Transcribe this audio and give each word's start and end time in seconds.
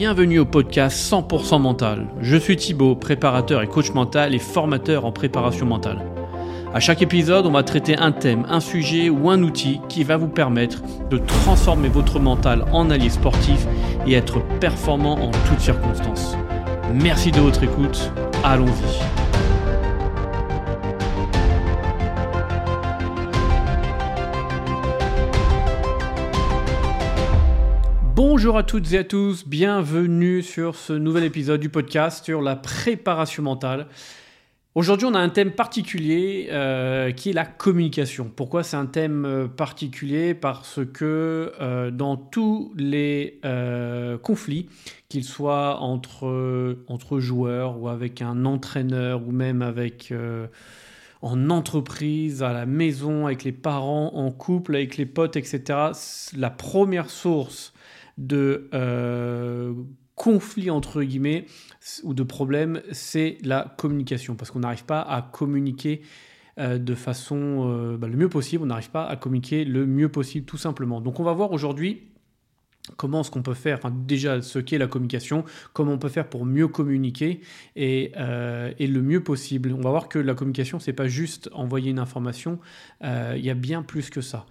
Bienvenue 0.00 0.38
au 0.38 0.46
podcast 0.46 0.96
100% 1.12 1.60
mental. 1.60 2.06
Je 2.22 2.38
suis 2.38 2.56
Thibaut, 2.56 2.96
préparateur 2.96 3.60
et 3.60 3.66
coach 3.66 3.92
mental 3.92 4.34
et 4.34 4.38
formateur 4.38 5.04
en 5.04 5.12
préparation 5.12 5.66
mentale. 5.66 5.98
À 6.72 6.80
chaque 6.80 7.02
épisode, 7.02 7.44
on 7.44 7.50
va 7.50 7.62
traiter 7.64 7.98
un 7.98 8.10
thème, 8.10 8.46
un 8.48 8.60
sujet 8.60 9.10
ou 9.10 9.28
un 9.28 9.42
outil 9.42 9.78
qui 9.90 10.02
va 10.02 10.16
vous 10.16 10.28
permettre 10.28 10.80
de 11.10 11.18
transformer 11.18 11.90
votre 11.90 12.18
mental 12.18 12.64
en 12.72 12.88
allié 12.88 13.10
sportif 13.10 13.66
et 14.06 14.14
être 14.14 14.40
performant 14.58 15.18
en 15.22 15.32
toutes 15.46 15.60
circonstances. 15.60 16.34
Merci 16.94 17.30
de 17.30 17.40
votre 17.40 17.62
écoute. 17.62 18.10
Allons-y. 18.42 19.19
Bonjour 28.22 28.58
à 28.58 28.64
toutes 28.64 28.92
et 28.92 28.98
à 28.98 29.04
tous, 29.04 29.48
bienvenue 29.48 30.42
sur 30.42 30.76
ce 30.76 30.92
nouvel 30.92 31.24
épisode 31.24 31.58
du 31.58 31.70
podcast 31.70 32.22
sur 32.22 32.42
la 32.42 32.54
préparation 32.54 33.42
mentale. 33.42 33.86
Aujourd'hui, 34.74 35.06
on 35.06 35.14
a 35.14 35.18
un 35.18 35.30
thème 35.30 35.52
particulier 35.52 36.48
euh, 36.50 37.12
qui 37.12 37.30
est 37.30 37.32
la 37.32 37.46
communication. 37.46 38.30
Pourquoi 38.36 38.62
c'est 38.62 38.76
un 38.76 38.84
thème 38.84 39.24
euh, 39.24 39.48
particulier? 39.48 40.34
Parce 40.34 40.80
que 40.92 41.54
euh, 41.62 41.90
dans 41.90 42.18
tous 42.18 42.74
les 42.76 43.40
conflits, 44.22 44.68
qu'ils 45.08 45.24
soient 45.24 45.80
entre, 45.80 46.76
entre 46.88 47.20
joueurs 47.20 47.80
ou 47.80 47.88
avec 47.88 48.20
un 48.20 48.44
entraîneur 48.44 49.26
ou 49.26 49.32
même 49.32 49.62
avec 49.62 50.12
en 51.22 51.48
entreprise, 51.48 52.42
à 52.42 52.52
la 52.52 52.66
maison, 52.66 53.24
avec 53.24 53.44
les 53.44 53.52
parents, 53.52 54.12
en 54.14 54.30
couple, 54.30 54.74
avec 54.74 54.98
les 54.98 55.06
potes, 55.06 55.36
etc., 55.36 55.92
la 56.36 56.50
première 56.50 57.08
source 57.08 57.72
de 58.20 58.68
euh, 58.74 59.72
conflit 60.14 60.70
entre 60.70 61.02
guillemets 61.02 61.46
ou 62.04 62.14
de 62.14 62.22
problème, 62.22 62.82
c'est 62.92 63.38
la 63.42 63.74
communication 63.78 64.36
parce 64.36 64.50
qu'on 64.50 64.60
n'arrive 64.60 64.84
pas 64.84 65.00
à 65.00 65.22
communiquer 65.22 66.02
euh, 66.58 66.78
de 66.78 66.94
façon 66.94 67.70
euh, 67.70 67.96
bah, 67.96 68.06
le 68.06 68.16
mieux 68.16 68.28
possible, 68.28 68.62
on 68.62 68.66
n'arrive 68.66 68.90
pas 68.90 69.06
à 69.06 69.16
communiquer 69.16 69.64
le 69.64 69.86
mieux 69.86 70.10
possible 70.10 70.44
tout 70.44 70.58
simplement. 70.58 71.00
Donc 71.00 71.18
on 71.18 71.24
va 71.24 71.32
voir 71.32 71.52
aujourd'hui 71.52 72.02
comment 72.96 73.22
ce 73.22 73.30
qu'on 73.30 73.42
peut 73.42 73.54
faire, 73.54 73.78
enfin 73.78 73.94
déjà 73.94 74.42
ce 74.42 74.58
qu'est 74.58 74.78
la 74.78 74.86
communication, 74.86 75.44
comment 75.72 75.92
on 75.92 75.98
peut 75.98 76.08
faire 76.08 76.28
pour 76.28 76.44
mieux 76.44 76.68
communiquer 76.68 77.40
et, 77.76 78.12
et, 78.78 78.86
le 78.86 79.02
mieux 79.02 79.22
possible. 79.22 79.72
On 79.72 79.80
va 79.80 79.90
voir 79.90 80.08
que 80.08 80.18
la 80.18 80.34
communication, 80.34 80.80
c'est 80.80 80.94
pas 80.94 81.06
juste 81.06 81.48
envoyer 81.52 81.90
une 81.90 82.00
information, 82.00 82.58
il 83.02 83.44
y 83.44 83.50
a 83.50 83.54
bien 83.54 83.82
plus 83.82 84.10
que 84.10 84.22
ça. 84.22 84.46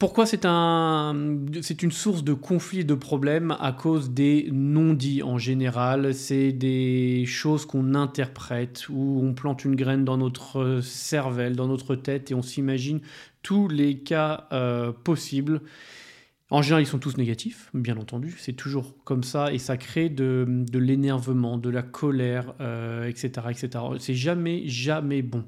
Pourquoi 0.00 0.24
c'est 0.24 0.46
un, 0.46 1.14
c'est 1.60 1.82
une 1.82 1.92
source 1.92 2.24
de 2.24 2.32
conflits 2.32 2.80
et 2.80 2.84
de 2.84 2.94
problèmes 2.94 3.54
à 3.60 3.72
cause 3.72 4.08
des 4.08 4.48
non-dits 4.50 5.22
en 5.22 5.36
général? 5.36 6.14
C'est 6.14 6.52
des 6.52 7.26
choses 7.26 7.66
qu'on 7.66 7.94
interprète, 7.94 8.88
où 8.88 9.20
on 9.22 9.34
plante 9.34 9.62
une 9.66 9.76
graine 9.76 10.06
dans 10.06 10.16
notre 10.16 10.80
cervelle, 10.82 11.54
dans 11.54 11.68
notre 11.68 11.96
tête, 11.96 12.30
et 12.30 12.34
on 12.34 12.40
s'imagine 12.40 13.02
tous 13.42 13.68
les 13.68 13.98
cas 13.98 14.48
euh, 14.52 14.90
possibles. 14.90 15.60
En 16.48 16.62
général, 16.62 16.82
ils 16.82 16.86
sont 16.86 16.98
tous 16.98 17.18
négatifs, 17.18 17.68
bien 17.74 17.98
entendu. 17.98 18.36
C'est 18.38 18.54
toujours 18.54 18.94
comme 19.04 19.22
ça, 19.22 19.52
et 19.52 19.58
ça 19.58 19.76
crée 19.76 20.08
de, 20.08 20.46
de 20.48 20.78
l'énervement, 20.78 21.58
de 21.58 21.68
la 21.68 21.82
colère, 21.82 22.54
etc., 23.06 23.32
euh, 23.44 23.50
etc. 23.50 23.68
C'est 23.98 24.14
jamais, 24.14 24.62
jamais 24.66 25.20
bon. 25.20 25.44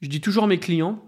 Je 0.00 0.06
dis 0.06 0.20
toujours 0.20 0.44
à 0.44 0.46
mes 0.46 0.60
clients, 0.60 1.02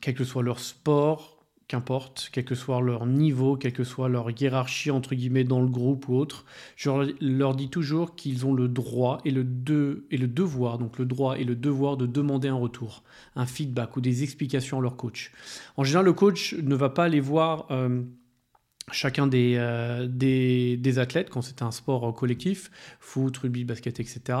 quel 0.00 0.14
que 0.14 0.24
soit 0.24 0.42
leur 0.42 0.60
sport, 0.60 1.42
qu'importe, 1.68 2.28
quel 2.32 2.44
que 2.44 2.54
soit 2.54 2.80
leur 2.82 3.06
niveau, 3.06 3.56
quelle 3.56 3.72
que 3.72 3.84
soit 3.84 4.08
leur 4.08 4.30
hiérarchie 4.30 4.90
entre 4.90 5.14
guillemets 5.14 5.44
dans 5.44 5.60
le 5.60 5.68
groupe 5.68 6.06
ou 6.08 6.16
autre, 6.16 6.44
je 6.76 6.90
leur 7.20 7.54
dis 7.54 7.70
toujours 7.70 8.14
qu'ils 8.14 8.44
ont 8.44 8.52
le 8.52 8.68
droit 8.68 9.20
et 9.24 9.30
le, 9.30 9.42
de, 9.42 10.04
et 10.10 10.18
le 10.18 10.28
devoir, 10.28 10.76
donc 10.76 10.98
le 10.98 11.06
droit 11.06 11.38
et 11.38 11.44
le 11.44 11.54
devoir 11.54 11.96
de 11.96 12.06
demander 12.06 12.48
un 12.48 12.56
retour, 12.56 13.02
un 13.36 13.46
feedback 13.46 13.96
ou 13.96 14.02
des 14.02 14.22
explications 14.22 14.80
à 14.80 14.82
leur 14.82 14.96
coach. 14.96 15.32
En 15.78 15.84
général, 15.84 16.04
le 16.04 16.12
coach 16.12 16.54
ne 16.54 16.74
va 16.74 16.90
pas 16.90 17.04
aller 17.04 17.20
voir 17.20 17.66
euh, 17.70 18.02
chacun 18.90 19.30
euh, 19.32 20.06
des, 20.08 20.76
des, 20.76 20.98
athlètes 20.98 21.30
quand 21.30 21.42
c'est 21.42 21.62
un 21.62 21.70
sport 21.70 22.14
collectif, 22.14 22.70
foot, 22.98 23.36
rugby, 23.38 23.64
basket, 23.64 24.00
etc. 24.00 24.38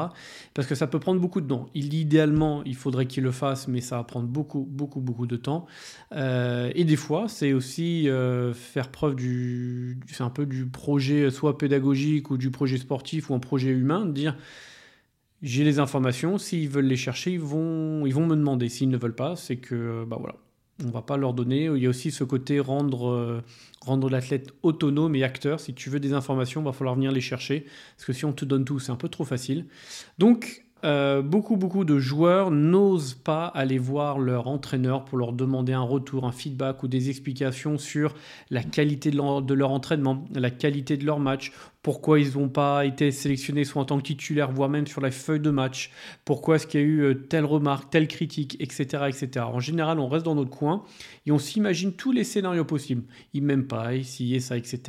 Parce 0.54 0.66
que 0.66 0.74
ça 0.74 0.86
peut 0.86 0.98
prendre 0.98 1.20
beaucoup 1.20 1.40
de 1.40 1.46
temps. 1.46 1.66
Idéalement, 1.74 2.64
il 2.64 2.74
faudrait 2.74 3.06
qu'il 3.06 3.22
le 3.22 3.30
fasse, 3.30 3.68
mais 3.68 3.80
ça 3.80 3.98
va 3.98 4.04
prendre 4.04 4.26
beaucoup, 4.26 4.66
beaucoup, 4.68 5.00
beaucoup 5.00 5.26
de 5.26 5.36
temps. 5.36 5.66
Euh, 6.12 6.72
et 6.74 6.84
des 6.84 6.96
fois, 6.96 7.28
c'est 7.28 7.52
aussi 7.52 8.08
euh, 8.08 8.52
faire 8.52 8.90
preuve 8.90 9.14
du... 9.14 10.00
C'est 10.08 10.24
un 10.24 10.30
peu 10.30 10.46
du 10.46 10.66
projet 10.66 11.30
soit 11.30 11.56
pédagogique 11.56 12.30
ou 12.30 12.36
du 12.36 12.50
projet 12.50 12.78
sportif 12.78 13.30
ou 13.30 13.34
un 13.34 13.40
projet 13.40 13.70
humain, 13.70 14.06
de 14.06 14.12
dire 14.12 14.36
j'ai 15.42 15.64
les 15.64 15.80
informations, 15.80 16.38
s'ils 16.38 16.68
veulent 16.68 16.86
les 16.86 16.96
chercher, 16.96 17.32
ils 17.32 17.40
vont, 17.40 18.06
ils 18.06 18.14
vont 18.14 18.26
me 18.26 18.36
demander. 18.36 18.68
S'ils 18.68 18.88
ne 18.88 18.96
veulent 18.96 19.14
pas, 19.14 19.34
c'est 19.34 19.56
que, 19.56 20.04
bah 20.04 20.16
voilà, 20.18 20.36
on 20.84 20.90
va 20.90 21.02
pas 21.02 21.16
leur 21.16 21.34
donner. 21.34 21.64
Il 21.64 21.82
y 21.82 21.86
a 21.86 21.88
aussi 21.88 22.10
ce 22.10 22.24
côté 22.24 22.60
rendre, 22.60 23.08
euh, 23.08 23.42
rendre 23.80 24.08
l'athlète 24.08 24.52
autonome 24.62 25.14
et 25.14 25.24
acteur. 25.24 25.60
Si 25.60 25.74
tu 25.74 25.90
veux 25.90 26.00
des 26.00 26.12
informations, 26.12 26.60
il 26.60 26.64
va 26.64 26.72
falloir 26.72 26.94
venir 26.94 27.12
les 27.12 27.20
chercher. 27.20 27.66
Parce 27.96 28.06
que 28.06 28.12
si 28.12 28.24
on 28.24 28.32
te 28.32 28.44
donne 28.44 28.64
tout, 28.64 28.78
c'est 28.78 28.92
un 28.92 28.96
peu 28.96 29.08
trop 29.08 29.24
facile. 29.24 29.66
Donc, 30.18 30.64
euh, 30.84 31.22
beaucoup, 31.22 31.56
beaucoup 31.56 31.84
de 31.84 31.98
joueurs 31.98 32.50
n'osent 32.50 33.14
pas 33.14 33.46
aller 33.46 33.78
voir 33.78 34.18
leur 34.18 34.48
entraîneur 34.48 35.04
pour 35.04 35.16
leur 35.16 35.32
demander 35.32 35.72
un 35.72 35.82
retour, 35.82 36.24
un 36.24 36.32
feedback 36.32 36.82
ou 36.82 36.88
des 36.88 37.08
explications 37.08 37.78
sur 37.78 38.14
la 38.50 38.64
qualité 38.64 39.12
de 39.12 39.54
leur, 39.54 39.70
entraînement, 39.70 40.24
la 40.34 40.50
qualité 40.50 40.96
de 40.96 41.06
leur 41.06 41.20
match, 41.20 41.52
pourquoi 41.82 42.18
ils 42.18 42.36
n'ont 42.36 42.48
pas 42.48 42.84
été 42.84 43.12
sélectionnés 43.12 43.64
soit 43.64 43.82
en 43.82 43.84
tant 43.84 43.98
que 43.98 44.02
titulaire, 44.02 44.50
voire 44.50 44.68
même 44.68 44.86
sur 44.86 45.00
la 45.00 45.10
feuille 45.10 45.40
de 45.40 45.50
match, 45.50 45.92
pourquoi 46.24 46.56
est-ce 46.56 46.66
qu'il 46.66 46.80
y 46.80 46.82
a 46.82 46.86
eu 46.86 47.00
euh, 47.00 47.14
telle 47.14 47.44
remarque, 47.44 47.90
telle 47.90 48.08
critique, 48.08 48.56
etc., 48.60 49.04
etc. 49.08 49.46
En 49.52 49.60
général, 49.60 50.00
on 50.00 50.08
reste 50.08 50.24
dans 50.24 50.34
notre 50.34 50.50
coin 50.50 50.82
et 51.26 51.32
on 51.32 51.38
s'imagine 51.38 51.92
tous 51.92 52.12
les 52.12 52.24
scénarios 52.24 52.64
possibles. 52.64 53.04
Ils 53.34 53.42
m'aiment 53.42 53.66
pas, 53.66 53.94
ici 53.94 54.34
et 54.34 54.40
ça, 54.40 54.56
etc. 54.56 54.80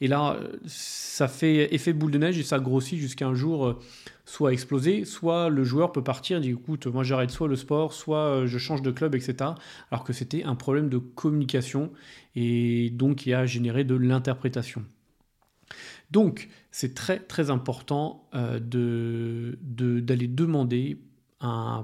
Et 0.00 0.08
là, 0.08 0.38
euh, 0.40 0.56
ça 0.66 1.28
fait 1.28 1.74
effet 1.74 1.92
boule 1.92 2.12
de 2.12 2.18
neige 2.18 2.38
et 2.38 2.42
ça 2.42 2.58
grossit 2.58 2.98
jusqu'à 2.98 3.26
un 3.26 3.34
jour 3.34 3.78
soit 4.24 4.52
exploser, 4.52 5.04
soit 5.04 5.48
le 5.48 5.64
joueur 5.64 5.92
peut 5.92 6.02
partir 6.02 6.42
et 6.42 6.48
écoute, 6.48 6.86
moi 6.86 7.04
j'arrête 7.04 7.30
soit 7.30 7.48
le 7.48 7.56
sport, 7.56 7.92
soit 7.92 8.46
je 8.46 8.58
change 8.58 8.82
de 8.82 8.90
club, 8.90 9.14
etc. 9.14 9.50
Alors 9.90 10.04
que 10.04 10.12
c'était 10.12 10.44
un 10.44 10.54
problème 10.54 10.88
de 10.88 10.98
communication 10.98 11.92
et 12.34 12.90
donc 12.90 13.16
qui 13.16 13.34
a 13.34 13.46
généré 13.46 13.84
de 13.84 13.94
l'interprétation. 13.94 14.84
Donc, 16.10 16.48
c'est 16.70 16.94
très 16.94 17.18
très 17.18 17.50
important 17.50 18.28
euh, 18.34 18.60
d'aller 18.60 20.28
demander 20.28 20.98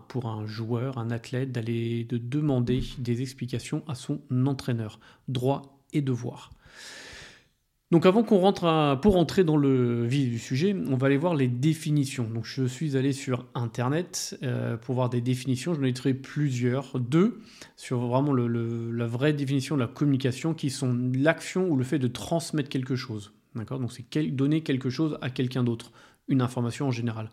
pour 0.08 0.26
un 0.26 0.46
joueur, 0.46 0.98
un 0.98 1.10
athlète, 1.10 1.52
d'aller 1.52 2.04
de 2.04 2.16
demander 2.16 2.82
des 2.98 3.20
explications 3.20 3.82
à 3.88 3.94
son 3.94 4.20
entraîneur, 4.46 5.00
droit 5.28 5.78
et 5.92 6.00
devoir. 6.00 6.50
Donc 7.90 8.06
avant 8.06 8.22
qu'on 8.22 8.38
rentre 8.38 9.00
pour 9.02 9.16
entrer 9.16 9.42
dans 9.42 9.56
le 9.56 10.06
vif 10.06 10.30
du 10.30 10.38
sujet, 10.38 10.76
on 10.88 10.96
va 10.96 11.08
aller 11.08 11.16
voir 11.16 11.34
les 11.34 11.48
définitions. 11.48 12.28
Donc 12.32 12.44
je 12.44 12.64
suis 12.64 12.96
allé 12.96 13.12
sur 13.12 13.46
internet 13.54 14.38
euh, 14.44 14.76
pour 14.76 14.94
voir 14.94 15.10
des 15.10 15.20
définitions. 15.20 15.74
Je 15.74 15.82
ai 15.82 15.92
trouvé 15.92 16.14
plusieurs, 16.14 17.00
deux 17.00 17.40
sur 17.76 17.98
vraiment 18.06 18.32
la 18.32 19.06
vraie 19.06 19.32
définition 19.32 19.74
de 19.74 19.80
la 19.80 19.88
communication, 19.88 20.54
qui 20.54 20.70
sont 20.70 20.96
l'action 21.14 21.68
ou 21.68 21.76
le 21.76 21.82
fait 21.82 21.98
de 21.98 22.06
transmettre 22.06 22.68
quelque 22.68 22.94
chose. 22.94 23.32
D'accord? 23.56 23.80
Donc 23.80 23.90
c'est 23.92 24.28
donner 24.30 24.60
quelque 24.60 24.88
chose 24.88 25.18
à 25.20 25.28
quelqu'un 25.28 25.64
d'autre, 25.64 25.90
une 26.28 26.42
information 26.42 26.86
en 26.86 26.92
général. 26.92 27.30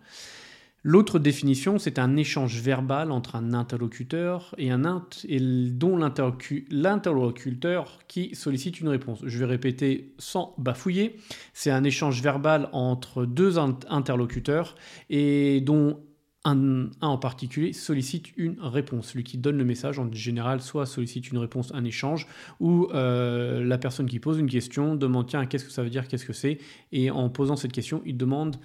L'autre 0.90 1.20
définition, 1.20 1.80
c'est 1.80 2.00
un 2.00 2.16
échange 2.16 2.62
verbal 2.62 3.12
entre 3.12 3.36
un 3.36 3.53
interlocuteur 3.53 4.56
et 4.58 4.72
un 4.72 5.06
et 5.28 5.42
dont 5.42 5.98
l'interlocuteur 5.98 8.00
qui 8.08 8.34
sollicite 8.35 8.79
une 8.79 8.88
réponse. 8.88 9.20
Je 9.26 9.38
vais 9.38 9.44
répéter 9.44 10.14
sans 10.17 10.56
bafouiller. 10.58 11.17
C'est 11.52 11.72
un 11.72 11.84
échange 11.84 12.22
verbal 12.22 12.70
entre 12.72 13.26
deux 13.26 13.59
interlocuteurs 13.59 14.76
et 15.09 15.59
dont 15.59 16.00
un, 16.46 16.90
en 17.02 17.17
particulier 17.17 17.73
sollicite 17.73 18.28
une 18.38 18.56
réponse. 18.61 19.08
Celui 19.08 19.26
qui 19.26 19.38
donne 19.38 19.58
le 19.58 19.66
message, 19.66 20.00
en 20.00 20.09
général, 20.14 20.61
soit 20.61 20.85
sollicite 20.85 21.34
une 21.34 21.38
réponse, 21.38 21.70
un 21.73 21.84
échange, 21.84 22.28
ou 22.61 22.88
euh, 22.94 23.61
la 23.61 23.78
personne 23.78 24.06
qui 24.06 24.22
pose 24.22 24.40
une 24.40 24.50
question 24.50 24.96
demande 24.96 25.28
tiens, 25.28 25.47
qu'est-ce 25.47 25.66
que 25.66 25.72
ça 25.72 25.84
veut 25.84 25.90
dire, 25.90 26.08
qu'est-ce 26.08 26.26
que 26.26 26.32
c'est? 26.32 26.59
Et 26.94 27.11
en 27.11 27.28
posant 27.28 27.58
cette 27.58 27.73
question, 27.73 28.02
il 28.06 28.16
demande 28.16 28.56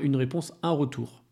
une 0.00 0.16
réponse, 0.16 0.54
un 0.62 0.70
retour. 0.70 1.22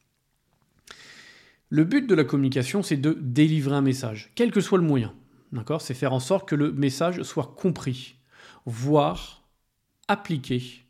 Le 1.70 1.84
but 1.84 2.06
de 2.06 2.14
la 2.14 2.24
communication, 2.24 2.82
c'est 2.82 2.96
de 2.96 3.16
délivrer 3.20 3.76
un 3.76 3.82
message, 3.82 4.32
quel 4.34 4.50
que 4.50 4.60
soit 4.60 4.78
le 4.78 4.84
moyen. 4.84 5.14
D'accord? 5.52 5.82
C'est 5.82 5.94
faire 5.94 6.12
en 6.12 6.20
sorte 6.20 6.48
que 6.48 6.54
le 6.54 6.72
message 6.72 7.22
soit 7.22 7.54
compris, 7.56 8.16
voire 8.64 9.48
appliqué 10.08 10.84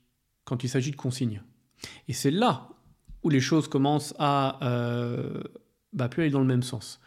quand 0.45 0.65
il 0.65 0.69
s'agit 0.69 0.91
de 0.91 0.97
consignes. 0.97 1.43
Et 2.09 2.13
c'est 2.13 2.31
là 2.31 2.69
où 3.23 3.31
les 3.31 3.41
choses 3.41 3.69
commencent 3.69 4.15
à 4.19 4.59
euh, 4.63 5.43
bah, 5.93 6.09
plus 6.09 6.23
aller 6.23 6.31
dans 6.31 6.41
le 6.41 6.47
même 6.47 6.63
sens. 6.63 7.01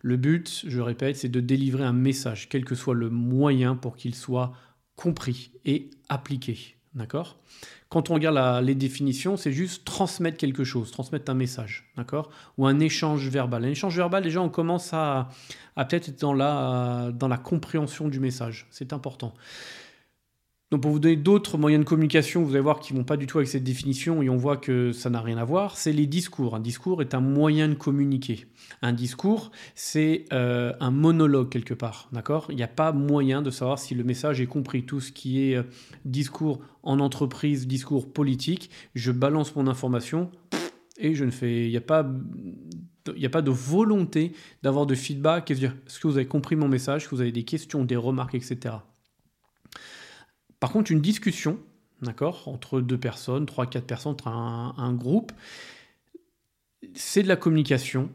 Le 0.00 0.16
but, 0.16 0.64
je 0.66 0.80
répète, 0.80 1.16
c'est 1.16 1.28
de 1.28 1.40
délivrer 1.40 1.84
un 1.84 1.92
message, 1.92 2.48
quel 2.48 2.64
que 2.64 2.74
soit 2.74 2.94
le 2.94 3.10
moyen 3.10 3.76
pour 3.76 3.96
qu'il 3.96 4.14
soit 4.14 4.52
compris 4.96 5.52
et 5.64 5.90
appliqué. 6.08 6.76
D'accord? 6.94 7.38
Quand 7.88 8.10
on 8.10 8.14
regarde 8.14 8.64
les 8.64 8.74
définitions, 8.74 9.38
c'est 9.38 9.52
juste 9.52 9.84
transmettre 9.86 10.36
quelque 10.36 10.62
chose, 10.62 10.90
transmettre 10.90 11.30
un 11.30 11.34
message, 11.34 11.90
d'accord? 11.96 12.28
Ou 12.58 12.66
un 12.66 12.80
échange 12.80 13.26
verbal. 13.28 13.64
Un 13.64 13.68
échange 13.68 13.96
verbal, 13.96 14.22
déjà, 14.22 14.42
on 14.42 14.50
commence 14.50 14.92
à, 14.92 15.28
peut-être 15.74 16.10
être 16.10 16.20
dans 16.20 16.34
la, 16.34 17.10
dans 17.14 17.28
la 17.28 17.38
compréhension 17.38 18.08
du 18.08 18.20
message. 18.20 18.66
C'est 18.70 18.92
important. 18.92 19.32
Donc 20.70 20.82
pour 20.82 20.90
vous 20.90 20.98
donner 20.98 21.16
d'autres 21.16 21.56
moyens 21.56 21.82
de 21.82 21.88
communication, 21.88 22.42
vous 22.42 22.50
allez 22.50 22.60
voir 22.60 22.78
qu'ils 22.78 22.94
ne 22.94 23.00
vont 23.00 23.06
pas 23.06 23.16
du 23.16 23.26
tout 23.26 23.38
avec 23.38 23.48
cette 23.48 23.64
définition 23.64 24.20
et 24.20 24.28
on 24.28 24.36
voit 24.36 24.58
que 24.58 24.92
ça 24.92 25.08
n'a 25.08 25.22
rien 25.22 25.38
à 25.38 25.44
voir, 25.44 25.78
c'est 25.78 25.92
les 25.92 26.06
discours. 26.06 26.54
Un 26.54 26.60
discours 26.60 27.00
est 27.00 27.14
un 27.14 27.20
moyen 27.20 27.68
de 27.68 27.74
communiquer. 27.74 28.44
Un 28.82 28.92
discours, 28.92 29.50
c'est 29.74 30.26
euh, 30.30 30.74
un 30.78 30.90
monologue 30.90 31.48
quelque 31.48 31.72
part, 31.72 32.10
d'accord? 32.12 32.48
Il 32.50 32.56
n'y 32.56 32.62
a 32.62 32.68
pas 32.68 32.92
moyen 32.92 33.40
de 33.40 33.50
savoir 33.50 33.78
si 33.78 33.94
le 33.94 34.04
message 34.04 34.42
est 34.42 34.46
compris. 34.46 34.84
Tout 34.84 35.00
ce 35.00 35.10
qui 35.10 35.42
est 35.42 35.56
euh, 35.56 35.62
discours 36.04 36.60
en 36.82 37.00
entreprise, 37.00 37.66
discours 37.66 38.12
politique, 38.12 38.68
je 38.94 39.10
balance 39.10 39.56
mon 39.56 39.68
information 39.68 40.30
et 40.98 41.14
je 41.14 41.24
ne 41.24 41.30
fais... 41.30 41.64
Il 41.64 41.70
n'y 41.70 41.78
a 41.78 41.82
pas... 41.82 42.06
Il 43.14 43.20
n'y 43.20 43.26
a 43.26 43.30
pas 43.30 43.40
de 43.40 43.50
volonté 43.50 44.32
d'avoir 44.62 44.84
de 44.84 44.94
feedback 44.94 45.50
et 45.50 45.54
de 45.54 45.60
dire 45.60 45.74
est-ce 45.86 45.98
que 45.98 46.08
vous 46.08 46.18
avez 46.18 46.26
compris 46.26 46.56
mon 46.56 46.68
message, 46.68 47.00
est-ce 47.02 47.08
que 47.08 47.14
vous 47.14 47.22
avez 47.22 47.32
des 47.32 47.44
questions, 47.44 47.82
des 47.82 47.96
remarques, 47.96 48.34
etc. 48.34 48.74
Par 50.60 50.72
contre, 50.72 50.90
une 50.90 51.00
discussion, 51.00 51.58
d'accord, 52.02 52.48
entre 52.48 52.80
deux 52.80 52.98
personnes, 52.98 53.46
trois, 53.46 53.66
quatre 53.66 53.86
personnes, 53.86 54.12
entre 54.12 54.28
un 54.28 54.92
groupe, 54.92 55.32
c'est 56.94 57.22
de 57.22 57.28
la 57.28 57.36
communication 57.36 58.10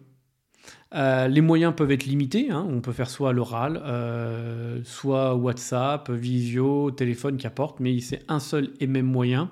euh, 0.96 1.28
les 1.28 1.42
moyens 1.42 1.74
peuvent 1.76 1.92
être 1.92 2.06
limités. 2.06 2.52
Hein. 2.52 2.66
On 2.70 2.80
peut 2.80 2.92
faire 2.92 3.10
soit 3.10 3.34
l'oral, 3.34 3.82
euh, 3.84 4.80
soit 4.84 5.36
WhatsApp, 5.36 6.12
visio, 6.12 6.92
téléphone, 6.92 7.38
qu'importe, 7.38 7.80
mais 7.80 8.00
c'est 8.00 8.22
un 8.28 8.40
seul 8.40 8.70
et 8.80 8.88
même 8.88 9.08
moyen. 9.08 9.50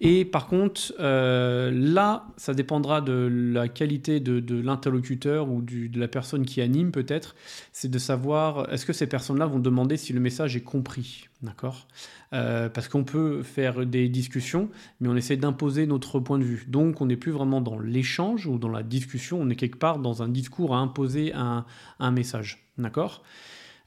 Et 0.00 0.24
par 0.24 0.46
contre, 0.46 0.94
euh, 1.00 1.70
là, 1.74 2.26
ça 2.36 2.54
dépendra 2.54 3.00
de 3.00 3.28
la 3.52 3.68
qualité 3.68 4.20
de, 4.20 4.60
l'interlocuteur 4.60 5.50
ou 5.50 5.60
de 5.62 5.98
la 5.98 6.08
personne 6.08 6.46
qui 6.46 6.60
anime 6.60 6.90
peut-être. 6.90 7.34
C'est 7.72 7.90
de 7.90 7.98
savoir 7.98 8.72
est-ce 8.72 8.86
que 8.86 8.92
ces 8.92 9.06
personnes-là 9.06 9.46
vont 9.46 9.58
demander 9.58 9.96
si 9.96 10.12
le 10.12 10.20
message 10.20 10.56
est 10.56 10.62
compris. 10.62 11.28
D'accord? 11.42 11.86
Parce 12.30 12.88
qu'on 12.88 13.04
peut 13.04 13.42
faire 13.42 13.86
des 13.86 14.08
discussions, 14.08 14.68
mais 15.00 15.08
on 15.08 15.16
essaie 15.16 15.36
d'imposer 15.36 15.86
notre 15.86 16.18
point 16.18 16.38
de 16.38 16.44
vue. 16.44 16.66
Donc 16.68 17.00
on 17.00 17.06
n'est 17.06 17.16
plus 17.16 17.30
vraiment 17.30 17.60
dans 17.60 17.78
l'échange 17.78 18.46
ou 18.46 18.58
dans 18.58 18.68
la 18.68 18.82
discussion, 18.82 19.40
on 19.40 19.48
est 19.48 19.56
quelque 19.56 19.78
part 19.78 19.98
dans 19.98 20.22
un 20.22 20.28
discours 20.28 20.74
imposer 20.78 21.32
un, 21.34 21.64
message. 22.10 22.64
D'accord? 22.78 23.22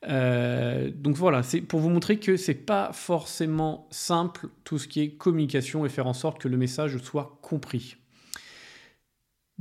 Euh, 0.08 0.90
donc 0.94 1.16
voilà, 1.16 1.44
c'est 1.44 1.62
pour 1.62 1.80
vous 1.80 1.90
montrer 1.90 2.18
que 2.18 2.36
c'est 2.38 2.56
pas 2.56 2.92
forcément 2.92 3.88
simple 3.92 4.48
tout 4.64 4.80
ce 4.80 4.88
qui 4.88 5.02
est 5.02 5.12
communication 5.12 5.86
et 5.86 5.90
faire 5.90 6.08
en 6.08 6.14
sorte 6.14 6.40
que 6.42 6.48
le 6.48 6.58
message 6.58 6.98
soit 6.98 7.40
compris. 7.42 7.98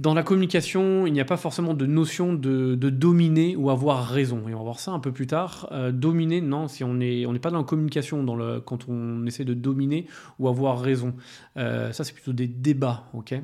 Dans 0.01 0.15
la 0.15 0.23
communication, 0.23 1.07
il 1.07 1.13
n'y 1.13 1.21
a 1.21 1.27
pas 1.27 1.37
forcément 1.37 1.75
de 1.75 1.85
notion 1.85 2.33
de, 2.33 2.75
dominer 2.75 3.55
ou 3.55 3.69
avoir 3.69 4.09
raison. 4.09 4.49
Et 4.49 4.55
on 4.55 4.59
va 4.59 4.65
voir 4.65 4.81
ça 4.81 4.93
un 4.93 4.99
peu 4.99 5.13
plus 5.13 5.27
tard. 5.27 5.69
Euh, 5.73 5.93
dominer, 5.93 6.41
non, 6.41 6.69
si 6.69 6.85
on 6.85 6.95
n'est 6.95 7.27
on 7.27 7.35
pas 7.35 7.51
dans 7.51 7.59
la 7.59 7.65
communication 7.65 8.25
quand 8.65 8.89
on 8.89 9.27
essaie 9.27 9.45
de 9.45 9.53
dominer 9.53 10.07
ou 10.39 10.49
avoir 10.49 10.81
raison. 10.81 11.15
Euh, 11.59 11.93
ça, 11.93 12.05
c'est 12.05 12.15
plutôt 12.15 12.33
des 12.33 12.47
débats, 12.47 13.11
ok? 13.13 13.35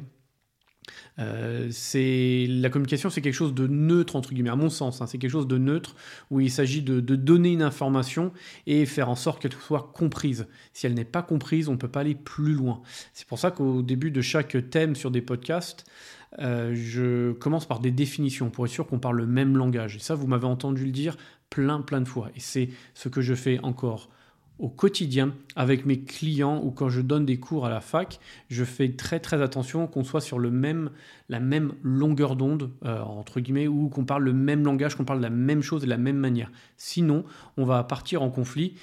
Euh, 1.18 1.68
c'est 1.70 2.46
la 2.48 2.68
communication, 2.68 3.10
c'est 3.10 3.20
quelque 3.20 3.34
chose 3.34 3.54
de 3.54 3.66
neutre 3.66 4.16
entre 4.16 4.32
guillemets, 4.32 4.50
à 4.50 4.56
mon 4.56 4.70
sens. 4.70 5.00
Hein. 5.00 5.06
c'est 5.06 5.18
quelque 5.18 5.30
chose 5.30 5.48
de 5.48 5.58
neutre 5.58 5.96
où 6.30 6.40
il 6.40 6.50
s'agit 6.50 6.82
de, 6.82 7.00
donner 7.00 7.52
une 7.52 7.62
information 7.62 8.32
et 8.66 8.86
faire 8.86 9.08
en 9.08 9.14
sorte 9.14 9.40
qu'elle 9.40 9.52
soit 9.52 9.90
comprise. 9.94 10.46
Si 10.72 10.86
elle 10.86 10.94
n'est 10.94 11.04
pas 11.04 11.22
comprise, 11.22 11.68
on 11.68 11.72
ne 11.72 11.78
peut 11.78 11.88
pas 11.88 12.00
aller 12.00 12.14
plus 12.14 12.52
loin. 12.52 12.82
C'est 13.12 13.26
pour 13.26 13.38
ça 13.38 13.50
qu'au 13.50 13.82
début 13.82 14.10
de 14.10 14.20
chaque 14.20 14.56
thème 14.70 14.94
sur 14.94 15.10
des 15.10 15.22
podcasts, 15.22 15.84
euh, 16.40 16.74
je 16.74 17.32
commence 17.32 17.66
par 17.66 17.80
des 17.80 17.90
définitions 17.90 18.50
pour 18.50 18.66
être 18.66 18.72
sûr 18.72 18.86
qu'on 18.86 18.98
parle 18.98 19.16
le 19.16 19.26
même 19.26 19.56
langage. 19.56 19.96
Et 19.96 20.00
ça, 20.00 20.14
vous 20.14 20.26
m'avez 20.26 20.46
entendu 20.46 20.84
le 20.84 20.92
dire 20.92 21.16
plein, 21.48 21.80
plein 21.80 22.00
de 22.00 22.08
fois. 22.08 22.30
Et 22.36 22.40
c'est 22.40 22.68
ce 22.94 23.08
que 23.08 23.22
je 23.22 23.34
fais 23.34 23.58
encore 23.62 24.10
au 24.58 24.68
quotidien 24.68 25.34
avec 25.54 25.84
mes 25.84 26.00
clients 26.00 26.62
ou 26.62 26.70
quand 26.70 26.88
je 26.88 27.00
donne 27.00 27.26
des 27.26 27.38
cours 27.38 27.66
à 27.66 27.70
la 27.70 27.80
fac, 27.80 28.18
je 28.48 28.64
fais 28.64 28.90
très 28.90 29.20
très 29.20 29.42
attention 29.42 29.86
qu'on 29.86 30.04
soit 30.04 30.20
sur 30.20 30.38
le 30.38 30.50
même, 30.50 30.90
la 31.28 31.40
même 31.40 31.74
longueur 31.82 32.36
d'onde, 32.36 32.70
euh, 32.84 33.00
entre 33.00 33.40
guillemets, 33.40 33.68
ou 33.68 33.88
qu'on 33.88 34.04
parle 34.04 34.24
le 34.24 34.32
même 34.32 34.64
langage, 34.64 34.94
qu'on 34.94 35.04
parle 35.04 35.20
la 35.20 35.30
même 35.30 35.62
chose 35.62 35.82
de 35.82 35.86
la 35.86 35.98
même 35.98 36.16
manière. 36.16 36.50
Sinon, 36.76 37.24
on 37.56 37.64
va 37.64 37.84
partir 37.84 38.22
en 38.22 38.30
conflit 38.30 38.74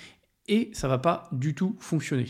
et 0.48 0.70
ça 0.74 0.88
va 0.88 1.00
pas 1.00 1.30
du 1.32 1.56
tout 1.56 1.76
fonctionner. 1.80 2.28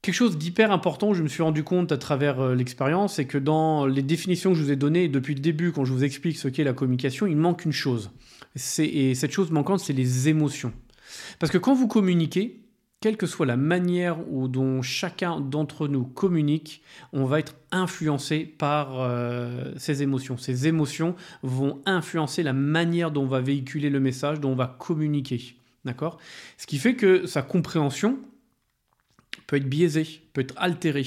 Quelque 0.00 0.14
chose 0.14 0.38
d'hyper 0.38 0.70
important, 0.70 1.14
je 1.14 1.22
me 1.22 1.28
suis 1.28 1.42
rendu 1.42 1.64
compte 1.64 1.90
à 1.90 1.98
travers 1.98 2.40
euh, 2.40 2.54
l'expérience, 2.54 3.14
c'est 3.14 3.24
que 3.24 3.38
dans 3.38 3.86
les 3.86 4.02
définitions 4.02 4.52
que 4.52 4.56
je 4.56 4.62
vous 4.62 4.70
ai 4.70 4.76
données 4.76 5.08
depuis 5.08 5.34
le 5.34 5.40
début, 5.40 5.72
quand 5.72 5.84
je 5.84 5.92
vous 5.92 6.04
explique 6.04 6.38
ce 6.38 6.48
qu'est 6.48 6.64
la 6.64 6.72
communication, 6.72 7.26
il 7.26 7.36
manque 7.36 7.64
une 7.64 7.72
chose. 7.72 8.12
Et 8.78 9.14
cette 9.14 9.32
chose 9.32 9.50
manquante, 9.50 9.80
c'est 9.80 9.92
les 9.92 10.28
émotions. 10.28 10.72
Parce 11.38 11.52
que 11.52 11.58
quand 11.58 11.74
vous 11.74 11.88
communiquez, 11.88 12.60
quelle 13.00 13.16
que 13.16 13.26
soit 13.26 13.46
la 13.46 13.56
manière 13.56 14.16
dont 14.18 14.82
chacun 14.82 15.40
d'entre 15.40 15.86
nous 15.86 16.04
communique, 16.04 16.82
on 17.12 17.24
va 17.24 17.38
être 17.38 17.54
influencé 17.70 18.40
par 18.44 19.00
euh, 19.00 19.72
ces 19.76 20.02
émotions. 20.02 20.38
Ces 20.38 20.66
émotions 20.66 21.14
vont 21.42 21.82
influencer 21.84 22.42
la 22.42 22.54
manière 22.54 23.10
dont 23.10 23.24
on 23.24 23.28
va 23.28 23.40
véhiculer 23.40 23.90
le 23.90 24.00
message, 24.00 24.40
dont 24.40 24.52
on 24.52 24.56
va 24.56 24.76
communiquer. 24.78 25.56
D'accord? 25.84 26.18
Ce 26.56 26.66
qui 26.66 26.78
fait 26.78 26.94
que 26.94 27.26
sa 27.26 27.42
compréhension, 27.42 28.18
peut 29.46 29.56
être 29.56 29.68
biaisé, 29.68 30.22
peut 30.32 30.40
être 30.40 30.54
altéré. 30.56 31.06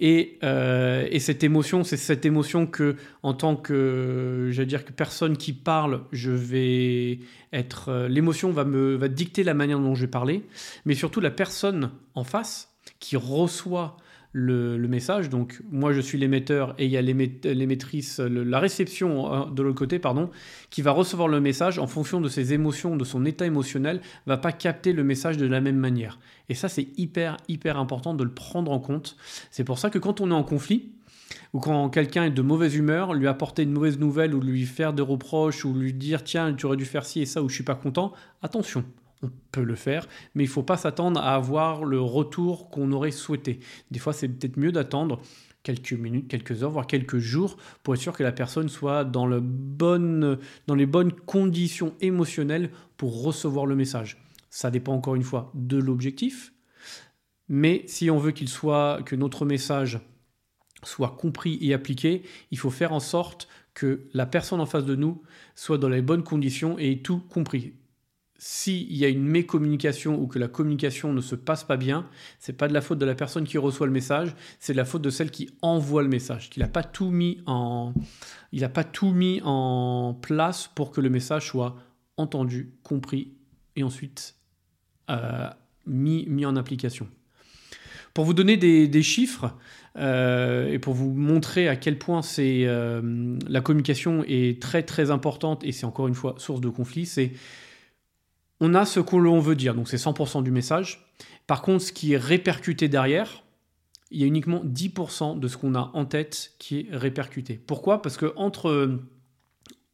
Et, 0.00 0.38
euh, 0.44 1.08
et 1.10 1.18
cette 1.18 1.42
émotion, 1.42 1.82
c'est 1.82 1.96
cette 1.96 2.24
émotion 2.24 2.66
que, 2.66 2.94
en 3.24 3.34
tant 3.34 3.56
que, 3.56 4.48
j'allais 4.52 4.66
dire 4.66 4.84
que 4.84 4.92
personne 4.92 5.36
qui 5.36 5.52
parle, 5.52 6.02
je 6.12 6.30
vais 6.30 7.18
être, 7.52 7.88
euh, 7.88 8.08
l'émotion 8.08 8.52
va 8.52 8.64
me 8.64 8.94
va 8.94 9.08
dicter 9.08 9.42
la 9.42 9.54
manière 9.54 9.80
dont 9.80 9.96
je 9.96 10.02
vais 10.02 10.10
parler, 10.10 10.44
mais 10.84 10.94
surtout 10.94 11.20
la 11.20 11.32
personne 11.32 11.90
en 12.14 12.22
face 12.22 12.76
qui 13.00 13.16
reçoit 13.16 13.96
le, 14.32 14.76
message. 14.88 15.28
Donc 15.28 15.60
moi 15.70 15.92
je 15.92 16.00
suis 16.00 16.18
l'émetteur 16.18 16.74
et 16.78 16.86
il 16.86 16.90
y 16.90 16.96
a 16.96 17.02
l'émettrice, 17.02 18.18
la 18.20 18.58
réception 18.58 19.32
euh, 19.32 19.50
de 19.50 19.62
l'autre 19.62 19.78
côté, 19.78 19.98
pardon, 19.98 20.30
qui 20.70 20.82
va 20.82 20.92
recevoir 20.92 21.28
le 21.28 21.40
message 21.40 21.78
en 21.78 21.86
fonction 21.86 22.20
de 22.20 22.28
ses 22.28 22.52
émotions, 22.52 22.96
de 22.96 23.04
son 23.04 23.24
état 23.24 23.46
émotionnel, 23.46 24.00
va 24.26 24.36
pas 24.36 24.52
capter 24.52 24.92
le 24.92 25.04
message 25.04 25.36
de 25.36 25.46
la 25.46 25.60
même 25.60 25.76
manière. 25.76 26.18
Et 26.48 26.54
ça 26.54 26.68
c'est 26.68 26.88
hyper 26.96 27.36
hyper 27.48 27.78
important 27.78 28.14
de 28.14 28.24
le 28.24 28.32
prendre 28.32 28.72
en 28.72 28.80
compte. 28.80 29.16
C'est 29.50 29.64
pour 29.64 29.78
ça 29.78 29.90
que 29.90 29.98
quand 29.98 30.20
on 30.20 30.30
est 30.30 30.34
en 30.34 30.44
conflit, 30.44 30.92
ou 31.52 31.60
quand 31.60 31.88
quelqu'un 31.90 32.24
est 32.24 32.30
de 32.30 32.42
mauvaise 32.42 32.74
humeur, 32.74 33.14
lui 33.14 33.26
apporter 33.26 33.62
une 33.62 33.72
mauvaise 33.72 33.98
nouvelle 33.98 34.34
ou 34.34 34.40
lui 34.40 34.64
faire 34.64 34.92
des 34.92 35.02
reproches 35.02 35.64
ou 35.64 35.74
lui 35.74 35.92
dire 35.92 36.24
tiens 36.24 36.52
tu 36.54 36.66
aurais 36.66 36.76
dû 36.76 36.84
faire 36.84 37.04
ci 37.04 37.20
et 37.20 37.26
ça 37.26 37.42
ou 37.42 37.48
je 37.48 37.54
suis 37.54 37.64
pas 37.64 37.74
content, 37.74 38.12
attention, 38.42 38.84
on 39.22 39.30
peut 39.52 39.62
le 39.62 39.74
faire, 39.74 40.06
mais 40.34 40.44
il 40.44 40.46
ne 40.46 40.52
faut 40.52 40.62
pas 40.62 40.76
s'attendre 40.76 41.20
à 41.20 41.34
avoir 41.34 41.84
le 41.84 42.00
retour 42.00 42.70
qu'on 42.70 42.92
aurait 42.92 43.10
souhaité. 43.10 43.60
Des 43.90 43.98
fois, 43.98 44.12
c'est 44.12 44.28
peut-être 44.28 44.56
mieux 44.56 44.72
d'attendre 44.72 45.20
quelques 45.62 45.92
minutes, 45.92 46.28
quelques 46.28 46.62
heures, 46.62 46.70
voire 46.70 46.86
quelques 46.86 47.18
jours, 47.18 47.56
pour 47.82 47.94
être 47.94 48.00
sûr 48.00 48.16
que 48.16 48.22
la 48.22 48.32
personne 48.32 48.68
soit 48.68 49.04
dans, 49.04 49.26
le 49.26 49.40
dans 49.40 50.74
les 50.74 50.86
bonnes 50.86 51.12
conditions 51.12 51.94
émotionnelles 52.00 52.70
pour 52.96 53.22
recevoir 53.22 53.66
le 53.66 53.76
message. 53.76 54.22
Ça 54.50 54.70
dépend 54.70 54.94
encore 54.94 55.14
une 55.14 55.22
fois 55.22 55.50
de 55.54 55.76
l'objectif, 55.76 56.52
mais 57.48 57.82
si 57.86 58.10
on 58.10 58.18
veut 58.18 58.32
qu'il 58.32 58.48
soit, 58.48 59.00
que 59.04 59.16
notre 59.16 59.44
message 59.44 60.00
soit 60.84 61.16
compris 61.18 61.58
et 61.60 61.74
appliqué, 61.74 62.22
il 62.50 62.58
faut 62.58 62.70
faire 62.70 62.92
en 62.92 63.00
sorte 63.00 63.48
que 63.74 64.08
la 64.14 64.26
personne 64.26 64.60
en 64.60 64.66
face 64.66 64.84
de 64.84 64.94
nous 64.94 65.22
soit 65.54 65.78
dans 65.78 65.88
les 65.88 66.02
bonnes 66.02 66.22
conditions 66.22 66.78
et 66.78 67.02
tout 67.02 67.18
compris 67.18 67.74
s'il 68.38 68.96
y 68.96 69.04
a 69.04 69.08
une 69.08 69.24
mécommunication 69.24 70.20
ou 70.20 70.28
que 70.28 70.38
la 70.38 70.46
communication 70.46 71.12
ne 71.12 71.20
se 71.20 71.34
passe 71.34 71.64
pas 71.64 71.76
bien, 71.76 72.08
c'est 72.38 72.52
pas 72.52 72.68
de 72.68 72.72
la 72.72 72.80
faute 72.80 72.98
de 72.98 73.04
la 73.04 73.16
personne 73.16 73.44
qui 73.44 73.58
reçoit 73.58 73.86
le 73.86 73.92
message, 73.92 74.34
c'est 74.60 74.72
de 74.72 74.76
la 74.76 74.84
faute 74.84 75.02
de 75.02 75.10
celle 75.10 75.32
qui 75.32 75.50
envoie 75.60 76.02
le 76.02 76.08
message, 76.08 76.48
qu'il 76.48 76.62
n'a 76.62 76.68
pas 76.68 76.84
tout 76.84 77.10
mis 77.10 77.42
en, 77.46 77.92
il 78.52 78.60
n'a 78.60 78.68
pas 78.68 78.84
tout 78.84 79.10
mis 79.10 79.40
en 79.44 80.14
place 80.22 80.70
pour 80.72 80.92
que 80.92 81.00
le 81.00 81.10
message 81.10 81.48
soit 81.48 81.76
entendu, 82.16 82.74
compris 82.84 83.34
et 83.74 83.82
ensuite 83.82 84.36
euh, 85.10 85.48
mis, 85.86 86.24
mis 86.28 86.46
en 86.46 86.54
application. 86.54 87.08
Pour 88.14 88.24
vous 88.24 88.34
donner 88.34 88.56
des, 88.56 89.02
chiffres 89.02 89.56
euh, 89.96 90.68
et 90.68 90.78
pour 90.78 90.94
vous 90.94 91.12
montrer 91.12 91.68
à 91.68 91.76
quel 91.76 91.98
point 91.98 92.22
c'est 92.22 92.66
euh, 92.66 93.36
la 93.48 93.60
communication 93.60 94.24
est 94.26 94.60
très 94.60 94.82
très 94.82 95.10
importante 95.10 95.62
et 95.64 95.72
c'est 95.72 95.86
encore 95.86 96.08
une 96.08 96.14
fois 96.14 96.34
source 96.38 96.60
de 96.60 96.68
conflit, 96.68 97.06
c'est 97.06 97.32
on 98.60 98.74
a 98.74 98.84
ce 98.84 99.00
que 99.00 99.16
l'on 99.16 99.40
veut 99.40 99.56
dire, 99.56 99.74
donc 99.74 99.88
c'est 99.88 99.96
100% 99.96 100.42
du 100.42 100.50
message. 100.50 101.12
Par 101.46 101.62
contre, 101.62 101.84
ce 101.84 101.92
qui 101.92 102.12
est 102.12 102.18
répercuté 102.18 102.88
derrière, 102.88 103.44
il 104.10 104.20
y 104.20 104.24
a 104.24 104.26
uniquement 104.26 104.62
10% 104.64 105.38
de 105.38 105.48
ce 105.48 105.56
qu'on 105.56 105.74
a 105.74 105.90
en 105.94 106.04
tête 106.04 106.52
qui 106.58 106.80
est 106.80 106.86
répercuté. 106.90 107.54
Pourquoi? 107.54 108.02
Parce 108.02 108.16
que 108.16 108.32
entre, 108.36 109.00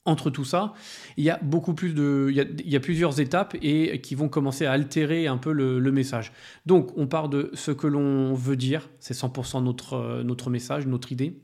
entre 0.05 0.31
tout 0.31 0.45
ça, 0.45 0.73
il 1.17 1.25
y 1.25 1.31
a 1.31 1.39
beaucoup 1.43 1.75
plus 1.75 1.95
de, 1.95 2.29
il 2.31 2.71
y 2.71 2.77
a, 2.77 2.81
plusieurs 2.81 3.21
étapes 3.21 3.57
et 3.61 4.01
qui 4.01 4.15
vont 4.15 4.29
commencer 4.29 4.67
à 4.67 4.73
altérer 4.73 5.27
un 5.27 5.37
peu 5.37 5.53
le, 5.53 5.93
message. 5.93 6.33
Donc, 6.67 6.97
on 6.97 7.07
part 7.07 7.29
de 7.29 7.51
ce 7.55 7.71
que 7.71 7.87
l'on 7.87 8.35
veut 8.35 8.57
dire, 8.57 8.89
c'est 9.01 9.15
100% 9.15 9.63
notre, 9.63 10.23
notre 10.23 10.51
message, 10.51 10.87
notre 10.87 11.13
idée. 11.13 11.41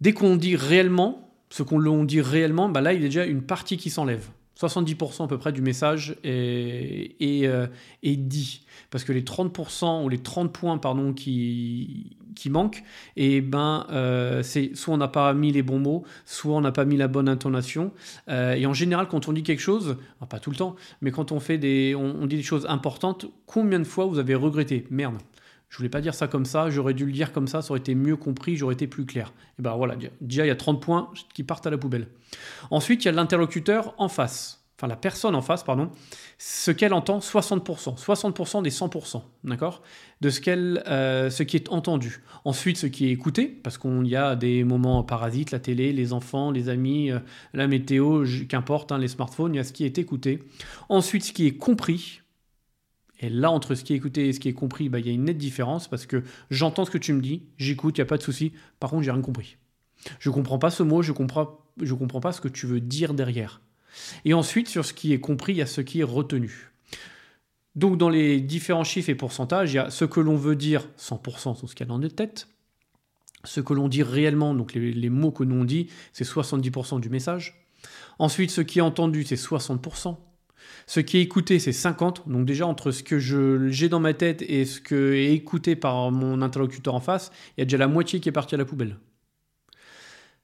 Dès 0.00 0.12
qu'on 0.12 0.36
dit 0.36 0.56
réellement, 0.56 1.34
ce 1.50 1.62
qu'on 1.62 2.04
dit 2.04 2.20
réellement, 2.20 2.68
bah 2.68 2.80
là, 2.80 2.92
il 2.92 3.02
y 3.02 3.04
a 3.04 3.08
déjà 3.08 3.24
une 3.24 3.42
partie 3.42 3.76
qui 3.76 3.90
s'enlève. 3.90 4.28
70% 4.58 5.24
à 5.24 5.26
peu 5.26 5.38
près 5.38 5.52
du 5.52 5.62
message 5.62 6.16
est, 6.22 7.16
euh, 7.22 7.66
est, 8.02 8.16
dit. 8.16 8.64
Parce 8.90 9.04
que 9.04 9.12
les 9.12 9.22
30% 9.22 10.04
ou 10.04 10.08
les 10.08 10.18
30 10.18 10.52
points 10.52 10.78
pardon, 10.78 11.12
qui, 11.12 12.16
qui 12.36 12.50
manquent, 12.50 12.82
et 13.16 13.36
eh 13.36 13.40
ben, 13.40 13.86
euh, 13.90 14.42
c'est 14.42 14.76
soit 14.76 14.94
on 14.94 14.98
n'a 14.98 15.08
pas 15.08 15.34
mis 15.34 15.50
les 15.50 15.62
bons 15.62 15.80
mots, 15.80 16.04
soit 16.24 16.54
on 16.54 16.60
n'a 16.60 16.72
pas 16.72 16.84
mis 16.84 16.96
la 16.96 17.08
bonne 17.08 17.28
intonation. 17.28 17.92
Euh, 18.28 18.54
et 18.54 18.66
en 18.66 18.74
général, 18.74 19.08
quand 19.08 19.28
on 19.28 19.32
dit 19.32 19.42
quelque 19.42 19.60
chose, 19.60 19.96
pas 20.28 20.38
tout 20.38 20.50
le 20.50 20.56
temps, 20.56 20.76
mais 21.00 21.10
quand 21.10 21.32
on, 21.32 21.40
fait 21.40 21.58
des, 21.58 21.94
on 21.94 22.26
dit 22.26 22.36
des 22.36 22.42
choses 22.42 22.66
importantes, 22.68 23.26
combien 23.46 23.78
de 23.78 23.84
fois 23.84 24.06
vous 24.06 24.18
avez 24.18 24.34
regretté? 24.34 24.86
Merde, 24.90 25.16
je 25.74 25.78
voulais 25.78 25.88
pas 25.88 26.00
dire 26.00 26.14
ça 26.14 26.28
comme 26.28 26.44
ça, 26.44 26.70
j'aurais 26.70 26.94
dû 26.94 27.04
le 27.04 27.10
dire 27.10 27.32
comme 27.32 27.48
ça, 27.48 27.60
ça 27.60 27.72
aurait 27.72 27.80
été 27.80 27.96
mieux 27.96 28.14
compris, 28.14 28.54
j'aurais 28.54 28.74
été 28.74 28.86
plus 28.86 29.04
clair. 29.04 29.32
Et 29.58 29.62
ben 29.62 29.74
voilà, 29.74 29.96
déjà 30.20 30.44
il 30.44 30.46
y 30.46 30.52
a 30.52 30.54
30 30.54 30.80
points 30.80 31.10
qui 31.34 31.42
partent 31.42 31.66
à 31.66 31.70
la 31.70 31.78
poubelle. 31.78 32.06
Ensuite, 32.70 33.02
il 33.02 33.06
y 33.06 33.08
a 33.08 33.12
l'interlocuteur 33.12 33.92
en 33.98 34.06
face, 34.06 34.64
enfin 34.78 34.86
la 34.86 34.94
personne 34.94 35.34
en 35.34 35.42
face, 35.42 35.64
pardon, 35.64 35.90
ce 36.38 36.70
qu'elle 36.70 36.94
entend 36.94 37.18
60%, 37.18 37.98
60% 37.98 38.62
des 38.62 38.70
100%, 38.70 39.22
d'accord? 39.42 39.82
De 40.20 40.30
ce, 40.30 40.40
qu'elle, 40.40 40.80
euh, 40.86 41.28
ce 41.28 41.42
qui 41.42 41.56
est 41.56 41.68
entendu. 41.70 42.22
Ensuite, 42.44 42.76
ce 42.76 42.86
qui 42.86 43.08
est 43.08 43.10
écouté, 43.10 43.46
parce 43.48 43.76
qu'il 43.76 44.06
y 44.06 44.14
a 44.14 44.36
des 44.36 44.62
moments 44.62 45.02
parasites, 45.02 45.50
la 45.50 45.58
télé, 45.58 45.92
les 45.92 46.12
enfants, 46.12 46.52
les 46.52 46.68
amis, 46.68 47.10
euh, 47.10 47.18
la 47.52 47.66
météo, 47.66 48.24
qu'importe, 48.48 48.92
hein, 48.92 48.98
les 48.98 49.08
smartphones, 49.08 49.54
il 49.54 49.56
y 49.56 49.60
a 49.60 49.64
ce 49.64 49.72
qui 49.72 49.84
est 49.84 49.98
écouté. 49.98 50.38
Ensuite, 50.88 51.24
ce 51.24 51.32
qui 51.32 51.48
est 51.48 51.56
compris, 51.56 52.20
et 53.24 53.30
là, 53.30 53.50
entre 53.50 53.74
ce 53.74 53.84
qui 53.84 53.94
est 53.94 53.96
écouté 53.96 54.28
et 54.28 54.32
ce 54.34 54.40
qui 54.40 54.48
est 54.48 54.54
compris, 54.54 54.90
bah, 54.90 54.98
il 54.98 55.06
y 55.06 55.08
a 55.08 55.12
une 55.12 55.24
nette 55.24 55.38
différence 55.38 55.88
parce 55.88 56.04
que 56.04 56.22
j'entends 56.50 56.84
ce 56.84 56.90
que 56.90 56.98
tu 56.98 57.14
me 57.14 57.22
dis, 57.22 57.44
j'écoute, 57.56 57.96
il 57.96 58.00
n'y 58.00 58.02
a 58.02 58.06
pas 58.06 58.18
de 58.18 58.22
souci. 58.22 58.52
Par 58.80 58.90
contre, 58.90 59.02
j'ai 59.02 59.10
rien 59.10 59.22
compris. 59.22 59.56
Je 60.18 60.28
ne 60.28 60.34
comprends 60.34 60.58
pas 60.58 60.70
ce 60.70 60.82
mot, 60.82 61.00
je 61.00 61.12
ne 61.12 61.16
comprends, 61.16 61.58
comprends 61.98 62.20
pas 62.20 62.32
ce 62.32 62.42
que 62.42 62.48
tu 62.48 62.66
veux 62.66 62.80
dire 62.80 63.14
derrière. 63.14 63.62
Et 64.26 64.34
ensuite, 64.34 64.68
sur 64.68 64.84
ce 64.84 64.92
qui 64.92 65.14
est 65.14 65.20
compris, 65.20 65.54
il 65.54 65.56
y 65.56 65.62
a 65.62 65.66
ce 65.66 65.80
qui 65.80 66.00
est 66.00 66.04
retenu. 66.04 66.70
Donc, 67.76 67.96
dans 67.96 68.10
les 68.10 68.40
différents 68.42 68.84
chiffres 68.84 69.08
et 69.08 69.14
pourcentages, 69.14 69.72
il 69.72 69.76
y 69.76 69.78
a 69.78 69.88
ce 69.88 70.04
que 70.04 70.20
l'on 70.20 70.36
veut 70.36 70.56
dire 70.56 70.86
100% 70.98 71.56
sur 71.56 71.68
ce 71.68 71.74
qu'il 71.74 71.86
y 71.86 71.88
a 71.88 71.92
dans 71.92 71.98
notre 71.98 72.14
tête. 72.14 72.48
Ce 73.44 73.60
que 73.60 73.72
l'on 73.72 73.88
dit 73.88 74.02
réellement, 74.02 74.54
donc 74.54 74.74
les, 74.74 74.92
les 74.92 75.10
mots 75.10 75.32
que 75.32 75.44
l'on 75.44 75.64
dit, 75.64 75.88
c'est 76.12 76.26
70% 76.26 77.00
du 77.00 77.08
message. 77.08 77.66
Ensuite, 78.18 78.50
ce 78.50 78.60
qui 78.60 78.80
est 78.80 78.82
entendu, 78.82 79.24
c'est 79.24 79.34
60%. 79.34 80.16
Ce 80.86 81.00
qui 81.00 81.18
est 81.18 81.22
écouté, 81.22 81.58
c'est 81.58 81.72
50. 81.72 82.28
Donc 82.28 82.44
déjà, 82.44 82.66
entre 82.66 82.90
ce 82.90 83.02
que 83.02 83.18
j'ai 83.18 83.88
dans 83.88 84.00
ma 84.00 84.14
tête 84.14 84.42
et 84.42 84.64
ce 84.64 84.80
qui 84.80 84.94
est 84.94 85.32
écouté 85.32 85.76
par 85.76 86.10
mon 86.10 86.42
interlocuteur 86.42 86.94
en 86.94 87.00
face, 87.00 87.30
il 87.56 87.60
y 87.60 87.62
a 87.62 87.64
déjà 87.64 87.78
la 87.78 87.88
moitié 87.88 88.20
qui 88.20 88.28
est 88.28 88.32
partie 88.32 88.54
à 88.54 88.58
la 88.58 88.64
poubelle. 88.64 88.98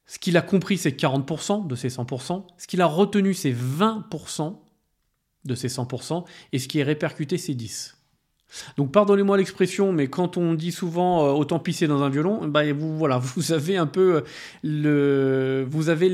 Ce 0.07 0.19
qu'il 0.19 0.37
a 0.37 0.43
compris, 0.43 0.77
c'est 0.77 0.99
40% 0.99 1.67
de 1.67 1.75
ces 1.77 1.89
100%. 1.89 2.45
Ce 2.59 2.67
qu'il 2.67 2.81
a 2.81 2.87
retenu, 2.87 3.33
c'est 3.33 3.53
20% 3.53 4.57
de 5.45 5.55
ces 5.55 5.69
100%. 5.69 6.25
Et 6.53 6.59
ce 6.59 6.69
qui 6.69 6.81
est 6.81 6.83
répercuté, 6.83 7.39
c'est 7.39 7.55
10%. 7.55 7.93
Donc 8.77 8.91
pardonnez-moi 8.91 9.37
l'expression, 9.37 9.93
mais 9.93 10.09
quand 10.09 10.37
on 10.37 10.55
dit 10.55 10.73
souvent 10.73 11.25
euh, 11.25 11.31
autant 11.31 11.59
pisser 11.59 11.87
dans 11.87 12.03
un 12.03 12.11
violon, 12.11 12.49
bah, 12.49 12.73
vous, 12.73 12.99
voilà, 12.99 13.19
vous 13.37 13.53
avez 13.53 13.77
un 13.77 13.87
peu 13.87 14.17
euh, 14.17 14.21
le, 14.63 15.67
vous 15.69 15.89
avez 15.89 16.09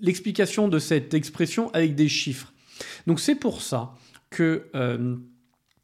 l'explication 0.00 0.68
de 0.68 0.78
cette 0.78 1.14
expression 1.14 1.70
avec 1.74 1.94
des 1.94 2.08
chiffres. 2.08 2.52
Donc 3.06 3.20
c'est 3.20 3.34
pour 3.34 3.62
ça 3.62 3.94
que 4.30 4.68
euh, 4.74 5.16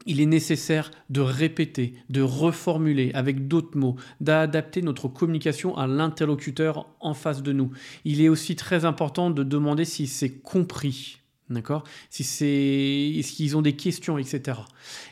il 0.07 0.21
est 0.21 0.27
nécessaire 0.27 0.91
de 1.11 1.21
répéter, 1.21 1.95
de 2.09 2.23
reformuler 2.23 3.13
avec 3.15 3.49
d'autres 3.49 3.77
mots, 3.77 3.97
d'adapter 4.21 4.83
notre 4.83 5.09
communication 5.09 5.77
à 5.77 5.87
l'interlocuteur 5.87 6.87
en 7.01 7.15
face 7.15 7.43
de 7.43 7.53
nous. 7.53 7.71
Il 8.05 8.21
est 8.21 8.29
aussi 8.29 8.57
très 8.57 8.85
important 8.85 9.31
de 9.31 9.43
demander 9.43 9.85
si 9.85 10.07
c'est 10.07 10.39
compris. 10.41 11.20
D'accord? 11.51 11.83
Si 12.11 12.23
est-ce 12.23 13.33
qu'ils 13.33 13.57
ont 13.57 13.63
des 13.63 13.75
questions, 13.75 14.19
etc. 14.19 14.59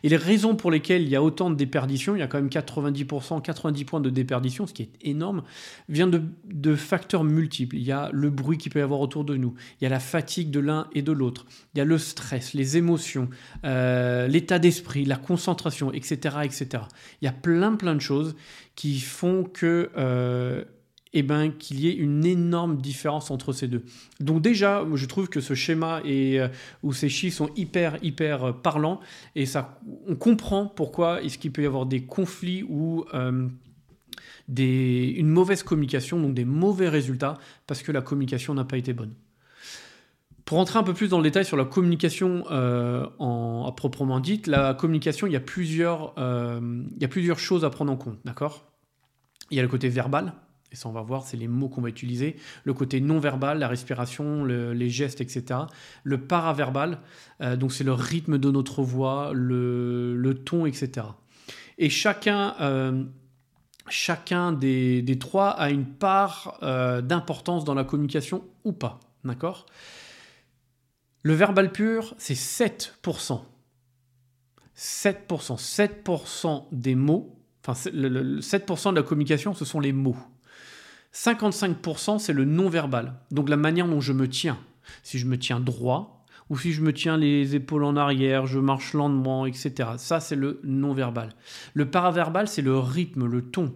Et 0.04 0.09
les 0.09 0.16
raisons 0.16 0.54
pour 0.54 0.71
lesquelles 0.71 1.02
il 1.02 1.09
y 1.09 1.16
a 1.16 1.23
autant 1.23 1.50
de 1.50 1.57
déperditions, 1.57 2.14
il 2.14 2.21
y 2.21 2.23
a 2.23 2.28
quand 2.28 2.38
même 2.38 2.49
90%, 2.49 3.42
90 3.42 3.85
points 3.85 4.00
de 4.00 4.09
déperdition, 4.09 4.66
ce 4.68 4.73
qui 4.73 4.83
est 4.83 4.92
énorme, 5.02 5.42
vient 5.88 6.07
de, 6.07 6.75
facteurs 6.76 7.25
multiples. 7.25 7.75
Il 7.75 7.83
y 7.83 7.90
a 7.90 8.09
le 8.12 8.30
bruit 8.30 8.57
qu'il 8.57 8.71
peut 8.71 8.78
y 8.78 8.83
avoir 8.83 9.00
autour 9.00 9.25
de 9.25 9.37
nous, 9.37 9.54
il 9.80 9.85
y 9.85 9.87
a 9.87 9.90
la 9.90 9.99
fatigue 9.99 10.52
de 10.52 10.61
l'un 10.61 10.87
et 10.92 11.02
de 11.02 11.11
l'autre, 11.11 11.47
il 11.75 11.78
y 11.78 11.80
a 11.80 11.85
le 11.85 11.99
stress, 11.99 12.54
les 12.54 12.76
émotions, 12.76 13.28
euh, 13.64 14.28
l'état 14.28 14.61
d'esprit, 14.61 15.04
la 15.04 15.16
concentration, 15.16 15.92
etc., 15.92 16.37
etc. 16.45 16.85
Il 17.21 17.25
y 17.25 17.28
a 17.28 17.33
plein, 17.33 17.75
plein 17.75 17.97
de 17.97 18.00
choses 18.00 18.37
qui 18.76 19.00
font 19.00 19.42
que 19.42 19.90
euh, 19.97 20.64
eh 21.12 21.23
ben, 21.23 21.50
qu'il 21.50 21.81
y 21.81 21.88
ait 21.88 21.95
une 21.95 22.25
énorme 22.25 22.77
différence 22.79 23.31
entre 23.31 23.53
ces 23.53 23.69
deux. 23.69 23.83
Donc 24.21 24.43
déjà, 24.43 24.85
je 24.95 25.07
trouve 25.07 25.29
que 25.29 25.41
ce 25.41 25.55
schéma 25.55 26.00
et 26.05 26.41
euh, 26.41 26.49
ces 26.93 27.09
chiffres 27.09 27.37
sont 27.37 27.50
hyper 27.57 27.97
hyper 28.03 28.45
euh, 28.45 28.53
parlants 28.53 29.00
et 29.35 29.47
ça, 29.47 29.81
on 30.07 30.17
comprend 30.17 30.67
pourquoi 30.67 31.23
est-ce 31.23 31.38
qu'il 31.38 31.53
peut 31.53 31.62
y 31.62 31.67
avoir 31.67 31.87
des 31.87 32.03
conflits 32.03 32.62
ou 32.62 33.05
euh, 33.15 33.49
une 34.57 35.29
mauvaise 35.29 35.62
communication, 35.62 36.21
donc 36.21 36.35
des 36.35 36.45
mauvais 36.45 36.88
résultats 36.88 37.38
parce 37.67 37.83
que 37.83 37.93
la 37.93 38.00
communication 38.00 38.55
n'a 38.55 38.65
pas 38.65 38.77
été 38.77 38.93
bonne. 38.93 39.15
Pour 40.45 40.57
rentrer 40.57 40.79
un 40.79 40.83
peu 40.83 40.95
plus 40.95 41.09
dans 41.09 41.19
le 41.19 41.25
détail 41.25 41.45
sur 41.45 41.59
la 41.59 41.67
communication 41.67 42.45
en, 42.47 43.67
à 43.69 43.73
proprement 43.73 44.19
dite, 44.19 44.47
la 44.47 44.73
communication, 44.73 45.27
il 45.27 45.35
y 45.35 45.37
a 45.37 45.41
plusieurs, 45.41 46.15
il 46.17 47.03
y 47.03 47.05
a 47.05 47.09
plusieurs 47.09 47.38
choses 47.38 47.67
à 47.67 47.71
prendre 47.71 47.93
en 47.93 47.99
compte, 47.99 48.19
d'accord? 48.25 48.65
Il 49.50 49.59
y 49.59 49.61
a 49.61 49.62
le 49.62 49.69
côté 49.69 49.91
verbal, 49.91 50.33
et 50.71 50.77
ça 50.77 50.89
on 50.89 50.93
va 50.93 51.03
voir, 51.03 51.25
c'est 51.25 51.37
les 51.37 51.49
mots 51.49 51.69
qu'on 51.69 51.81
va 51.81 51.89
utiliser, 51.89 52.37
le 52.65 52.75
côté 52.75 53.01
non 53.01 53.19
verbal, 53.19 53.59
la 53.59 53.69
respiration, 53.69 54.45
les 54.45 54.91
gestes, 54.91 55.21
etc. 55.21 55.61
Le 56.05 56.19
paraverbal, 56.19 56.99
euh, 57.41 57.57
donc 57.57 57.73
c'est 57.73 57.85
le 57.85 57.93
rythme 57.93 58.39
de 58.39 58.51
notre 58.51 58.83
voix, 58.83 59.33
le, 59.35 60.43
ton, 60.45 60.67
etc. 60.67 61.07
Et 61.79 61.89
chacun, 61.89 62.55
euh, 62.61 63.05
chacun 63.89 64.53
des, 64.53 65.19
trois 65.19 65.51
a 65.51 65.71
une 65.71 65.87
part 65.87 66.59
euh, 66.63 67.01
d'importance 67.01 67.65
dans 67.65 67.75
la 67.75 67.85
communication 67.85 68.45
ou 68.65 68.73
pas, 68.73 69.01
d'accord? 69.25 69.67
Le 71.23 71.35
verbal 71.35 71.73
pur, 71.73 72.15
c'est 72.19 72.35
7%. 72.35 73.41
7%, 74.77 75.59
7% 75.59 76.65
des 76.71 76.95
mots, 76.95 77.37
enfin 77.67 77.73
7% 77.73 78.91
de 78.91 78.97
la 78.97 79.03
communication, 79.03 79.53
ce 79.53 79.65
sont 79.65 79.81
les 79.81 79.93
mots. 79.93 80.17
55%, 81.15 82.19
c'est 82.19 82.33
le 82.33 82.45
non-verbal. 82.45 83.15
Donc 83.31 83.49
la 83.49 83.57
manière 83.57 83.88
dont 83.88 84.00
je 84.00 84.12
me 84.12 84.29
tiens. 84.29 84.59
Si 85.03 85.19
je 85.19 85.27
me 85.27 85.38
tiens 85.38 85.61
droit, 85.61 86.19
ou 86.50 86.59
si 86.59 86.73
je 86.73 86.81
me 86.81 86.93
tiens 86.93 87.17
les 87.17 87.55
épaules 87.55 87.85
en 87.85 87.97
arrière, 87.97 88.47
je 88.47 88.59
marche 88.59 88.95
lentement, 88.95 89.47
etc. 89.47 89.91
Ça, 89.99 90.21
c'est 90.21 90.37
le 90.37 90.61
non-verbal. 90.65 91.35
Le 91.75 91.91
paraverbal, 91.91 92.49
c'est 92.49 92.62
le 92.62 92.79
rythme, 92.79 93.27
le 93.27 93.43
ton. 93.43 93.75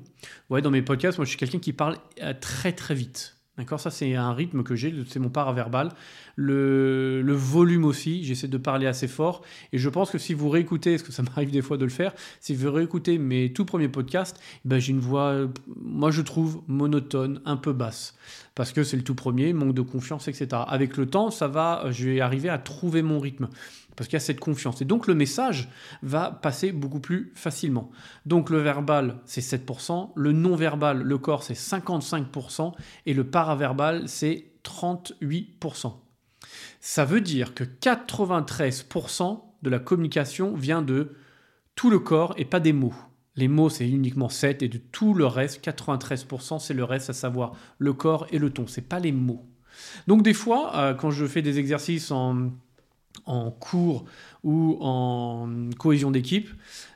Ouais, 0.48 0.62
dans 0.62 0.70
mes 0.70 0.82
podcasts, 0.82 1.18
moi, 1.18 1.24
je 1.24 1.30
suis 1.30 1.38
quelqu'un 1.38 1.58
qui 1.58 1.72
parle 1.72 1.96
euh, 2.22 2.32
très 2.38 2.72
très 2.72 2.94
vite. 2.94 3.36
D'accord 3.58 3.80
Ça, 3.80 3.90
c'est 3.90 4.14
un 4.14 4.32
rythme 4.32 4.62
que 4.62 4.74
j'ai, 4.74 4.94
c'est 5.06 5.18
mon 5.18 5.28
paraverbal. 5.28 5.90
Le, 6.36 7.20
le 7.20 7.32
volume 7.34 7.84
aussi, 7.84 8.24
j'essaie 8.24 8.48
de 8.48 8.56
parler 8.56 8.86
assez 8.86 9.08
fort. 9.08 9.42
Et 9.74 9.78
je 9.78 9.90
pense 9.90 10.10
que 10.10 10.16
si 10.16 10.32
vous 10.32 10.48
réécoutez, 10.48 10.92
parce 10.92 11.02
que 11.02 11.12
ça 11.12 11.22
m'arrive 11.34 11.50
des 11.50 11.60
fois 11.60 11.76
de 11.76 11.84
le 11.84 11.90
faire, 11.90 12.14
si 12.40 12.54
vous 12.54 12.72
réécoutez 12.72 13.18
mes 13.18 13.52
tout 13.52 13.66
premiers 13.66 13.90
podcasts, 13.90 14.40
ben 14.64 14.78
j'ai 14.78 14.92
une 14.92 15.00
voix, 15.00 15.36
moi 15.76 16.10
je 16.10 16.22
trouve, 16.22 16.62
monotone, 16.66 17.42
un 17.44 17.58
peu 17.58 17.74
basse. 17.74 18.16
Parce 18.54 18.72
que 18.72 18.84
c'est 18.84 18.96
le 18.96 19.04
tout 19.04 19.14
premier, 19.14 19.52
manque 19.52 19.74
de 19.74 19.82
confiance, 19.82 20.28
etc. 20.28 20.62
Avec 20.66 20.96
le 20.96 21.06
temps, 21.06 21.30
ça 21.30 21.46
va, 21.46 21.84
je 21.90 22.08
vais 22.08 22.20
arriver 22.22 22.48
à 22.48 22.56
trouver 22.56 23.02
mon 23.02 23.20
rythme 23.20 23.48
parce 23.96 24.08
qu'il 24.08 24.16
y 24.16 24.16
a 24.16 24.20
cette 24.20 24.40
confiance. 24.40 24.80
Et 24.82 24.84
donc 24.84 25.06
le 25.06 25.14
message 25.14 25.68
va 26.02 26.30
passer 26.30 26.72
beaucoup 26.72 27.00
plus 27.00 27.32
facilement. 27.34 27.90
Donc 28.26 28.50
le 28.50 28.58
verbal, 28.58 29.18
c'est 29.24 29.40
7%, 29.40 30.10
le 30.14 30.32
non-verbal, 30.32 31.02
le 31.02 31.18
corps, 31.18 31.42
c'est 31.42 31.54
55%, 31.54 32.72
et 33.06 33.14
le 33.14 33.24
paraverbal, 33.24 34.08
c'est 34.08 34.46
38%. 34.64 35.94
Ça 36.80 37.04
veut 37.04 37.20
dire 37.20 37.54
que 37.54 37.64
93% 37.64 39.40
de 39.62 39.70
la 39.70 39.78
communication 39.78 40.54
vient 40.54 40.82
de 40.82 41.16
tout 41.74 41.90
le 41.90 41.98
corps 41.98 42.34
et 42.36 42.44
pas 42.44 42.60
des 42.60 42.72
mots. 42.72 42.94
Les 43.36 43.48
mots, 43.48 43.70
c'est 43.70 43.88
uniquement 43.88 44.28
7 44.28 44.62
et 44.62 44.68
de 44.68 44.78
tout 44.78 45.14
le 45.14 45.26
reste, 45.26 45.64
93%, 45.64 46.58
c'est 46.58 46.74
le 46.74 46.84
reste, 46.84 47.08
à 47.10 47.14
savoir 47.14 47.52
le 47.78 47.92
corps 47.94 48.26
et 48.30 48.38
le 48.38 48.50
ton. 48.50 48.66
C'est 48.66 48.82
pas 48.88 48.98
les 48.98 49.12
mots. 49.12 49.46
Donc 50.06 50.22
des 50.22 50.34
fois, 50.34 50.76
euh, 50.76 50.94
quand 50.94 51.10
je 51.10 51.24
fais 51.24 51.40
des 51.40 51.58
exercices 51.58 52.10
en 52.10 52.50
en 53.26 53.50
cours 53.50 54.04
ou 54.44 54.78
en 54.80 55.48
cohésion 55.78 56.10
d'équipe, 56.10 56.48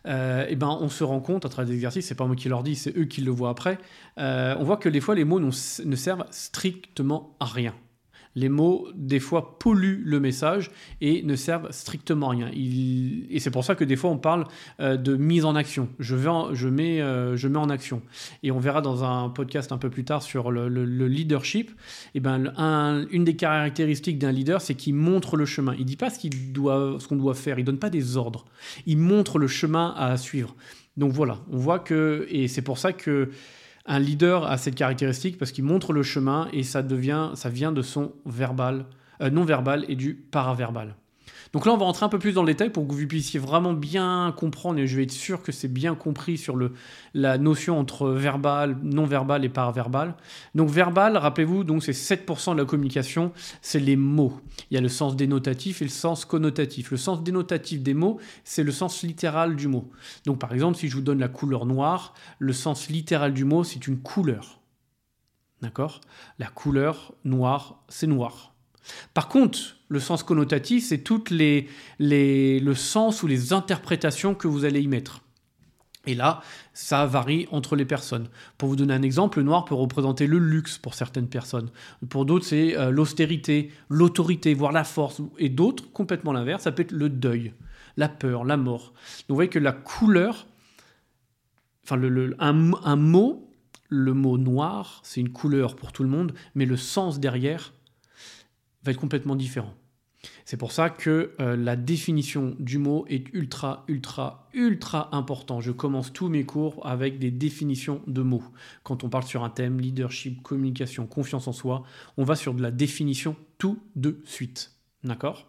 euh, 0.07 0.47
eh 0.49 0.57
ben 0.57 0.77
on 0.81 0.89
se 0.89 1.05
rend 1.05 1.21
compte 1.21 1.45
à 1.45 1.49
travers 1.49 1.69
des 1.69 1.75
exercices, 1.75 2.07
c'est 2.07 2.15
pas 2.15 2.27
moi 2.27 2.37
qui 2.37 2.49
leur 2.49 2.63
dis, 2.63 2.77
c'est 2.77 2.97
eux 2.97 3.05
qui 3.05 3.21
le 3.21 3.31
voient 3.31 3.51
après, 3.51 3.79
euh, 4.19 4.55
on 4.59 4.65
voit 4.65 4.77
que 4.77 4.89
des 4.89 5.01
fois 5.01 5.15
les 5.15 5.25
mots 5.25 5.41
ne 5.41 5.97
servent 5.97 6.27
strictement 6.31 7.37
à 7.41 7.47
rien. 7.47 7.75
Les 8.37 8.49
mots, 8.49 8.87
des 8.95 9.19
fois, 9.19 9.59
polluent 9.59 10.03
le 10.05 10.21
message 10.21 10.71
et 11.01 11.23
ne 11.23 11.35
servent 11.35 11.73
strictement 11.73 12.29
à 12.29 12.31
rien. 12.33 12.51
Et 12.55 13.41
c'est 13.41 13.51
pour 13.51 13.65
ça 13.65 13.75
que 13.75 13.83
des 13.83 13.97
fois, 13.97 14.11
on 14.11 14.19
parle 14.19 14.45
euh, 14.79 14.97
de 14.97 15.17
mise 15.17 15.45
en 15.45 15.57
action. 15.57 15.89
Je, 15.99 16.15
vais 16.15 16.31
je, 16.53 16.69
mets, 16.69 17.01
euh, 17.01 17.37
je 17.37 17.49
mets 17.49 17.59
en 17.59 17.71
action. 17.71 18.03
Et 18.43 18.53
on 18.53 18.59
verra 18.59 18.83
dans 18.83 19.05
un 19.05 19.31
podcast 19.31 19.73
un 19.73 19.79
peu 19.79 19.91
plus 19.91 20.05
tard 20.05 20.23
sur 20.23 20.53
le, 20.53 20.69
leadership. 21.07 21.71
Et 21.71 22.19
eh 22.19 22.21
ben, 22.21 23.07
une 23.11 23.25
des 23.25 23.37
caractéristiques 23.37 24.19
d'un 24.19 24.33
leader, 24.33 24.61
c'est 24.61 24.75
qu'il 24.75 24.95
montre 24.95 25.37
le 25.37 25.47
chemin. 25.47 25.75
Il 25.75 25.81
ne 25.81 25.85
dit 25.85 25.97
pas 25.97 26.11
ce 26.11 26.21
qu'on 26.21 26.53
doit, 26.53 26.99
qu'on 27.09 27.17
doit 27.17 27.35
faire. 27.35 27.59
Il 27.59 27.63
ne 27.63 27.67
donne 27.67 27.79
pas 27.79 27.91
des 27.91 28.17
ordres. 28.17 28.45
Il 28.87 28.99
montre 28.99 29.39
le 29.39 29.49
chemin 29.49 29.95
à 29.97 30.17
suivre. 30.17 30.55
Donc 30.97 31.13
voilà, 31.13 31.39
on 31.51 31.59
voit 31.59 31.79
que, 31.79 32.27
et 32.31 32.49
c'est 32.49 32.63
pour 32.63 32.79
ça 32.79 32.93
que 32.93 33.31
un 33.87 33.99
leader 33.99 34.45
a 34.45 34.59
cette 34.59 34.75
caractéristique 34.75 35.39
parce 35.39 35.53
qu'il 35.53 35.65
montre 35.65 35.93
le 35.93 36.03
chemin 36.03 36.49
et 36.53 36.63
ça 36.63 36.83
devient, 36.83 37.31
ça 37.35 37.49
vient 37.49 37.73
de 37.73 37.83
son 37.83 38.13
verbal, 38.25 38.87
euh, 39.23 39.31
non 39.31 39.45
verbal 39.45 39.85
et 39.89 39.97
du 39.97 40.15
paraverbal. 40.15 40.97
Donc 41.57 41.65
là, 41.65 41.73
on 41.73 41.79
va 41.79 41.87
rentrer 41.87 42.05
un 42.05 42.11
peu 42.11 42.19
plus 42.19 42.35
dans 42.35 42.43
le 42.43 42.53
détail 42.53 42.69
pour 42.69 42.87
que 42.87 42.93
vous 42.93 43.07
puissiez 43.07 43.41
vraiment 43.41 43.73
bien 43.73 44.35
comprendre, 44.37 44.79
et 44.79 44.87
je 44.87 44.95
vais 44.95 45.05
être 45.05 45.11
sûr 45.11 45.43
que 45.43 45.53
c'est 45.53 45.73
bien 45.73 45.95
compris 45.95 46.37
sur 46.37 46.55
le, 46.55 46.75
la 47.15 47.39
notion 47.39 47.81
entre 47.81 48.11
verbal, 48.11 48.77
non-verbal 48.83 49.43
et 49.43 49.49
paraverbal. 49.49 50.17
Donc 50.55 50.69
verbal, 50.69 51.17
rappelez-vous, 51.17 51.65
donc 51.65 51.83
c'est 51.83 51.93
7% 51.93 52.53
de 52.53 52.59
la 52.59 52.67
communication, 52.67 53.33
c'est 53.63 53.81
les 53.81 53.97
mots. 53.97 54.39
Il 54.71 54.75
y 54.75 54.77
a 54.77 54.83
le 54.83 54.91
sens 54.91 55.17
dénotatif 55.17 55.81
et 55.81 55.87
le 55.87 55.91
sens 55.91 56.27
connotatif. 56.27 56.91
Le 56.91 56.99
sens 56.99 57.23
dénotatif 57.23 57.83
des 57.83 57.95
mots, 57.95 58.21
c'est 58.45 58.63
le 58.63 58.71
sens 58.71 59.03
littéral 59.03 59.57
du 59.57 59.67
mot. 59.67 59.91
Donc 60.27 60.39
par 60.39 60.53
exemple, 60.53 60.77
si 60.77 60.91
je 60.91 60.97
vous 60.97 61.01
donne 61.01 61.21
la 61.21 61.29
couleur 61.29 61.65
noire, 61.65 62.13
le 62.39 62.53
sens 62.53 62.91
littéral 62.91 63.33
du 63.33 63.47
mot, 63.47 63.65
c'est 63.65 63.87
une 63.87 63.99
couleur. 63.99 64.61
D'accord? 65.63 66.03
La 66.39 66.49
couleur 66.49 67.15
noire, 67.25 67.83
c'est 67.89 68.07
noir. 68.07 68.53
Par 69.15 69.29
contre, 69.29 69.76
le 69.89 70.01
sens 70.01 70.23
connotatif, 70.23 70.85
c'est 70.87 70.99
toutes 70.99 71.31
les, 71.31 71.69
le 71.99 72.75
sens 72.75 73.23
ou 73.23 73.27
les 73.27 73.53
interprétations 73.53 74.35
que 74.35 74.49
vous 74.49 74.65
allez 74.65 74.81
y 74.81 74.89
mettre. 74.89 75.23
Et 76.07 76.15
là, 76.15 76.41
ça 76.73 77.05
varie 77.05 77.49
entre 77.51 77.75
les 77.75 77.85
personnes. 77.85 78.29
Pour 78.59 78.69
vous 78.69 78.77
donner 78.77 78.95
un 78.95 79.03
exemple, 79.03 79.39
le 79.39 79.45
noir 79.45 79.65
peut 79.65 79.75
représenter 79.75 80.29
le 80.29 80.39
luxe 80.39 80.79
pour 80.79 80.95
certaines 80.95 81.29
personnes. 81.29 81.71
Pour 82.09 82.25
d'autres, 82.25 82.45
c'est 82.45 82.77
euh, 82.77 82.91
l'austérité, 82.91 83.73
l'autorité, 83.89 84.55
voire 84.55 84.71
la 84.71 84.85
force. 84.85 85.21
Et 85.39 85.49
d'autres, 85.49 85.91
complètement 85.93 86.33
l'inverse, 86.33 86.63
ça 86.63 86.73
peut 86.73 86.83
être 86.83 86.93
le 86.93 87.09
deuil, 87.09 87.55
la 87.97 88.09
peur, 88.09 88.45
la 88.45 88.57
mort. 88.57 88.93
Donc 89.29 89.31
vous 89.31 89.35
voyez 89.35 89.51
que 89.51 89.59
la 89.59 89.73
couleur, 89.73 90.47
enfin 91.83 92.01
un, 92.39 92.73
un 92.85 92.97
mot, 92.97 93.51
le 93.89 94.15
mot 94.15 94.39
noir, 94.39 95.01
c'est 95.03 95.21
une 95.21 95.33
couleur 95.33 95.75
pour 95.75 95.93
tout 95.93 96.05
le 96.05 96.09
monde, 96.09 96.35
mais 96.55 96.67
le 96.67 96.77
sens 96.77 97.19
derrière, 97.19 97.73
va 98.87 98.93
être 98.93 99.01
complètement 99.01 99.37
différent. 99.37 99.75
C'est 100.45 100.57
pour 100.57 100.73
ça 100.73 100.91
que 100.91 101.35
euh, 101.41 101.57
la 101.57 101.77
définition 101.77 102.57
du 102.59 102.79
mot 102.79 103.05
est 103.09 103.33
ultra, 103.33 103.85
ultra, 103.89 104.49
ultra 104.55 105.15
important. 105.15 105.61
Je 105.61 105.71
commence 105.73 106.13
tous 106.13 106.29
mes 106.29 106.45
cours 106.45 106.85
avec 106.87 107.19
des 107.19 107.31
définitions 107.31 108.03
de 108.07 108.23
mots. 108.23 108.43
Quand 108.83 109.05
on 109.05 109.09
parle 109.09 109.25
sur 109.25 109.45
un 109.45 109.51
thème, 109.51 109.81
leadership, 109.81 110.43
communication, 110.43 111.07
confiance 111.07 111.49
en 111.49 111.53
soi, 111.53 111.85
on 112.17 112.25
va 112.25 112.35
sur 112.35 112.55
de 112.55 112.63
la 112.63 112.71
définition 112.71 113.37
tout 113.59 113.79
de 113.95 114.21
suite. 114.25 114.73
D'accord? 115.05 115.49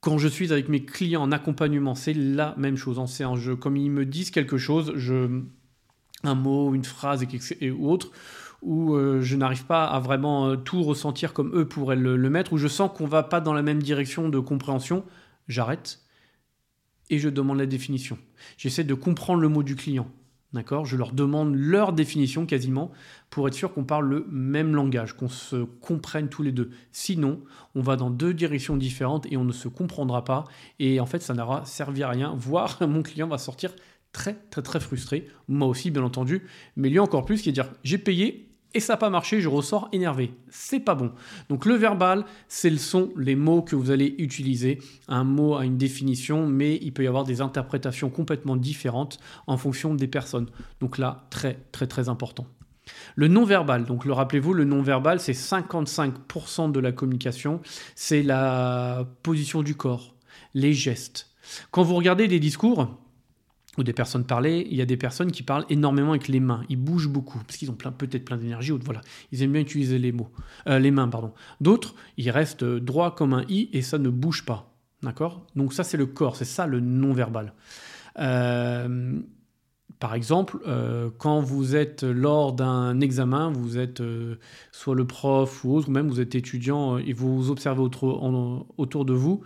Quand 0.00 0.18
je 0.18 0.28
suis 0.28 0.52
avec 0.52 0.68
mes 0.68 0.84
clients 0.84 1.22
en 1.22 1.32
accompagnement, 1.32 1.94
c'est 1.94 2.14
la 2.14 2.54
même 2.58 2.76
chose 2.76 2.98
en 2.98 3.06
séance. 3.06 3.40
comme 3.60 3.76
ils 3.76 3.90
me 3.90 4.04
disent 4.04 4.30
quelque 4.30 4.58
chose, 4.58 4.92
je, 4.96 5.42
un 6.24 6.34
mot, 6.34 6.74
une 6.74 6.84
phrase 6.84 7.24
et, 7.60 7.70
ou 7.70 7.88
autre, 7.90 8.10
où 8.64 8.94
euh, 8.94 9.20
je 9.20 9.36
n'arrive 9.36 9.66
pas 9.66 9.84
à 9.84 10.00
vraiment 10.00 10.48
euh, 10.48 10.56
tout 10.56 10.82
ressentir 10.82 11.32
comme 11.32 11.54
eux 11.54 11.68
pourraient 11.68 11.96
le, 11.96 12.16
mettre, 12.30 12.54
où 12.54 12.58
je 12.58 12.66
sens 12.66 12.90
qu'on 12.92 13.06
va 13.06 13.22
pas 13.22 13.40
dans 13.40 13.52
la 13.52 13.62
même 13.62 13.82
direction 13.82 14.28
de 14.28 14.38
compréhension, 14.38 15.04
j'arrête 15.48 16.00
et 17.10 17.18
je 17.18 17.28
demande 17.28 17.58
la 17.58 17.66
définition. 17.66 18.18
J'essaie 18.56 18.84
de 18.84 18.94
comprendre 18.94 19.40
le 19.40 19.48
mot 19.48 19.62
du 19.62 19.76
client. 19.76 20.08
D'accord? 20.54 20.86
Je 20.86 20.96
leur 20.96 21.12
demande 21.12 21.54
leur 21.56 21.92
définition 21.92 22.46
quasiment 22.46 22.92
pour 23.28 23.48
être 23.48 23.54
sûr 23.54 23.74
qu'on 23.74 23.82
parle 23.82 24.08
le 24.08 24.26
même 24.30 24.74
langage, 24.74 25.14
qu'on 25.14 25.28
se 25.28 25.64
comprenne 25.64 26.28
tous 26.28 26.44
les 26.44 26.52
deux. 26.52 26.70
Sinon, 26.92 27.42
on 27.74 27.82
va 27.82 27.96
dans 27.96 28.08
deux 28.08 28.32
directions 28.32 28.76
différentes 28.76 29.26
et 29.30 29.36
on 29.36 29.44
ne 29.44 29.52
se 29.52 29.66
comprendra 29.66 30.24
pas. 30.24 30.44
Et 30.78 31.00
en 31.00 31.06
fait, 31.06 31.22
ça 31.22 31.34
n'aura 31.34 31.66
servi 31.66 32.04
à 32.04 32.08
rien, 32.08 32.34
voire 32.38 32.78
mon 32.88 33.02
client 33.02 33.26
va 33.26 33.36
sortir 33.36 33.74
très 34.12 34.34
très 34.48 34.62
très 34.62 34.78
frustré. 34.80 35.28
Moi 35.48 35.66
aussi, 35.66 35.90
bien 35.90 36.04
entendu. 36.04 36.46
Mais 36.76 36.88
lui 36.88 37.00
encore 37.00 37.24
plus, 37.24 37.42
qui 37.42 37.48
est 37.48 37.52
dire 37.52 37.72
j'ai 37.82 37.98
payé, 37.98 38.53
et 38.74 38.80
ça 38.80 38.94
n'a 38.94 38.96
pas 38.98 39.10
marché, 39.10 39.40
je 39.40 39.48
ressors 39.48 39.88
énervé. 39.92 40.34
C'est 40.50 40.80
pas 40.80 40.94
bon. 40.94 41.12
Donc 41.48 41.64
le 41.64 41.74
verbal, 41.74 42.24
c'est 42.48 42.74
sont 42.76 43.12
les 43.16 43.36
mots 43.36 43.62
que 43.62 43.76
vous 43.76 43.90
allez 43.90 44.14
utiliser. 44.18 44.78
Un 45.08 45.24
mot 45.24 45.56
a 45.56 45.64
une 45.64 45.78
définition, 45.78 46.46
mais 46.46 46.78
il 46.82 46.92
peut 46.92 47.04
y 47.04 47.06
avoir 47.06 47.24
des 47.24 47.40
interprétations 47.40 48.10
complètement 48.10 48.56
différentes 48.56 49.18
en 49.46 49.56
fonction 49.56 49.94
des 49.94 50.08
personnes. 50.08 50.48
Donc 50.80 50.98
là, 50.98 51.26
très 51.30 51.58
très 51.72 51.86
très 51.86 52.08
important. 52.08 52.46
Le 53.16 53.28
non-verbal, 53.28 53.86
donc 53.86 54.04
le 54.04 54.12
rappelez-vous, 54.12 54.52
le 54.52 54.64
non-verbal, 54.64 55.18
c'est 55.18 55.32
55% 55.32 56.70
de 56.70 56.80
la 56.80 56.92
communication, 56.92 57.60
c'est 57.94 58.22
la 58.22 59.06
position 59.22 59.62
du 59.62 59.74
corps, 59.74 60.14
les 60.52 60.74
gestes. 60.74 61.30
Quand 61.70 61.82
vous 61.82 61.94
regardez 61.94 62.28
des 62.28 62.40
discours, 62.40 62.88
ou 63.76 63.82
des 63.82 63.92
personnes 63.92 64.24
parler, 64.24 64.66
il 64.70 64.76
y 64.76 64.82
a 64.82 64.86
des 64.86 64.96
personnes 64.96 65.32
qui 65.32 65.42
parlent 65.42 65.66
énormément 65.68 66.10
avec 66.10 66.28
les 66.28 66.40
mains. 66.40 66.62
Ils 66.68 66.76
bougent 66.76 67.08
beaucoup 67.08 67.38
parce 67.38 67.56
qu'ils 67.56 67.70
ont 67.70 67.74
peut-être 67.74 68.24
plein 68.24 68.36
d'énergie 68.36 68.72
voilà, 68.82 69.00
ils 69.32 69.42
aiment 69.42 69.52
bien 69.52 69.60
utiliser 69.60 69.98
les 69.98 70.12
mots, 70.12 70.30
euh, 70.68 70.78
les 70.78 70.90
mains 70.90 71.08
pardon. 71.08 71.32
D'autres, 71.60 71.94
ils 72.16 72.30
restent 72.30 72.64
droits 72.64 73.12
comme 73.12 73.32
un 73.32 73.44
i 73.48 73.68
et 73.72 73.82
ça 73.82 73.98
ne 73.98 74.08
bouge 74.08 74.44
pas, 74.44 74.74
d'accord? 75.02 75.46
Donc 75.56 75.72
ça 75.72 75.84
c'est 75.84 75.96
le 75.96 76.06
corps, 76.06 76.36
c'est 76.36 76.44
ça 76.44 76.66
le 76.66 76.80
non 76.80 77.12
verbal. 77.12 77.52
Euh, 78.18 79.20
par 80.00 80.14
exemple, 80.14 80.58
euh, 80.66 81.08
quand 81.18 81.40
vous 81.40 81.76
êtes 81.76 82.02
lors 82.02 82.52
d'un 82.52 83.00
examen, 83.00 83.50
vous 83.50 83.78
êtes 83.78 84.00
euh, 84.00 84.36
soit 84.72 84.94
le 84.94 85.06
prof 85.06 85.64
ou 85.64 85.76
autre, 85.76 85.88
ou 85.88 85.92
même 85.92 86.08
vous 86.08 86.20
êtes 86.20 86.34
étudiant 86.34 86.96
euh, 86.96 87.02
et 87.06 87.12
vous 87.12 87.50
observez 87.50 87.80
autour, 87.80 89.04
de 89.04 89.12
vous 89.12 89.42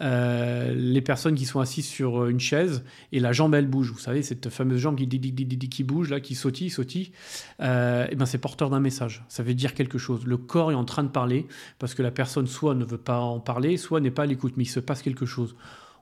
les 0.00 1.00
personnes 1.02 1.34
qui 1.34 1.44
sont 1.44 1.60
assises 1.60 1.86
sur 1.86 2.26
une 2.26 2.40
chaise 2.40 2.82
et 3.12 3.20
la 3.20 3.32
jambe 3.32 3.54
elle 3.54 3.68
bouge. 3.68 3.92
Vous 3.92 3.98
savez, 3.98 4.22
cette 4.22 4.48
fameuse 4.48 4.80
jambe 4.80 4.96
qui, 4.96 5.84
bouge, 5.84 6.10
là, 6.10 6.20
qui 6.20 6.34
sautille, 6.34 6.70
sautille, 6.70 7.12
ben 7.58 8.26
c'est 8.26 8.38
porteur 8.38 8.70
d'un 8.70 8.80
message. 8.80 9.24
Ça 9.28 9.42
veut 9.42 9.54
dire 9.54 9.74
quelque 9.74 9.98
chose. 9.98 10.26
Le 10.26 10.36
corps 10.36 10.72
est 10.72 10.76
en 10.76 10.84
train 10.84 11.04
de 11.04 11.08
parler 11.08 11.46
parce 11.78 11.94
que 11.94 12.02
la 12.02 12.10
personne 12.10 12.46
soit 12.46 12.74
ne 12.74 12.84
veut 12.84 12.98
pas 12.98 13.20
en 13.20 13.38
parler, 13.38 13.76
soit 13.76 14.00
n'est 14.00 14.10
pas 14.10 14.24
à 14.24 14.26
l'écoute, 14.26 14.54
mais 14.56 14.64
il 14.64 14.68
se 14.68 14.80
passe 14.80 15.02
quelque 15.02 15.26
chose. 15.26 15.54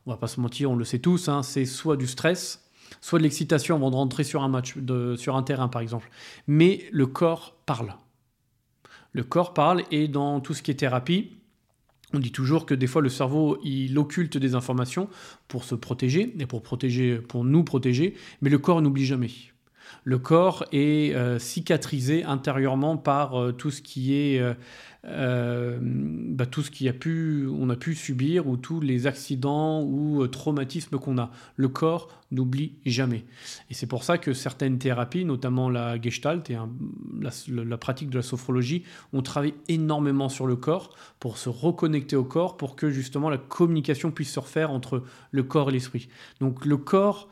On 0.06 0.10
va 0.10 0.16
pas 0.16 0.28
se 0.28 0.40
mentir, 0.40 0.70
on 0.70 0.76
le 0.76 0.84
sait 0.84 0.98
tous, 0.98 1.28
hein, 1.28 1.42
c'est 1.42 1.66
soit 1.66 1.96
du 1.96 2.06
stress, 2.06 2.69
soit 3.00 3.18
de 3.18 3.24
l'excitation 3.24 3.76
avant 3.76 3.90
de 3.90 3.96
rentrer 3.96 4.24
sur 4.24 4.42
un 4.42 4.62
sur 5.16 5.37
un 5.37 5.42
terrain 5.42 5.68
par 5.68 5.83
exemple. 5.83 6.11
Mais 6.46 6.87
le 6.92 7.07
corps 7.07 7.57
parle. 7.66 7.94
Le 9.12 9.24
corps 9.24 9.55
parle 9.55 9.83
et 9.90 10.09
dans 10.09 10.40
tout 10.40 10.55
ce 10.55 10.62
qui 10.62 10.70
est 10.70 10.74
thérapie, 10.74 11.33
on 12.12 12.18
dit 12.18 12.33
toujours 12.33 12.66
que 12.66 12.74
des 12.74 12.87
fois 12.87 13.03
le 13.03 13.09
cerveau 13.09 13.59
il 13.64 13.98
occulte 13.98 14.37
des 14.37 14.55
informations 14.55 15.09
pour 15.48 15.64
se 15.64 15.74
protéger 15.74 16.35
et 16.38 16.46
pour 16.46 16.62
protéger, 16.62 17.16
pour 17.16 17.44
nous 17.44 17.64
protéger, 17.64 18.14
mais 18.40 18.50
le 18.50 18.59
corps 18.59 18.83
n'oublie 18.83 19.05
jamais. 19.05 19.31
Le 20.05 20.18
corps 20.18 20.64
est 20.72 21.14
euh, 21.14 21.38
cicatrisé 21.38 22.24
intérieurement 22.24 22.96
par 22.96 23.40
euh, 23.40 23.53
tout 23.53 23.70
ce 23.70 23.83
qui 23.83 24.14
est 24.14 24.40
euh, 25.07 25.79
bah, 25.81 26.44
tout 26.44 26.62
ce 26.62 26.70
qu'on 26.70 26.87
a 26.87 26.92
pu, 26.92 27.48
on 27.50 27.70
a 27.70 27.76
pu 27.76 27.94
subir 27.94 28.46
ou 28.46 28.59
tous 28.59 28.81
les 28.81 29.07
accidents 29.07 29.83
ou 29.83 30.26
traumatismes 30.26 30.98
qu'on 30.98 31.16
a. 31.16 31.31
Le 31.57 31.68
corps 31.68 32.09
n'oublie 32.31 32.74
jamais. 32.85 33.24
Et 33.70 33.74
c'est 33.74 33.87
pour 33.87 34.05
ça 34.05 34.18
que 34.18 34.35
certaines 34.35 34.79
thérapies, 34.79 35.24
notamment 35.24 35.70
la 35.70 36.00
gestalt 36.00 36.50
et 36.50 36.59
la, 37.20 37.79
pratique 37.79 38.11
de 38.11 38.16
la 38.16 38.22
sophrologie, 38.22 38.85
ont 39.14 39.22
travaillé 39.22 39.55
énormément 39.68 40.29
sur 40.29 40.46
le 40.46 40.57
corps 40.57 40.94
pour 41.18 41.38
se 41.38 41.48
reconnecter 41.48 42.16
au 42.16 42.24
corps, 42.24 42.59
pour 42.59 42.76
que 42.76 42.90
justement 42.90 43.31
la 43.31 43.38
communication 43.38 44.11
puisse 44.11 44.33
se 44.33 44.40
refaire 44.40 44.70
entre 44.70 45.03
le 45.31 45.42
corps 45.42 45.70
et 45.70 45.72
l'esprit. 45.72 46.09
Donc 46.40 46.66
le 46.66 46.76
corps, 46.76 47.31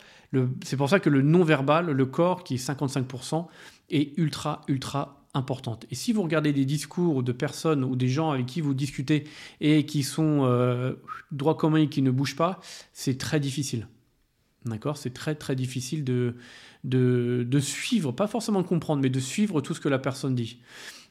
c'est 0.64 0.76
pour 0.76 0.88
ça 0.88 1.00
que 1.00 1.10
le 1.10 1.22
non-verbal, 1.22 1.90
le 1.90 2.06
corps 2.06 2.44
qui 2.44 2.54
est 2.54 2.68
55%, 2.68 3.46
est 3.90 4.16
ultra, 4.18 4.62
ultra 4.68 5.24
importante. 5.34 5.86
Et 5.90 5.94
si 5.94 6.12
vous 6.12 6.22
regardez 6.22 6.52
des 6.52 6.64
discours 6.64 7.22
de 7.22 7.32
personnes 7.32 7.84
ou 7.84 7.96
des 7.96 8.08
gens 8.08 8.30
avec 8.30 8.46
qui 8.46 8.60
vous 8.60 8.74
discutez 8.74 9.24
et 9.60 9.86
qui 9.86 10.02
sont 10.02 10.44
euh, 10.44 10.94
droit 11.30 11.56
commun 11.56 11.82
et 11.82 11.88
qui 11.88 12.02
ne 12.02 12.10
bougent 12.10 12.36
pas, 12.36 12.60
c'est 12.92 13.18
très 13.18 13.40
difficile. 13.40 13.88
D'accord? 14.64 14.96
C'est 14.96 15.14
très 15.14 15.34
très 15.34 15.54
difficile 15.54 16.04
de, 16.04 16.34
de, 16.84 17.46
de, 17.48 17.60
suivre, 17.60 18.12
pas 18.12 18.26
forcément 18.26 18.60
de 18.60 18.66
comprendre, 18.66 19.02
mais 19.02 19.10
de 19.10 19.20
suivre 19.20 19.60
tout 19.60 19.74
ce 19.74 19.80
que 19.80 19.88
la 19.88 19.98
personne 19.98 20.34
dit. 20.34 20.60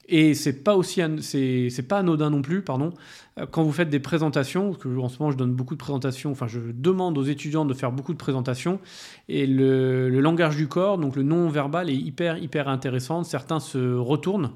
Et 0.10 0.34
c'est 0.34 0.64
pas 0.64 0.76
aussi 0.76 1.02
c'est 1.22 1.88
pas 1.88 2.00
anodin 2.00 2.30
non 2.30 2.42
plus, 2.42 2.62
pardon. 2.62 2.94
Euh, 3.40 3.46
quand 3.46 3.64
vous 3.64 3.72
faites 3.72 3.90
des 3.90 4.00
présentations, 4.00 4.72
parce 4.72 4.84
que 4.84 4.98
en 4.98 5.10
ce 5.10 5.20
moment 5.20 5.32
je 5.32 5.38
donne 5.38 5.54
beaucoup 5.54 5.76
de 5.76 5.80
présentations, 5.80 6.32
enfin 6.32 6.48
je 6.48 6.60
demande 6.74 7.18
aux 7.18 7.24
étudiants 7.24 7.66
de 7.66 7.74
faire 7.74 7.92
beaucoup 7.92 8.14
de 8.14 8.18
présentations, 8.18 8.80
et 9.28 9.46
le, 9.46 10.10
langage 10.22 10.56
du 10.56 10.68
corps, 10.68 10.98
donc 10.98 11.16
le 11.16 11.24
non 11.24 11.50
verbal, 11.50 11.90
est 11.90 11.96
hyper 11.96 12.38
hyper 12.38 12.70
intéressant. 12.70 13.24
Certains 13.24 13.60
se 13.60 13.96
retournent 13.96 14.52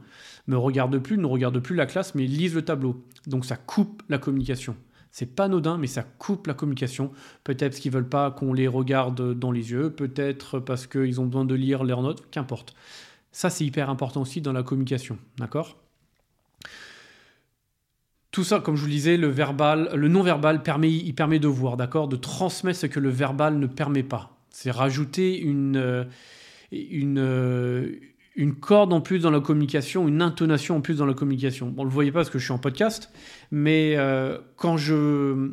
me 0.47 0.57
regardent 0.57 0.97
plus, 0.97 1.17
ne 1.17 1.25
regardent 1.25 1.59
plus 1.59 1.75
la 1.75 1.85
classe, 1.85 2.15
mais 2.15 2.25
lisent 2.25 2.55
le 2.55 2.63
tableau. 2.63 3.03
Donc 3.27 3.45
ça 3.45 3.55
coupe 3.55 4.03
la 4.09 4.17
communication. 4.17 4.75
C'est 5.11 5.35
pas 5.35 5.45
anodin, 5.45 5.77
mais 5.77 5.87
ça 5.87 6.03
coupe 6.03 6.47
la 6.47 6.53
communication. 6.53 7.11
Peut-être 7.43 7.71
parce 7.71 7.79
qu'ils 7.81 7.91
veulent 7.91 8.07
pas 8.07 8.31
qu'on 8.31 8.53
les 8.53 8.67
regarde 8.67 9.37
dans 9.37 9.51
les 9.51 9.71
yeux, 9.71 9.89
peut-être 9.91 10.59
parce 10.59 10.87
qu'ils 10.87 11.19
ont 11.19 11.25
besoin 11.25 11.45
de 11.45 11.55
lire 11.55 11.83
leurs 11.83 12.01
notes, 12.01 12.23
qu'importe. 12.31 12.73
Ça, 13.31 13.49
c'est 13.49 13.65
hyper 13.65 13.89
important 13.89 14.21
aussi 14.21 14.41
dans 14.41 14.53
la 14.53 14.63
communication, 14.63 15.17
d'accord? 15.37 15.77
Tout 18.31 18.43
ça, 18.43 18.59
comme 18.59 18.75
je 18.75 18.81
vous 18.81 18.87
le 18.87 18.93
disais, 18.93 19.17
le 19.17 19.27
verbal, 19.27 19.89
le 19.93 20.07
non-verbal 20.07 20.63
permet, 20.63 20.91
il 20.91 21.13
permet 21.13 21.39
de 21.39 21.47
voir, 21.47 21.75
d'accord, 21.75 22.07
de 22.07 22.15
transmettre 22.15 22.79
ce 22.79 22.87
que 22.87 22.99
le 22.99 23.09
verbal 23.09 23.57
ne 23.57 23.67
permet 23.67 24.03
pas. 24.03 24.37
C'est 24.49 24.71
rajouter 24.71 25.39
une, 25.39 25.75
euh, 25.77 26.05
euh, 26.73 27.95
une 28.35 28.55
corde 28.55 28.93
en 28.93 29.01
plus 29.01 29.19
dans 29.19 29.31
la 29.31 29.41
communication, 29.41 30.07
une 30.07 30.21
intonation 30.21 30.77
en 30.77 30.81
plus 30.81 30.97
dans 30.97 31.05
la 31.05 31.13
communication. 31.13 31.67
Bon, 31.67 31.81
on 31.81 31.85
ne 31.85 31.89
le 31.89 31.93
voyez 31.93 32.11
pas 32.11 32.19
parce 32.19 32.29
que 32.29 32.39
je 32.39 32.45
suis 32.45 32.53
en 32.53 32.57
podcast, 32.57 33.11
mais 33.51 33.95
euh, 33.97 34.37
quand 34.55 34.77
je 34.77 35.51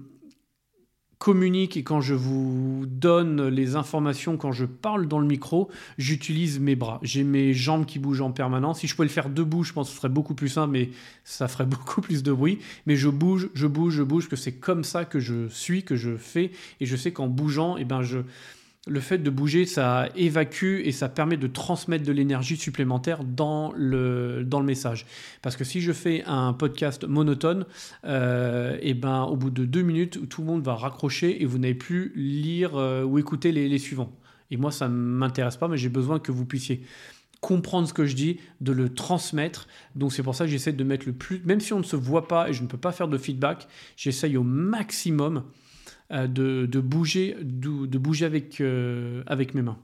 communique 1.18 1.76
et 1.76 1.82
quand 1.82 2.00
je 2.00 2.14
vous 2.14 2.84
donne 2.86 3.48
les 3.48 3.74
informations, 3.76 4.36
quand 4.36 4.52
je 4.52 4.64
parle 4.64 5.08
dans 5.08 5.18
le 5.18 5.26
micro, 5.26 5.68
j'utilise 5.98 6.60
mes 6.60 6.76
bras. 6.76 7.00
J'ai 7.02 7.24
mes 7.24 7.52
jambes 7.54 7.86
qui 7.86 7.98
bougent 7.98 8.20
en 8.20 8.30
permanence. 8.30 8.80
Si 8.80 8.86
je 8.86 8.94
pouvais 8.94 9.08
le 9.08 9.12
faire 9.12 9.28
debout, 9.28 9.64
je 9.64 9.72
pense 9.72 9.88
que 9.88 9.94
ce 9.94 9.98
serait 9.98 10.08
beaucoup 10.08 10.34
plus 10.34 10.48
simple, 10.48 10.72
mais 10.72 10.90
ça 11.24 11.48
ferait 11.48 11.66
beaucoup 11.66 12.00
plus 12.00 12.22
de 12.22 12.32
bruit. 12.32 12.60
Mais 12.86 12.96
je 12.96 13.08
bouge, 13.08 13.50
je 13.54 13.66
bouge, 13.66 13.94
je 13.94 14.02
bouge, 14.02 14.28
que 14.28 14.36
c'est 14.36 14.52
comme 14.52 14.84
ça 14.84 15.04
que 15.04 15.18
je 15.18 15.48
suis, 15.48 15.82
que 15.82 15.96
je 15.96 16.16
fais. 16.16 16.52
Et 16.80 16.86
je 16.86 16.96
sais 16.96 17.12
qu'en 17.12 17.26
bougeant, 17.26 17.76
eh 17.76 17.84
ben 17.84 18.02
je, 18.02 18.18
le 18.88 19.00
fait 19.00 19.18
de 19.18 19.30
bouger, 19.30 19.66
ça 19.66 20.08
évacue 20.16 20.80
et 20.84 20.92
ça 20.92 21.08
permet 21.08 21.36
de 21.36 21.46
transmettre 21.46 22.04
de 22.04 22.12
l'énergie 22.12 22.56
supplémentaire 22.56 23.24
dans 23.24 23.72
le, 23.76 24.44
dans 24.44 24.60
le 24.60 24.66
message. 24.66 25.06
Parce 25.42 25.56
que 25.56 25.64
si 25.64 25.80
je 25.80 25.92
fais 25.92 26.24
un 26.26 26.52
podcast 26.52 27.04
monotone, 27.04 27.66
euh, 28.04 28.78
et 28.80 28.94
ben, 28.94 29.22
au 29.22 29.36
bout 29.36 29.50
de 29.50 29.64
deux 29.64 29.82
minutes, 29.82 30.28
tout 30.28 30.40
le 30.40 30.46
monde 30.46 30.62
va 30.62 30.74
raccrocher 30.74 31.42
et 31.42 31.44
vous 31.44 31.58
n'avez 31.58 31.74
plus 31.74 32.12
lire 32.16 32.76
euh, 32.76 33.04
ou 33.04 33.18
écouter 33.18 33.52
les, 33.52 33.68
les, 33.68 33.78
suivants. 33.78 34.12
Et 34.50 34.56
moi, 34.56 34.70
ça 34.70 34.88
ne 34.88 34.94
m'intéresse 34.94 35.56
pas, 35.56 35.68
mais 35.68 35.76
j'ai 35.76 35.90
besoin 35.90 36.18
que 36.18 36.32
vous 36.32 36.46
puissiez 36.46 36.82
comprendre 37.40 37.86
ce 37.86 37.94
que 37.94 38.04
je 38.04 38.16
dis, 38.16 38.40
de 38.60 38.72
le 38.72 38.88
transmettre. 38.88 39.68
Donc 39.94 40.12
c'est 40.12 40.22
pour 40.22 40.34
ça 40.34 40.44
que 40.44 40.50
j'essaie 40.50 40.72
de 40.72 40.84
mettre 40.84 41.06
le 41.06 41.12
plus, 41.12 41.40
même 41.44 41.60
si 41.60 41.72
on 41.72 41.78
ne 41.78 41.84
se 41.84 41.96
voit 41.96 42.26
pas 42.26 42.48
et 42.48 42.52
je 42.52 42.62
ne 42.62 42.66
peux 42.66 42.78
pas 42.78 42.92
faire 42.92 43.08
de 43.08 43.18
feedback, 43.18 43.68
j'essaye 43.96 44.36
au 44.36 44.42
maximum 44.42 45.44
euh, 46.10 46.26
de, 46.26 46.80
bouger, 46.80 47.36
de, 47.42 47.98
bouger 47.98 48.24
avec, 48.24 48.60
euh, 48.60 49.22
avec 49.26 49.54
mes 49.54 49.60
mains. 49.62 49.78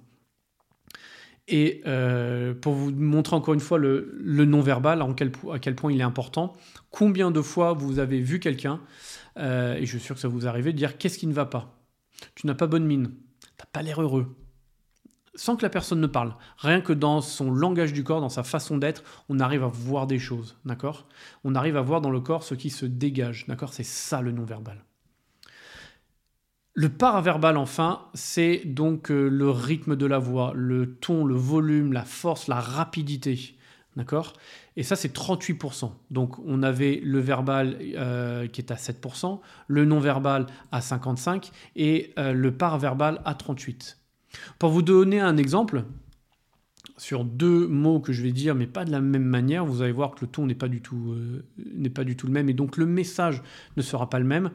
Et 1.47 1.83
euh, 1.87 2.55
pour 2.55 2.73
vous 2.73 2.91
montrer 2.93 3.37
encore 3.37 3.53
une 3.53 3.61
fois 3.61 3.77
le, 3.77 4.17
non-verbal, 4.47 5.03
à 5.03 5.09
quel, 5.15 5.33
à 5.53 5.59
quel 5.59 5.75
point 5.75 5.93
il 5.93 6.01
est 6.01 6.05
important, 6.05 6.55
combien 6.91 7.31
de 7.31 7.43
fois 7.43 7.75
vous 7.75 7.99
avez 7.99 8.21
vu 8.21 8.41
quelqu'un, 8.41 8.81
et 9.37 9.81
je 9.83 9.87
suis 9.87 10.01
sûr 10.01 10.15
que 10.15 10.21
ça 10.21 10.29
vous 10.29 10.47
arrive, 10.47 10.73
dire 10.73 10.97
qu'est-ce 10.97 11.19
qui 11.19 11.27
ne 11.27 11.35
va 11.35 11.45
pas? 11.45 11.77
Tu 12.35 12.47
n'as 12.47 12.55
pas 12.55 12.67
bonne 12.67 12.87
mine, 12.87 13.11
tu 13.41 13.49
n'as 13.59 13.67
pas 13.71 13.83
l'air 13.83 14.01
heureux. 14.01 14.35
Sans 15.35 15.57
que 15.57 15.63
la 15.63 15.69
personne 15.69 16.01
ne 16.01 16.07
parle. 16.07 16.37
Rien 16.59 16.81
que 16.81 16.93
dans 16.93 17.21
son 17.21 17.51
langage 17.51 17.93
du 17.93 18.05
corps, 18.05 18.21
dans 18.21 18.29
sa 18.29 18.45
façon 18.45 18.79
d'être, 18.79 19.03
on 19.29 19.41
arrive 19.41 19.65
à 19.65 19.67
voir 19.67 20.07
des 20.07 20.21
choses, 20.21 20.57
d'accord? 20.65 21.09
On 21.43 21.57
arrive 21.57 21.77
à 21.77 21.83
voir 21.83 22.01
dans 22.01 22.11
le 22.11 22.21
corps 22.21 22.45
ce 22.45 22.55
qui 22.55 22.71
se 22.71 22.87
dégage, 22.87 23.45
d'accord? 23.49 23.75
C'est 23.75 23.85
ça 23.85 24.23
le 24.23 24.31
non-verbal. 24.31 24.85
Le 26.77 26.89
paraverbal, 26.89 27.57
enfin, 27.57 28.03
c'est 28.15 28.63
donc 28.65 29.13
euh, 29.13 29.29
le 29.29 29.49
rythme 29.49 29.95
de 29.95 30.07
la 30.07 30.19
voix, 30.19 30.53
le 30.57 30.97
ton, 30.97 31.25
le 31.25 31.37
volume, 31.37 31.93
la 31.93 32.05
force, 32.05 32.49
la 32.49 32.59
rapidité. 32.59 33.57
D'accord? 33.95 34.33
Et 34.77 34.83
ça, 34.83 34.97
c'est 34.97 35.15
38%. 35.15 35.93
Donc, 36.11 36.41
on 36.41 36.65
avait 36.65 37.01
le 37.05 37.21
verbal 37.21 37.79
euh, 37.81 38.49
qui 38.49 38.61
est 38.61 38.73
à 38.73 38.75
7%, 38.75 39.39
le 39.69 39.85
non-verbal 39.85 40.47
à 40.73 40.81
55% 40.81 41.53
et 41.77 42.13
euh, 42.19 42.33
le 42.33 42.57
paraverbal 42.57 43.23
à 43.25 43.35
38%. 43.35 43.95
Pour 44.59 44.71
vous 44.71 44.83
donner 44.83 45.21
un 45.21 45.37
exemple, 45.37 45.85
sur 46.97 47.25
deux 47.25 47.69
mots 47.69 48.01
que 48.01 48.13
je 48.13 48.23
vais 48.23 48.33
dire, 48.33 48.57
mais 48.57 48.67
pas 48.67 48.85
de 48.85 48.91
la 48.91 49.01
même 49.01 49.25
manière, 49.25 49.65
vous 49.65 49.83
allez 49.83 49.93
voir 49.93 50.13
que 50.13 50.23
le 50.23 50.27
ton 50.27 50.47
n'est 50.47 50.55
pas, 50.57 50.67
pas 50.67 52.05
du 52.05 52.17
tout 52.17 52.27
le 52.27 52.33
même 52.33 52.49
et 52.49 52.55
donc 52.55 52.77
le 52.77 52.87
message 52.87 53.43
ne 53.77 53.83
sera 53.83 54.11
pas 54.11 54.19
le 54.19 54.25
même. 54.25 54.51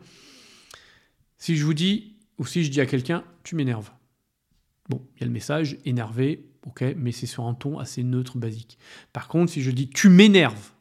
Si 1.39 1.55
je 1.55 1.65
vous 1.65 1.73
dis, 1.73 2.15
ou 2.37 2.45
si 2.45 2.63
je 2.63 2.69
dis 2.69 2.81
à 2.81 2.85
quelqu'un, 2.85 3.23
tu 3.43 3.55
m'énerves. 3.55 3.89
Bon, 4.89 5.01
il 5.15 5.21
y 5.21 5.23
a 5.23 5.27
le 5.27 5.31
message, 5.31 5.77
énervé, 5.85 6.49
ok, 6.65 6.83
mais 6.97 7.11
c'est 7.11 7.25
sur 7.25 7.45
un 7.45 7.53
ton 7.53 7.79
assez 7.79 8.03
neutre, 8.03 8.37
basique. 8.37 8.77
Par 9.13 9.27
contre, 9.27 9.51
si 9.51 9.61
je 9.61 9.71
dis, 9.71 9.89
tu 9.89 10.09
m'énerves, 10.09 10.71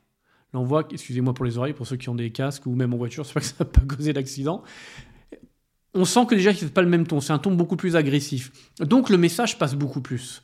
là 0.52 0.60
on 0.60 0.64
voit, 0.64 0.86
excusez-moi 0.90 1.34
pour 1.34 1.44
les 1.44 1.58
oreilles, 1.58 1.74
pour 1.74 1.86
ceux 1.86 1.96
qui 1.96 2.08
ont 2.08 2.14
des 2.14 2.30
casques 2.30 2.66
ou 2.66 2.74
même 2.74 2.92
en 2.92 2.96
voiture, 2.96 3.24
c'est 3.26 3.34
pas 3.34 3.40
que 3.40 3.46
ça 3.46 3.54
va 3.58 3.64
pas 3.66 3.80
causer 3.82 4.12
d'accident. 4.12 4.62
On 5.94 6.04
sent 6.04 6.26
que 6.26 6.34
déjà, 6.34 6.52
c'est 6.52 6.72
pas 6.72 6.82
le 6.82 6.88
même 6.88 7.06
ton, 7.06 7.20
c'est 7.20 7.32
un 7.32 7.38
ton 7.38 7.54
beaucoup 7.54 7.76
plus 7.76 7.96
agressif. 7.96 8.52
Donc 8.80 9.10
le 9.10 9.16
message 9.16 9.58
passe 9.58 9.74
beaucoup 9.74 10.00
plus. 10.00 10.42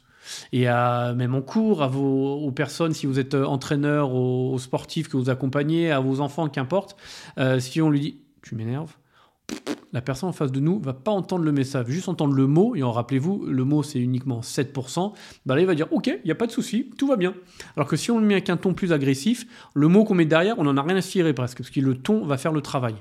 Et 0.53 0.65
même 0.65 1.35
en 1.35 1.43
cours, 1.43 1.83
à 1.83 1.89
vos 1.89 2.41
aux 2.41 2.53
personnes, 2.53 2.95
si 2.95 3.07
vous 3.07 3.19
êtes 3.19 3.35
euh, 3.35 3.45
entraîneur, 3.45 4.15
aux, 4.15 4.59
sportifs 4.59 5.09
que 5.09 5.17
vous 5.17 5.29
accompagnez, 5.29 5.91
à 5.91 6.01
vos 6.01 6.21
enfants, 6.21 6.49
qu'importe, 6.49 6.97
euh, 7.39 7.61
si 7.61 7.83
on 7.83 7.91
lui 7.91 8.01
dit 8.01 8.21
tu 8.43 8.55
m'énerves, 8.55 8.97
la 9.95 10.03
personne 10.03 10.29
en 10.29 10.33
face 10.33 10.51
de 10.51 10.59
nous 10.59 10.81
va 10.81 10.93
pas 10.93 11.13
entendre 11.13 11.45
le 11.45 11.53
message, 11.53 11.87
juste 11.87 12.09
entendre 12.09 12.35
le 12.35 12.49
mot, 12.49 12.75
et 12.75 12.83
en 12.83 12.91
rappelez-vous, 12.91 13.47
le 13.47 13.65
mot 13.65 13.85
c'est 13.85 14.01
uniquement 14.01 14.41
7%, 14.41 15.13
bah 15.47 15.55
là 15.55 15.61
il 15.61 15.67
va 15.67 15.77
dire 15.77 15.87
ok, 15.93 16.09
il 16.09 16.27
n'y 16.27 16.33
a 16.33 16.35
pas 16.35 16.49
de 16.49 16.53
souci, 16.53 16.91
tout 16.99 17.07
va 17.07 17.17
bien. 17.17 17.33
Alors 17.77 17.89
que 17.89 17.97
si 17.97 18.11
on 18.11 18.19
le 18.19 18.27
met 18.27 18.35
avec 18.35 18.51
un 18.51 18.57
ton 18.57 18.75
plus 18.75 18.93
agressif, 18.93 19.47
le 19.73 19.87
mot 19.87 20.05
qu'on 20.05 20.15
met 20.15 20.25
derrière, 20.27 20.59
on 20.59 20.65
n'en 20.65 20.77
a 20.77 20.83
rien 20.83 20.97
à 20.97 21.01
cirer 21.01 21.33
presque, 21.33 21.59
parce 21.59 21.71
que 21.71 21.81
le 21.81 21.95
ton 21.95 22.27
va 22.27 22.37
faire 22.37 22.53
le 22.53 22.61
travail. 22.61 22.97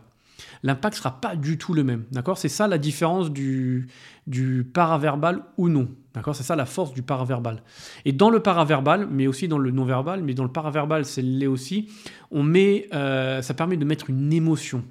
L'impact 0.62 0.96
sera 0.96 1.20
pas 1.20 1.36
du 1.36 1.58
tout 1.58 1.74
le 1.74 1.84
même, 1.84 2.04
d'accord? 2.12 2.38
C'est 2.38 2.48
ça 2.48 2.68
la 2.68 2.78
différence 2.78 3.32
du, 3.32 3.88
du 4.28 4.64
paraverbal 4.64 5.42
ou 5.58 5.70
non, 5.70 5.90
d'accord? 6.14 6.36
C'est 6.36 6.44
ça 6.44 6.56
la 6.56 6.66
force 6.66 6.94
du 6.94 7.02
paraverbal. 7.02 7.64
Et 8.06 8.14
dans 8.14 8.30
le 8.30 8.40
paraverbal, 8.40 9.08
mais 9.10 9.26
aussi 9.26 9.48
dans 9.48 9.58
le 9.58 9.72
non-verbal, 9.72 10.22
mais 10.22 10.36
dans 10.36 10.44
le 10.44 10.52
paraverbal 10.52 11.06
c'est 11.06 11.24
l'est 11.24 11.48
aussi, 11.48 11.90
on 12.30 12.44
met, 12.44 12.88
euh, 12.94 13.42
ça 13.42 13.56
permet 13.56 13.78
de 13.78 13.84
mettre 13.84 14.12
une 14.12 14.32
émotion 14.32 14.84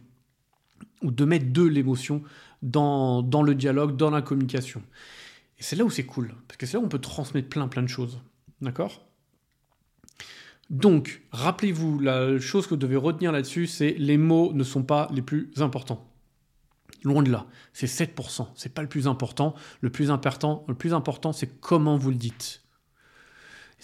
ou 1.03 1.11
de 1.11 1.25
mettre 1.25 1.53
de 1.53 1.63
l'émotion 1.63 2.23
dans, 2.63 3.23
dans 3.23 3.43
le 3.43 3.55
dialogue, 3.55 3.97
dans 3.97 4.11
la 4.11 4.23
communication. 4.23 4.83
Et 5.59 5.63
c'est 5.63 5.77
là 5.77 5.85
où 5.85 5.91
c'est 5.91 6.07
cool, 6.07 6.35
parce 6.49 6.57
que 6.57 6.67
c'est 6.67 6.75
là 6.75 6.81
où 6.81 6.87
on 6.87 6.89
peut 6.89 6.99
transmettre 6.99 7.49
plein 7.49 7.69
plein 7.69 7.83
de 7.83 7.89
choses. 7.89 8.21
D'accord? 8.61 9.07
Donc, 10.71 11.23
rappelez-vous, 11.33 11.99
la 11.99 12.39
chose 12.39 12.65
que 12.65 12.71
vous 12.71 12.77
devez 12.77 12.97
retenir 12.97 13.31
là-dessus, 13.31 13.67
c'est 13.67 13.95
les 13.99 14.17
mots 14.17 14.53
ne 14.55 14.65
sont 14.65 14.83
pas 14.83 15.09
les 15.13 15.21
plus 15.21 15.51
importants. 15.59 16.09
Loin 17.05 17.23
de 17.23 17.31
là, 17.31 17.47
c'est 17.73 17.87
7%, 17.87 18.47
c'est 18.55 18.73
pas 18.73 18.83
le 18.83 18.89
plus 18.89 19.07
important. 19.07 19.55
Le 19.81 19.91
plus 19.91 20.11
important, 20.11 20.65
le 20.69 20.75
plus 20.75 20.95
important, 20.95 21.33
c'est 21.33 21.61
comment 21.61 21.97
vous 21.97 22.11
le 22.11 22.17
dites. 22.17 22.62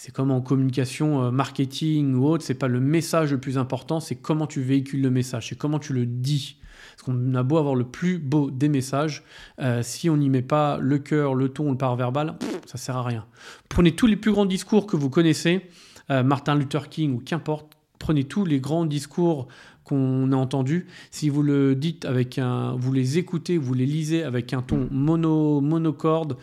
C'est 0.00 0.12
comme 0.12 0.30
en 0.30 0.40
communication, 0.40 1.24
euh, 1.24 1.30
marketing 1.32 2.14
ou 2.14 2.28
autre, 2.28 2.44
c'est 2.44 2.54
pas 2.54 2.68
le 2.68 2.78
message 2.78 3.32
le 3.32 3.40
plus 3.40 3.58
important, 3.58 3.98
c'est 3.98 4.14
comment 4.14 4.46
tu 4.46 4.62
véhicules 4.62 5.02
le 5.02 5.10
message, 5.10 5.48
c'est 5.48 5.58
comment 5.58 5.80
tu 5.80 5.92
le 5.92 6.06
dis. 6.06 6.60
Parce 6.92 7.02
qu'on 7.02 7.34
a 7.34 7.42
beau 7.42 7.56
avoir 7.58 7.74
le 7.74 7.82
plus 7.82 8.18
beau 8.18 8.48
des 8.52 8.68
messages, 8.68 9.24
euh, 9.58 9.82
si 9.82 10.08
on 10.08 10.16
n'y 10.16 10.30
met 10.30 10.40
pas 10.40 10.78
le 10.78 11.00
cœur, 11.00 11.34
le 11.34 11.48
ton, 11.48 11.72
le 11.72 11.76
paraverbal, 11.76 12.38
ça 12.64 12.78
sert 12.78 12.96
à 12.96 13.02
rien. 13.02 13.26
Prenez 13.68 13.90
tous 13.90 14.06
les 14.06 14.14
plus 14.14 14.30
grands 14.30 14.46
discours 14.46 14.86
que 14.86 14.96
vous 14.96 15.10
connaissez, 15.10 15.68
euh, 16.10 16.22
Martin 16.22 16.54
Luther 16.54 16.88
King 16.88 17.16
ou 17.16 17.18
qu'importe, 17.18 17.72
prenez 17.98 18.22
tous 18.22 18.44
les 18.44 18.60
grands 18.60 18.86
discours 18.86 19.48
qu'on 19.82 20.30
a 20.30 20.36
entendus. 20.36 20.86
Si 21.10 21.28
vous 21.28 21.42
le 21.42 21.74
dites 21.74 22.04
avec 22.04 22.38
un, 22.38 22.76
vous 22.76 22.92
les 22.92 23.18
écoutez, 23.18 23.58
vous 23.58 23.74
les 23.74 23.86
lisez 23.86 24.22
avec 24.22 24.52
un 24.52 24.62
ton 24.62 24.86
mono, 24.92 25.60
monocorde, 25.60 26.36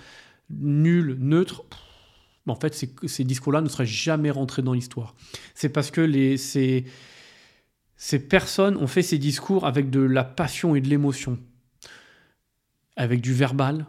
nul, 0.50 1.16
neutre. 1.22 1.64
En 2.54 2.56
fait, 2.56 2.74
ces, 2.74 3.24
discours-là 3.24 3.62
ne 3.62 3.70
seraient 3.70 3.86
jamais 3.86 4.32
rentrés 4.32 4.62
dans 4.62 4.74
l'histoire. 4.74 5.16
C'est 5.54 5.70
parce 5.70 5.92
que 5.92 6.02
les, 6.02 6.38
ces 6.38 6.86
personnes 8.20 8.78
ont 8.78 8.88
fait 8.88 9.02
ces 9.02 9.18
discours 9.18 9.66
avec 9.66 9.90
de 9.90 10.02
la 10.02 10.24
passion 10.24 10.76
et 10.76 10.82
de 10.82 10.88
l'émotion, 10.88 11.40
avec 12.96 13.22
du 13.22 13.34
verbal, 13.34 13.86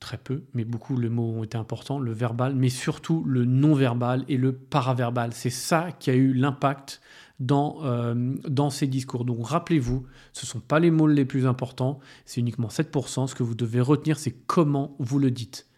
très 0.00 0.18
peu, 0.18 0.42
mais 0.52 0.64
beaucoup 0.64 0.96
le 0.96 1.08
mot 1.08 1.30
ont 1.30 1.44
été 1.44 1.56
importants, 1.56 2.00
le 2.00 2.12
verbal, 2.12 2.56
mais 2.56 2.68
surtout 2.68 3.22
le 3.24 3.44
non-verbal 3.44 4.24
et 4.28 4.36
le 4.36 4.52
paraverbal. 4.52 5.32
C'est 5.32 5.50
ça 5.50 5.92
qui 5.92 6.10
a 6.10 6.14
eu 6.14 6.34
l'impact 6.34 7.00
dans, 7.38 7.78
euh, 7.84 8.34
dans 8.48 8.70
ces 8.70 8.88
discours. 8.88 9.24
Donc 9.24 9.46
rappelez-vous, 9.46 10.04
ce 10.32 10.44
ne 10.44 10.48
sont 10.48 10.60
pas 10.60 10.80
les 10.80 10.90
mots 10.90 11.06
les 11.06 11.24
plus 11.24 11.46
importants, 11.46 12.00
c'est 12.24 12.40
uniquement 12.40 12.68
7%. 12.68 13.28
Ce 13.28 13.34
que 13.36 13.44
vous 13.44 13.54
devez 13.54 13.80
retenir, 13.80 14.18
c'est 14.18 14.32
comment 14.32 14.96
vous 14.98 15.20
le 15.20 15.30
dites 15.30 15.68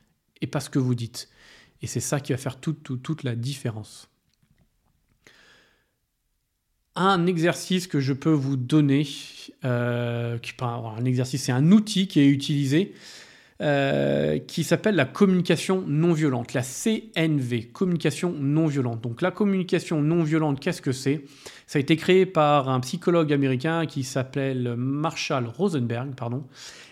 et 0.40 0.46
pas 0.46 0.60
ce 0.60 0.70
que 0.70 0.78
vous 0.78 0.94
dites. 0.94 1.28
Et 1.84 1.86
c'est 1.86 2.00
ça 2.00 2.18
qui 2.18 2.32
va 2.32 2.38
faire 2.38 2.58
toute, 2.58 3.24
la 3.24 3.34
différence 3.34 4.08
un 6.96 7.26
exercice 7.26 7.86
que 7.86 8.00
je 8.00 8.14
peux 8.14 8.32
vous 8.32 8.56
donner, 8.56 9.06
euh, 9.64 10.38
un 10.62 11.04
exercice, 11.04 11.42
c'est 11.42 11.52
un 11.52 11.72
outil 11.72 12.06
qui 12.08 12.20
est 12.20 12.28
utilisé 12.28 12.94
euh, 13.60 14.38
qui 14.38 14.64
s'appelle 14.64 14.94
la 14.94 15.04
communication 15.04 15.84
non 15.86 16.12
violente, 16.12 16.54
la 16.54 16.62
CNV, 16.62 17.66
communication 17.72 18.32
non 18.32 18.66
violente. 18.66 19.00
Donc 19.02 19.20
la 19.20 19.30
communication 19.30 20.00
non 20.00 20.22
violente, 20.22 20.58
qu'est-ce 20.60 20.80
que 20.80 20.92
c'est? 20.92 21.24
Ça 21.66 21.78
a 21.78 21.80
été 21.80 21.96
créé 21.96 22.24
par 22.24 22.68
un 22.68 22.80
psychologue 22.80 23.32
américain 23.32 23.84
qui 23.86 24.04
s'appelle 24.04 24.74
Marshall 24.76 25.46
Rosenberg, 25.46 26.14
pardon. 26.14 26.44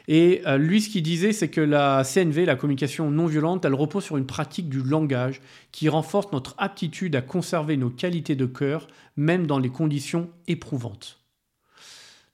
Et 0.08 0.42
euh, 0.46 0.58
lui, 0.58 0.80
ce 0.80 0.88
qu'il 0.88 1.02
disait, 1.02 1.32
c'est 1.32 1.48
que 1.48 1.60
la 1.60 2.02
CNV, 2.04 2.44
la 2.44 2.56
communication 2.56 3.10
non 3.10 3.26
violente, 3.26 3.64
elle 3.64 3.74
repose 3.74 4.04
sur 4.04 4.16
une 4.16 4.26
pratique 4.26 4.68
du 4.68 4.82
langage 4.82 5.40
qui 5.70 5.88
renforce 5.88 6.32
notre 6.32 6.54
aptitude 6.58 7.14
à 7.16 7.22
conserver 7.22 7.76
nos 7.76 7.90
qualités 7.90 8.34
de 8.34 8.46
cœur, 8.46 8.88
même 9.16 9.46
dans 9.46 9.58
les 9.58 9.70
conditions 9.70 10.30
éprouvantes. 10.48 11.20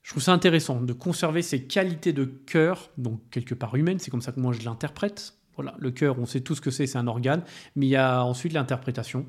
Je 0.03 0.13
trouve 0.13 0.23
ça 0.23 0.33
intéressant 0.33 0.81
de 0.81 0.93
conserver 0.95 1.43
ces 1.43 1.65
qualités 1.65 2.15
de 2.15 2.25
cœur, 2.25 2.89
donc 2.97 3.21
quelque 3.31 3.55
part 3.55 3.75
humaines, 3.75 3.99
c'est 3.99 4.11
comme 4.11 4.23
ça 4.23 4.33
que 4.33 4.41
moi 4.41 4.55
je 4.55 4.65
l'interprète. 4.65 5.35
Voilà, 5.57 5.75
le 5.79 5.91
cœur, 5.91 6.19
on 6.19 6.25
sait 6.25 6.41
tout 6.41 6.55
ce 6.55 6.61
que 6.61 6.71
c'est, 6.71 6.87
c'est 6.87 6.97
un 6.99 7.09
organe, 7.09 7.43
mais 7.77 7.87
il 7.87 7.91
y 7.91 7.97
a 7.97 8.25
ensuite 8.25 8.53
l'interprétation. 8.53 9.27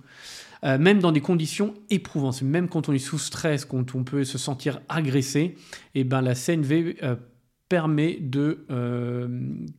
Euh, 0.64 0.78
même 0.78 1.00
dans 1.00 1.12
des 1.12 1.22
conditions 1.22 1.74
éprouvantes, 1.90 2.42
même 2.44 2.70
quand 2.70 2.88
on 2.88 2.94
est 2.94 3.00
sous 3.00 3.18
stress, 3.18 3.66
quand 3.66 3.96
on 3.96 4.04
peut 4.04 4.24
se 4.24 4.38
sentir 4.38 4.80
agressé, 4.88 5.42
et 5.42 5.56
eh 5.96 6.04
ben 6.04 6.22
la 6.22 6.36
CNV 6.36 6.98
euh, 7.04 7.16
permet 7.70 8.18
de 8.20 8.66
euh, 8.72 9.28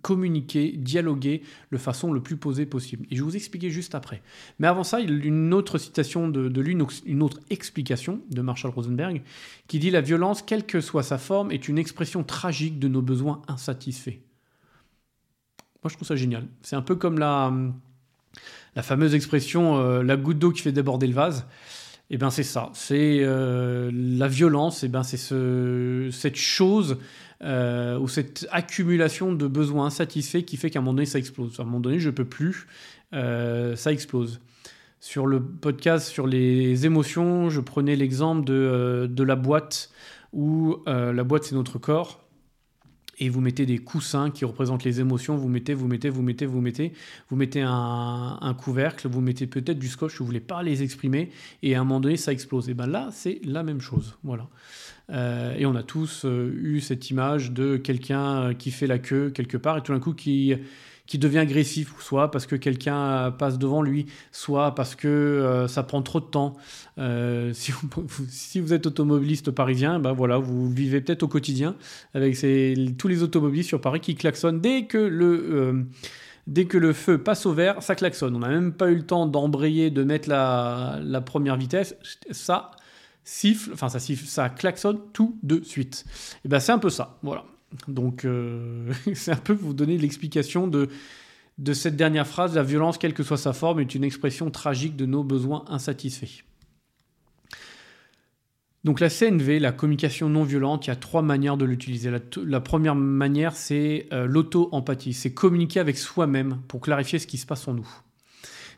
communiquer, 0.00 0.72
dialoguer 0.76 1.42
de 1.72 1.76
façon 1.76 2.12
le 2.12 2.22
plus 2.22 2.37
posée 2.37 2.64
possible. 2.64 3.05
Et 3.11 3.16
je 3.16 3.20
vais 3.20 3.29
vous 3.29 3.37
expliquer 3.37 3.68
juste 3.68 3.96
après. 3.96 4.22
Mais 4.61 4.68
avant 4.68 4.85
ça, 4.85 5.00
une 5.00 5.53
autre 5.53 5.76
citation 5.76 6.29
de, 6.29 6.48
de 6.48 6.61
lui, 6.61 6.76
une 7.05 7.22
autre 7.22 7.40
explication 7.50 8.20
de 8.31 8.40
Marshall 8.40 8.70
Rosenberg, 8.70 9.22
qui 9.66 9.81
dit 9.81 9.90
La 9.90 10.00
violence, 10.00 10.40
quelle 10.40 10.64
que 10.64 10.81
soit 10.81 11.03
sa 11.03 11.18
forme, 11.18 11.50
est 11.50 11.66
une 11.68 11.79
expression 11.79 12.22
tragique 12.22 12.79
de 12.79 12.87
nos 12.87 13.03
besoins 13.03 13.42
insatisfaits. 13.48 14.20
Moi, 15.83 15.90
je 15.90 15.94
trouve 15.96 16.07
ça 16.07 16.16
génial. 16.16 16.46
C'est 16.62 16.76
un 16.76 16.83
peu 16.83 16.94
comme 16.94 17.18
la, 17.18 17.53
la 18.76 18.83
fameuse 18.83 19.14
expression 19.14 19.79
euh, 19.79 20.03
la 20.03 20.16
goutte 20.16 20.38
d'eau 20.38 20.53
qui 20.53 20.62
fait 20.62 20.72
déborder 20.72 21.09
le 21.09 21.14
vase. 21.14 21.46
Et 22.11 22.14
eh 22.14 22.18
ben 22.18 22.31
c'est 22.31 22.42
ça, 22.42 22.70
c'est 22.75 23.20
euh, 23.23 23.88
la 23.94 24.27
violence, 24.27 24.83
et 24.83 24.87
eh 24.87 24.88
ben 24.88 25.05
c'est 25.05 25.16
ce, 25.16 26.09
cette 26.11 26.35
chose 26.35 26.96
euh, 27.44 28.01
ou 28.01 28.09
cette 28.09 28.49
accumulation 28.51 29.33
de 29.33 29.46
besoins 29.46 29.87
insatisfaits 29.87 30.42
qui 30.42 30.57
fait 30.57 30.70
qu'à 30.70 30.81
un 30.81 30.83
moment 30.83 30.94
donné, 30.94 31.07
ça 31.07 31.20
explose. 31.20 31.61
À 31.61 31.62
un 31.62 31.66
moment 31.66 31.79
donné, 31.79 32.01
je 32.01 32.11
peux 32.11 32.25
plus, 32.25 32.66
euh, 33.12 33.77
ça 33.77 33.92
explose. 33.92 34.40
Sur 34.99 35.29
le 35.29 35.40
podcast 35.40 36.09
sur 36.09 36.27
les 36.27 36.85
émotions, 36.85 37.49
je 37.49 37.61
prenais 37.61 37.94
l'exemple 37.94 38.44
de, 38.44 39.09
de, 39.09 39.23
la 39.23 39.37
boîte, 39.37 39.90
où 40.33 40.79
la 40.87 41.23
boîte, 41.23 41.44
c'est 41.44 41.55
notre 41.55 41.79
corps 41.79 42.20
et 43.20 43.28
vous 43.28 43.40
mettez 43.40 43.66
des 43.66 43.78
coussins 43.78 44.30
qui 44.30 44.44
représentent 44.46 44.85
les 44.85 44.98
émotions, 44.98 45.37
vous 45.37 45.48
mettez, 45.48 45.74
vous 45.74 45.87
mettez, 45.87 46.09
vous 46.09 46.22
mettez, 46.22 46.46
vous 46.46 46.61
mettez, 46.61 46.92
vous 47.28 47.37
mettez 47.37 47.61
un, 47.62 48.56
couvercle, 48.59 49.09
vous 49.09 49.20
mettez 49.20 49.46
peut-être 49.46 49.78
du 49.78 49.88
scotch, 49.88 50.18
vous 50.18 50.26
voulez 50.26 50.40
pas 50.40 50.62
les 50.62 50.83
exprimer, 50.83 51.30
et 51.62 51.74
à 51.74 51.80
un 51.80 51.85
moment 51.85 52.00
donné, 52.00 52.16
ça 52.16 52.33
explose. 52.33 52.70
Et 52.70 52.74
bien 52.74 52.87
là, 52.87 53.11
c'est 53.12 53.40
la 53.44 53.62
même 53.62 53.80
chose. 53.80 54.16
Voilà. 54.24 54.48
Euh, 55.11 55.54
et 55.56 55.66
on 55.66 55.74
a 55.74 55.83
tous 55.83 56.24
euh, 56.24 56.52
eu 56.62 56.80
cette 56.80 57.11
image 57.11 57.52
de 57.52 57.76
quelqu'un 57.76 58.42
euh, 58.42 58.54
qui 58.54 58.70
fait 58.70 58.87
la 58.87 58.98
queue 58.98 59.30
quelque 59.30 59.56
part 59.56 59.76
et 59.76 59.83
tout 59.83 59.92
d'un 59.92 59.98
coup 59.98 60.14
qui, 60.14 60.54
qui 61.11 61.18
devient 61.18 61.38
agressif, 61.38 61.92
soit 61.99 62.31
parce 62.31 62.46
que 62.46 62.55
quelqu'un 62.55 63.33
passe 63.33 63.59
devant 63.59 63.83
lui, 63.83 64.07
soit 64.31 64.77
parce 64.77 64.94
que 64.94 65.66
ça 65.68 65.83
prend 65.83 66.03
trop 66.03 66.20
de 66.20 66.27
temps. 66.27 66.57
si, 67.53 67.73
vous, 67.73 67.88
si, 68.29 68.61
vous, 68.61 68.73
êtes 68.73 68.87
automobiliste 68.87 69.51
parisien, 69.51 69.99
ben 69.99 70.12
voilà, 70.12 70.38
vous 70.38 70.70
vivez 70.70 71.01
peut-être 71.01 71.25
au 71.25 71.29
quotidien 71.29 71.75
avec 72.14 72.38
tous 72.96 73.09
les 73.09 73.25
automobilistes 73.25 73.70
sur 73.70 73.81
Paris 73.81 73.99
qui 73.99 74.14
klaxonnent 74.14 74.61
dès 74.61 74.85
que 74.85 74.99
le... 74.99 75.87
Dès 76.46 76.64
que 76.64 76.79
le 76.79 76.92
feu 76.92 77.18
passe 77.18 77.44
au 77.46 77.53
vert, 77.53 77.83
ça 77.83 77.94
klaxonne. 77.94 78.35
On 78.35 78.40
n'a 78.40 78.49
même 78.49 78.73
pas 78.73 78.90
eu 78.90 78.96
le 78.96 79.07
temps 79.07 79.27
d'embrayer, 79.27 79.90
de 79.90 80.03
mettre 80.03 80.29
la, 80.29 81.23
première 81.25 81.57
vitesse. 81.57 81.96
Ça, 82.31 82.70
siffle, 83.25 83.70
enfin 83.73 83.88
ça 83.88 84.01
siffle, 84.01 84.27
ça 84.27 84.49
klaxonne 84.49 84.99
tout 85.12 85.38
de 85.42 85.62
suite. 85.62 86.05
Et 86.44 86.49
ben 86.49 86.59
c'est 86.59 86.73
un 86.73 86.79
peu 86.79 86.90
ça, 86.90 87.18
voilà. 87.23 87.44
Donc 87.88 88.24
euh, 88.24 88.92
c'est 89.14 89.33
un 89.33 89.37
peu 89.37 89.52
vous 89.52 89.74
donner 89.74 89.98
l'explication 89.98 90.66
de, 90.66 90.88
de 91.59 91.72
cette 91.72 91.96
dernière 91.96 92.26
phrase, 92.26 92.54
la 92.54 92.62
violence, 92.62 92.98
quelle 92.98 93.14
que 93.14 93.22
soit 93.22 93.37
sa 93.37 93.52
forme, 93.52 93.80
est 93.80 93.94
une 93.94 94.04
expression 94.04 94.50
tragique 94.50 94.96
de 94.96 95.06
nos 95.06 95.22
besoins 95.22 95.64
insatisfaits. 95.68 96.44
Donc 98.83 99.00
la 99.00 99.11
CNV, 99.11 99.59
la 99.59 99.72
communication 99.72 100.30
non 100.30 100.42
violente, 100.42 100.87
il 100.87 100.88
y 100.88 100.92
a 100.92 100.96
trois 100.96 101.20
manières 101.20 101.59
de 101.59 101.66
l'utiliser. 101.66 102.11
La, 102.46 102.61
première 102.61 102.94
manière, 102.94 103.54
c'est 103.54 104.09
euh, 104.12 104.24
l'auto-empathie, 104.24 105.12
c'est 105.12 105.35
communiquer 105.35 105.80
avec 105.80 105.98
soi-même 105.98 106.62
pour 106.66 106.80
clarifier 106.80 107.18
ce 107.18 107.26
qui 107.26 107.37
se 107.37 107.44
passe 107.44 107.68
en 107.68 107.74
nous 107.74 107.88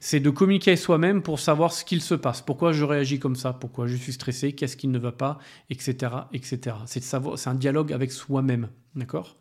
c'est 0.04 0.18
de 0.18 0.30
communiquer 0.30 0.74
soi-même 0.74 1.22
pour 1.22 1.38
savoir 1.38 1.72
ce 1.72 1.84
qu'il 1.84 2.02
se 2.02 2.16
passe, 2.16 2.42
pourquoi 2.42 2.72
je 2.72 2.82
réagis 2.82 3.20
comme 3.20 3.36
ça, 3.36 3.52
pourquoi 3.52 3.86
je 3.86 3.94
suis 3.94 4.12
stressé, 4.12 4.52
qu'est-ce 4.52 4.76
qui 4.76 4.88
ne 4.88 4.98
va 4.98 5.12
pas, 5.12 5.38
etc., 5.70 6.12
etc. 6.32 6.74
C'est 6.86 7.04
savoir, 7.04 7.38
un 7.46 7.54
dialogue 7.54 7.92
avec 7.92 8.10
soi-même, 8.10 8.68
d'accord? 8.96 9.36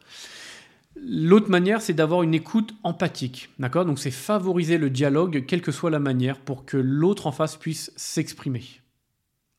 L'autre 0.96 1.50
manière, 1.50 1.82
c'est 1.82 1.96
d'avoir 1.96 2.22
une 2.22 2.36
écoute 2.36 2.76
empathique, 2.84 3.50
d'accord? 3.58 3.86
Donc 3.86 3.98
c'est 3.98 4.12
favoriser 4.12 4.78
le 4.78 4.92
dialogue, 4.92 5.46
quelle 5.48 5.64
que 5.64 5.72
soit 5.72 5.90
la 5.90 5.98
manière, 5.98 6.40
pour 6.40 6.64
que 6.64 6.78
l'autre 6.78 7.26
en 7.26 7.32
face 7.32 7.58
puisse 7.58 7.92
s'exprimer. 7.96 8.64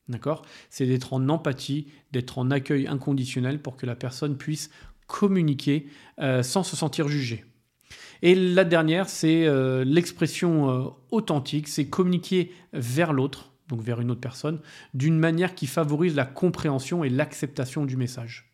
D'accord? 0.07 0.43
C'est 0.71 0.87
d'être 0.87 1.15
en 1.15 1.29
empathie, 1.29 1.89
d'être 2.13 2.39
en 2.39 2.53
accueil 2.53 2.87
inconditionnel 2.87 3.61
pour 3.61 3.77
que 3.77 3.87
la 3.87 3.97
personne 3.97 4.37
puisse 4.37 4.71
communiquer 5.09 5.89
euh, 6.21 6.45
sans 6.45 6.63
se 6.63 6.77
sentir 6.77 7.09
jugée. 7.09 7.45
Et 8.23 8.35
la 8.35 8.65
dernière, 8.65 9.09
c'est 9.09 9.47
euh, 9.47 9.85
l'expression 9.85 10.71
euh, 10.71 10.89
authentique, 11.11 11.69
c'est 11.69 11.87
communiquer 11.87 12.53
vers 12.73 13.13
l'autre, 13.13 13.53
donc 13.69 13.83
vers 13.83 14.01
une 14.01 14.11
autre 14.11 14.21
personne, 14.21 14.61
d'une 14.95 15.19
manière 15.19 15.55
qui 15.55 15.67
favorise 15.67 16.15
la 16.15 16.25
compréhension 16.25 17.05
et 17.05 17.09
l'acceptation 17.09 17.85
du 17.85 17.97
message 17.97 18.49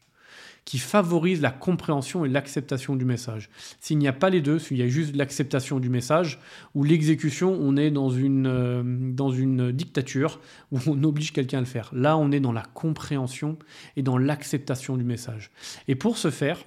qui 0.68 0.76
favorise 0.76 1.40
la 1.40 1.50
compréhension 1.50 2.26
et 2.26 2.28
l'acceptation 2.28 2.94
du 2.94 3.07
message. 3.07 3.48
S'il 3.81 3.96
n'y 3.96 4.07
a 4.07 4.12
pas 4.12 4.28
les 4.28 4.42
deux, 4.42 4.59
s'il 4.59 4.76
y 4.76 4.83
a 4.83 4.87
juste 4.87 5.16
l'acceptation 5.16 5.81
du 5.81 5.88
message 5.88 6.40
ou 6.74 6.85
l'exécution, 6.85 7.59
on 7.59 7.78
est 7.78 7.90
dans 7.90 8.11
une, 8.11 8.46
euh, 8.46 8.83
dans 8.85 9.31
une 9.31 9.72
dictature 9.72 10.40
où 10.70 10.78
on 10.87 11.02
oblige 11.04 11.33
quelqu'un 11.33 11.57
à 11.57 11.61
le 11.62 11.66
faire. 11.66 11.88
Là, 11.94 12.18
on 12.18 12.31
est 12.33 12.40
dans 12.40 12.52
la 12.52 12.64
compréhension 12.74 13.57
et 13.96 14.02
dans 14.02 14.18
l'acceptation 14.18 14.98
du 14.98 15.04
message. 15.04 15.52
Et 15.88 15.94
pour 15.94 16.18
ce 16.18 16.28
faire, 16.28 16.62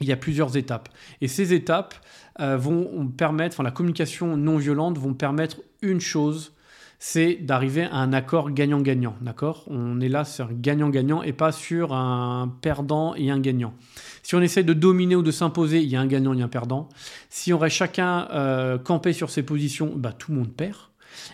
il 0.00 0.06
y 0.06 0.12
a 0.12 0.16
plusieurs 0.16 0.56
étapes. 0.56 0.88
Et 1.20 1.28
ces 1.28 1.52
étapes 1.52 1.94
euh, 2.40 2.56
vont 2.56 3.08
permettre, 3.08 3.54
enfin 3.54 3.64
la 3.64 3.70
communication 3.70 4.36
non 4.36 4.56
violente 4.56 4.98
vont 4.98 5.14
permettre 5.14 5.56
une 5.82 6.00
chose, 6.00 6.52
c'est 7.00 7.34
d'arriver 7.36 7.84
à 7.84 7.96
un 7.96 8.12
accord 8.12 8.50
gagnant-gagnant. 8.50 9.16
D'accord? 9.20 9.64
On 9.68 10.00
est 10.00 10.08
là 10.08 10.24
sur 10.24 10.46
un 10.46 10.52
gagnant-gagnant 10.52 11.22
et 11.22 11.32
pas 11.32 11.52
sur 11.52 11.92
un 11.92 12.52
perdant 12.60 13.14
et 13.14 13.30
un 13.30 13.38
gagnant. 13.38 13.74
Si 14.22 14.34
on 14.34 14.40
essaie 14.40 14.64
de 14.64 14.72
dominer 14.72 15.14
ou 15.14 15.22
de 15.22 15.30
s'imposer, 15.30 15.80
il 15.80 15.88
y 15.88 15.96
a 15.96 16.00
un 16.00 16.06
gagnant 16.06 16.34
et 16.34 16.42
un 16.42 16.48
perdant. 16.48 16.88
Si 17.30 17.52
on 17.52 17.58
reste 17.58 17.76
chacun 17.76 18.28
euh, 18.32 18.78
campé 18.78 19.12
sur 19.12 19.30
ses 19.30 19.44
positions, 19.44 19.92
bah, 19.94 20.12
tout 20.12 20.32
le 20.32 20.38
monde 20.38 20.52
perd. 20.52 20.76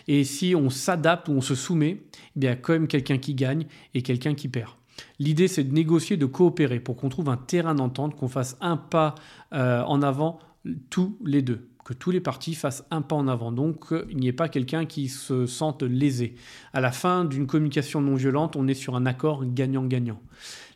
Et 0.07 0.23
si 0.23 0.55
on 0.55 0.69
s'adapte 0.69 1.27
ou 1.27 1.33
on 1.33 1.41
se 1.41 1.55
soumet, 1.55 2.03
il 2.35 2.43
y 2.43 2.47
a 2.47 2.55
quand 2.55 2.73
même 2.73 2.87
quelqu'un 2.87 3.17
qui 3.17 3.33
gagne 3.33 3.65
et 3.93 4.01
quelqu'un 4.01 4.35
qui 4.35 4.47
perd. 4.47 4.71
L'idée, 5.19 5.47
c'est 5.47 5.63
de 5.63 5.73
négocier, 5.73 6.17
de 6.17 6.25
coopérer 6.25 6.79
pour 6.79 6.95
qu'on 6.95 7.09
trouve 7.09 7.29
un 7.29 7.37
terrain 7.37 7.75
d'entente, 7.75 8.15
qu'on 8.15 8.27
fasse 8.27 8.57
un 8.61 8.77
pas 8.77 9.15
euh, 9.53 9.81
en 9.83 10.01
avant 10.01 10.39
tous 10.89 11.17
les 11.23 11.41
deux, 11.41 11.69
que 11.83 11.93
tous 11.93 12.11
les 12.11 12.19
partis 12.19 12.55
fassent 12.55 12.83
un 12.91 13.01
pas 13.01 13.15
en 13.15 13.27
avant. 13.27 13.51
Donc, 13.51 13.93
euh, 13.93 14.05
il 14.09 14.17
n'y 14.17 14.27
ait 14.27 14.33
pas 14.33 14.49
quelqu'un 14.49 14.85
qui 14.85 15.07
se 15.07 15.45
sente 15.45 15.83
lésé. 15.83 16.35
À 16.73 16.81
la 16.81 16.91
fin 16.91 17.23
d'une 17.25 17.47
communication 17.47 18.01
non 18.01 18.15
violente, 18.15 18.55
on 18.55 18.67
est 18.67 18.73
sur 18.73 18.95
un 18.95 19.05
accord 19.05 19.45
gagnant-gagnant. 19.45 20.19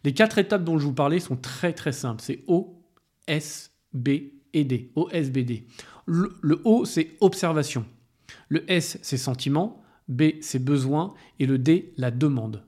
Les 0.04 0.13
quatre 0.13 0.38
étapes 0.38 0.63
dont 0.63 0.78
je 0.78 0.86
vous 0.86 0.93
parlais 0.93 1.19
sont 1.19 1.36
très 1.36 1.73
très 1.73 1.91
simples. 1.91 2.21
C'est 2.21 2.43
O, 2.47 2.82
S, 3.28 3.71
B 3.93 4.10
et 4.54 4.63
D. 4.63 4.91
O, 4.95 5.10
S, 5.12 5.32
B, 5.32 5.39
D. 5.39 5.65
Le, 6.06 6.34
le 6.41 6.62
O, 6.63 6.86
c'est 6.86 7.17
observation. 7.19 7.86
Le 8.47 8.69
S, 8.71 8.97
c'est 9.02 9.17
sentiment. 9.17 9.84
B, 10.08 10.23
c'est 10.41 10.63
besoin. 10.63 11.13
Et 11.39 11.45
le 11.45 11.58
D, 11.58 11.93
la 11.97 12.12
demande. 12.12 12.63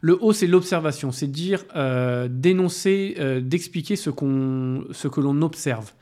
Le 0.00 0.22
haut, 0.22 0.32
c'est 0.32 0.46
l'observation, 0.46 1.12
c'est 1.12 1.26
dire, 1.26 1.64
euh, 1.76 2.28
d'énoncer, 2.30 3.16
euh, 3.18 3.40
d'expliquer 3.40 3.96
ce, 3.96 4.10
que 4.10 5.20
l'on 5.20 5.42
observe. 5.42 5.92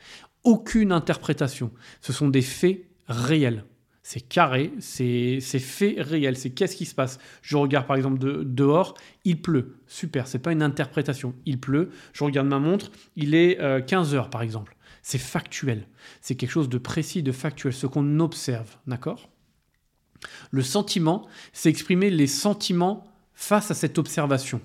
Aucune 0.45 0.93
interprétation. 0.93 1.73
Ce 2.01 2.13
sont 2.13 2.29
des 2.29 2.43
faits 2.43 2.85
réels. 3.09 3.65
C'est 4.03 4.21
carré, 4.21 4.73
c'est, 4.79 5.39
c'est 5.41 5.59
fait 5.59 5.97
réel, 5.99 6.37
c'est 6.37 6.51
qu'est-ce 6.51 6.77
qui 6.77 6.87
se 6.87 6.95
passe? 6.95 7.19
Je 7.43 7.59
regarde 7.59 7.87
par 7.87 7.97
exemple 7.97 8.19
dehors, 8.45 8.95
il 9.25 9.43
pleut. 9.43 9.77
Super, 9.87 10.27
c'est 10.27 10.39
pas 10.39 10.53
une 10.53 10.63
interprétation. 10.63 11.35
Il 11.45 11.61
pleut, 11.61 11.91
je 12.15 12.25
regarde 12.25 12.47
ma 12.47 12.59
montre, 12.59 12.91
il 13.17 13.35
est 13.35 13.59
15 13.87 14.15
euh, 14.15 14.17
heures 14.17 14.31
par 14.31 14.41
exemple. 14.41 14.77
C'est 15.03 15.19
factuel. 15.19 15.89
C'est 16.23 16.37
quelque 16.37 16.51
chose 16.51 16.71
de 16.71 16.79
précis, 16.79 17.23
de 17.23 17.33
factuel, 17.33 17.75
ce 17.75 17.87
qu'on 17.87 18.21
observe, 18.21 18.77
d'accord? 18.87 19.29
Le 20.53 20.63
sentiment, 20.63 21.27
c'est 21.53 21.69
exprimer 21.69 22.09
les 22.09 22.27
sentiments 22.27 23.05
face 23.39 23.71
à 23.71 23.75
cette 23.75 23.99
observation. 23.99 24.61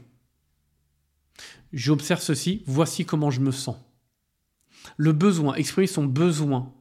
J'observe 1.74 2.22
ceci, 2.22 2.64
voici 2.66 3.06
comment 3.06 3.30
je 3.30 3.40
me 3.40 3.52
sens. 3.52 3.78
Le 4.98 5.12
besoin, 5.12 5.54
exprimer 5.54 5.86
son 5.86 6.06
besoin, 6.06 6.74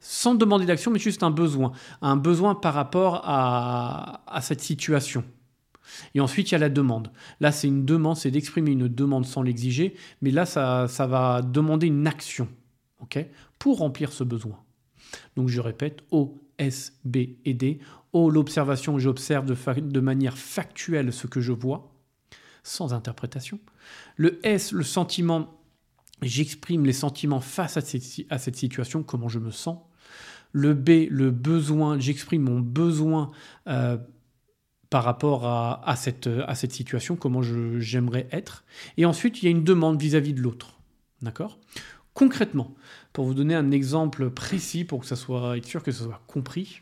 sans 0.00 0.34
demander 0.34 0.64
d'action, 0.64 0.90
mais 0.90 0.98
juste 0.98 1.22
un 1.22 1.30
besoin. 1.30 1.72
Un 2.00 2.16
besoin 2.16 2.54
par 2.54 2.72
rapport 2.72 3.20
à, 3.26 4.40
cette 4.40 4.62
situation. 4.62 5.22
Et 6.14 6.20
ensuite, 6.20 6.50
il 6.50 6.52
y 6.52 6.54
a 6.54 6.58
la 6.58 6.70
demande. 6.70 7.12
Là, 7.40 7.52
c'est 7.52 7.68
une 7.68 7.84
demande, 7.84 8.16
c'est 8.16 8.30
d'exprimer 8.30 8.70
une 8.70 8.88
demande 8.88 9.26
sans 9.26 9.42
l'exiger, 9.42 9.94
mais 10.22 10.30
là, 10.30 10.46
ça, 10.46 10.86
va 11.06 11.42
demander 11.42 11.88
une 11.88 12.06
action 12.06 12.48
ok, 13.00 13.18
pour 13.58 13.78
remplir 13.78 14.12
ce 14.12 14.24
besoin. 14.24 14.58
Donc, 15.36 15.48
je 15.50 15.60
répète, 15.60 16.04
O, 16.10 16.40
S, 16.56 16.98
B 17.04 17.16
et 17.44 17.52
D. 17.52 17.80
O, 18.14 18.30
l'observation, 18.30 18.98
j'observe 18.98 19.44
de, 19.44 20.00
manière 20.00 20.38
factuelle 20.38 21.12
ce 21.12 21.26
que 21.26 21.40
je 21.40 21.52
vois, 21.52 21.92
sans 22.62 22.94
interprétation. 22.94 23.58
Le 24.16 24.38
S, 24.46 24.70
le 24.70 24.84
sentiment, 24.84 25.60
j'exprime 26.22 26.86
les 26.86 26.92
sentiments 26.92 27.40
face 27.40 27.76
à 27.76 27.80
cette, 27.80 28.56
situation, 28.56 29.02
comment 29.02 29.28
je 29.28 29.40
me 29.40 29.50
sens. 29.50 29.78
Le 30.52 30.74
B, 30.74 31.08
le 31.10 31.32
besoin, 31.32 31.98
j'exprime 31.98 32.42
mon 32.42 32.60
besoin 32.60 33.32
euh, 33.66 33.98
par 34.90 35.02
rapport 35.02 35.44
à, 35.44 35.96
cette, 35.96 36.28
à 36.46 36.54
cette 36.54 36.70
situation, 36.70 37.16
comment 37.16 37.42
j'aimerais 37.42 38.28
être. 38.30 38.64
Et 38.96 39.06
ensuite, 39.06 39.42
il 39.42 39.46
y 39.46 39.48
a 39.48 39.50
une 39.50 39.64
demande 39.64 40.00
vis-à-vis 40.00 40.34
de 40.34 40.40
l'autre. 40.40 40.78
D'accord? 41.20 41.58
Concrètement, 42.12 42.76
pour 43.12 43.24
vous 43.24 43.34
donner 43.34 43.56
un 43.56 43.72
exemple 43.72 44.30
précis, 44.30 44.84
pour 44.84 45.00
que 45.00 45.06
ça 45.06 45.16
soit 45.16 45.56
être 45.56 45.66
sûr 45.66 45.82
que 45.82 45.90
ça 45.90 46.04
soit 46.04 46.22
compris, 46.28 46.80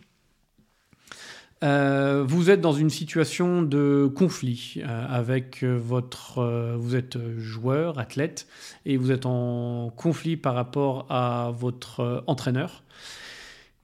euh, 1.62 2.24
vous 2.26 2.50
êtes 2.50 2.60
dans 2.60 2.72
une 2.72 2.90
situation 2.90 3.62
de 3.62 4.10
conflit 4.14 4.76
euh, 4.78 5.06
avec 5.08 5.62
votre. 5.62 6.38
Euh, 6.38 6.76
vous 6.76 6.96
êtes 6.96 7.18
joueur, 7.38 7.98
athlète, 7.98 8.48
et 8.84 8.96
vous 8.96 9.12
êtes 9.12 9.26
en 9.26 9.92
conflit 9.96 10.36
par 10.36 10.54
rapport 10.54 11.06
à 11.08 11.52
votre 11.56 12.24
entraîneur. 12.26 12.82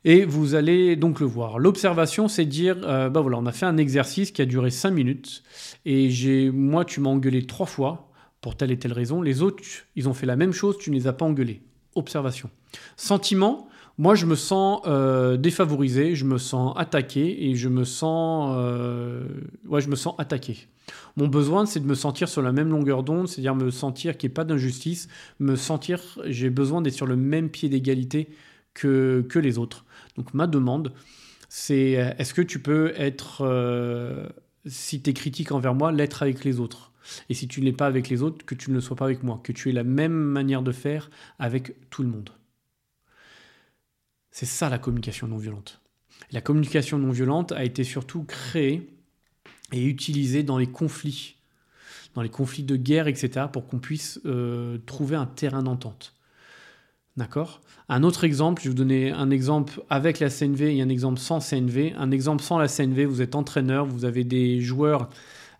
Et 0.04 0.24
vous 0.24 0.54
allez 0.54 0.96
donc 0.96 1.20
le 1.20 1.26
voir. 1.26 1.58
L'observation, 1.58 2.28
c'est 2.28 2.44
dire, 2.44 2.76
bah 2.76 3.20
voilà, 3.20 3.36
on 3.36 3.46
a 3.46 3.52
fait 3.52 3.66
un 3.66 3.76
exercice 3.76 4.30
qui 4.30 4.40
a 4.40 4.46
duré 4.46 4.70
5 4.70 4.90
minutes, 4.90 5.42
et 5.84 6.08
j'ai, 6.08 6.50
moi, 6.50 6.84
tu 6.84 7.00
m'as 7.00 7.10
engueulé 7.10 7.46
trois 7.46 7.66
fois 7.66 8.08
pour 8.40 8.56
telle 8.56 8.70
et 8.70 8.78
telle 8.78 8.92
raison. 8.92 9.20
Les 9.20 9.42
autres, 9.42 9.62
ils 9.96 10.08
ont 10.08 10.14
fait 10.14 10.24
la 10.24 10.36
même 10.36 10.52
chose, 10.52 10.78
tu 10.78 10.90
ne 10.90 10.94
les 10.94 11.08
as 11.08 11.12
pas 11.12 11.26
engueulés. 11.26 11.62
Observation. 11.96 12.48
Sentiment, 12.96 13.68
moi, 13.98 14.14
je 14.14 14.26
me 14.26 14.36
sens 14.36 14.80
euh, 14.86 15.36
défavorisé, 15.36 16.14
je 16.14 16.24
me 16.24 16.38
sens 16.38 16.72
attaqué 16.76 17.48
et 17.50 17.56
je 17.56 17.68
me 17.68 17.82
sens, 17.82 18.54
euh, 18.56 19.26
ouais, 19.66 19.80
je 19.80 19.88
me 19.88 19.96
sens 19.96 20.14
attaqué. 20.18 20.68
Mon 21.16 21.26
besoin, 21.26 21.66
c'est 21.66 21.80
de 21.80 21.86
me 21.86 21.96
sentir 21.96 22.28
sur 22.28 22.40
la 22.40 22.52
même 22.52 22.70
longueur 22.70 23.02
d'onde, 23.02 23.26
c'est-à-dire 23.26 23.56
me 23.56 23.70
sentir 23.70 24.16
qu'il 24.16 24.28
n'y 24.28 24.32
ait 24.32 24.34
pas 24.34 24.44
d'injustice, 24.44 25.08
me 25.40 25.56
sentir, 25.56 26.00
j'ai 26.26 26.48
besoin 26.48 26.80
d'être 26.80 26.94
sur 26.94 27.06
le 27.06 27.16
même 27.16 27.50
pied 27.50 27.68
d'égalité 27.68 28.28
que, 28.72 29.26
que 29.28 29.40
les 29.40 29.58
autres. 29.58 29.84
Donc 30.16 30.32
ma 30.32 30.46
demande, 30.46 30.92
c'est 31.48 32.14
est-ce 32.18 32.34
que 32.34 32.42
tu 32.42 32.60
peux 32.60 32.92
être, 32.96 33.40
euh, 33.40 34.28
si 34.64 35.02
tu 35.02 35.10
es 35.10 35.12
critique 35.12 35.50
envers 35.50 35.74
moi, 35.74 35.90
l'être 35.90 36.22
avec 36.22 36.44
les 36.44 36.60
autres? 36.60 36.92
Et 37.30 37.34
si 37.34 37.48
tu 37.48 37.60
ne 37.60 37.64
l'es 37.64 37.72
pas 37.72 37.86
avec 37.86 38.08
les 38.08 38.22
autres, 38.22 38.46
que 38.46 38.54
tu 38.54 38.70
ne 38.70 38.76
le 38.76 38.80
sois 38.80 38.96
pas 38.96 39.06
avec 39.06 39.24
moi, 39.24 39.40
que 39.42 39.50
tu 39.50 39.70
aies 39.70 39.72
la 39.72 39.82
même 39.84 40.12
manière 40.12 40.62
de 40.62 40.72
faire 40.72 41.10
avec 41.38 41.74
tout 41.90 42.02
le 42.02 42.08
monde. 42.08 42.30
C'est 44.30 44.46
ça 44.46 44.68
la 44.68 44.78
communication 44.78 45.26
non 45.28 45.38
violente. 45.38 45.80
La 46.30 46.40
communication 46.40 46.98
non 46.98 47.10
violente 47.10 47.52
a 47.52 47.64
été 47.64 47.84
surtout 47.84 48.24
créée 48.24 48.88
et 49.72 49.84
utilisée 49.84 50.42
dans 50.42 50.58
les 50.58 50.66
conflits, 50.66 51.36
dans 52.14 52.22
les 52.22 52.28
conflits 52.28 52.62
de 52.62 52.76
guerre, 52.76 53.06
etc., 53.06 53.46
pour 53.52 53.66
qu'on 53.66 53.78
puisse 53.78 54.20
euh, 54.26 54.78
trouver 54.86 55.16
un 55.16 55.26
terrain 55.26 55.62
d'entente. 55.62 56.14
D'accord? 57.16 57.60
Un 57.88 58.04
autre 58.04 58.24
exemple, 58.24 58.62
je 58.62 58.68
vais 58.68 58.70
vous 58.70 58.76
donner 58.76 59.10
un 59.10 59.30
exemple 59.30 59.82
avec 59.90 60.20
la 60.20 60.30
CNV 60.30 60.76
et 60.76 60.82
un 60.82 60.88
exemple 60.88 61.18
sans 61.18 61.40
CNV. 61.40 61.94
Un 61.96 62.10
exemple 62.12 62.44
sans 62.44 62.58
la 62.58 62.68
CNV, 62.68 63.06
vous 63.06 63.22
êtes 63.22 63.34
entraîneur, 63.34 63.86
vous 63.86 64.04
avez 64.04 64.22
des 64.22 64.60
joueurs, 64.60 65.08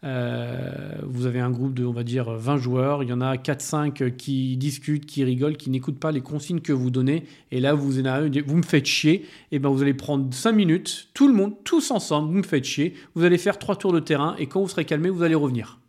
euh, 0.05 0.93
vous 1.03 1.27
avez 1.27 1.41
un 1.41 1.51
groupe 1.51 1.75
de, 1.75 1.85
on 1.85 1.93
va 1.93 2.05
dire, 2.05 2.31
20 2.31 2.59
joueurs. 2.59 3.03
Il 3.03 3.09
y 3.09 3.13
en 3.13 3.21
a 3.21 3.37
4-5 3.37 4.15
qui 4.17 4.57
discutent, 4.57 5.07
qui 5.07 5.25
rigolent, 5.25 5.57
qui 5.57 5.71
n'écoutent 5.71 5.99
pas 5.99 6.13
les 6.13 6.21
consignes 6.21 6.61
que 6.61 6.73
vous 6.73 6.91
donnez. 6.91 7.25
Et 7.51 7.61
là, 7.61 7.75
vous, 7.75 7.91
vous 7.91 8.57
me 8.57 8.63
faites 8.63 8.87
chier. 8.87 9.27
Et 9.51 9.59
ben, 9.59 9.69
vous 9.69 9.83
allez 9.83 9.95
prendre 9.95 10.33
5 10.33 10.53
minutes, 10.53 11.09
tout 11.15 11.29
le 11.29 11.35
monde, 11.35 11.55
tous 11.65 11.91
ensemble, 11.91 12.29
vous 12.29 12.39
me 12.39 12.43
faites 12.43 12.65
chier. 12.65 12.95
Vous 13.15 13.25
allez 13.25 13.39
faire 13.39 13.59
3 13.59 13.77
tours 13.77 13.93
de 13.93 14.01
terrain. 14.01 14.37
Et 14.39 14.47
quand 14.47 14.61
vous 14.61 14.69
serez 14.69 14.85
calmé, 14.85 15.11
vous 15.11 15.23
allez 15.23 15.35
revenir. 15.35 15.81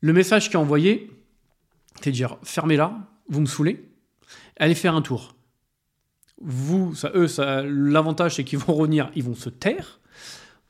Le 0.00 0.12
message 0.12 0.48
qui 0.48 0.54
est 0.54 0.58
envoyé, 0.58 1.10
c'est 2.00 2.10
de 2.10 2.14
dire 2.14 2.38
fermez-la, 2.42 2.98
vous 3.28 3.40
me 3.40 3.46
saoulez, 3.46 3.84
allez 4.56 4.74
faire 4.74 4.94
un 4.94 5.02
tour. 5.02 5.34
Vous, 6.40 6.94
ça, 6.94 7.10
eux, 7.14 7.28
ça, 7.28 7.62
l'avantage 7.62 8.36
c'est 8.36 8.44
qu'ils 8.44 8.58
vont 8.58 8.72
revenir, 8.74 9.10
ils 9.14 9.22
vont 9.22 9.34
se 9.34 9.50
taire. 9.50 10.00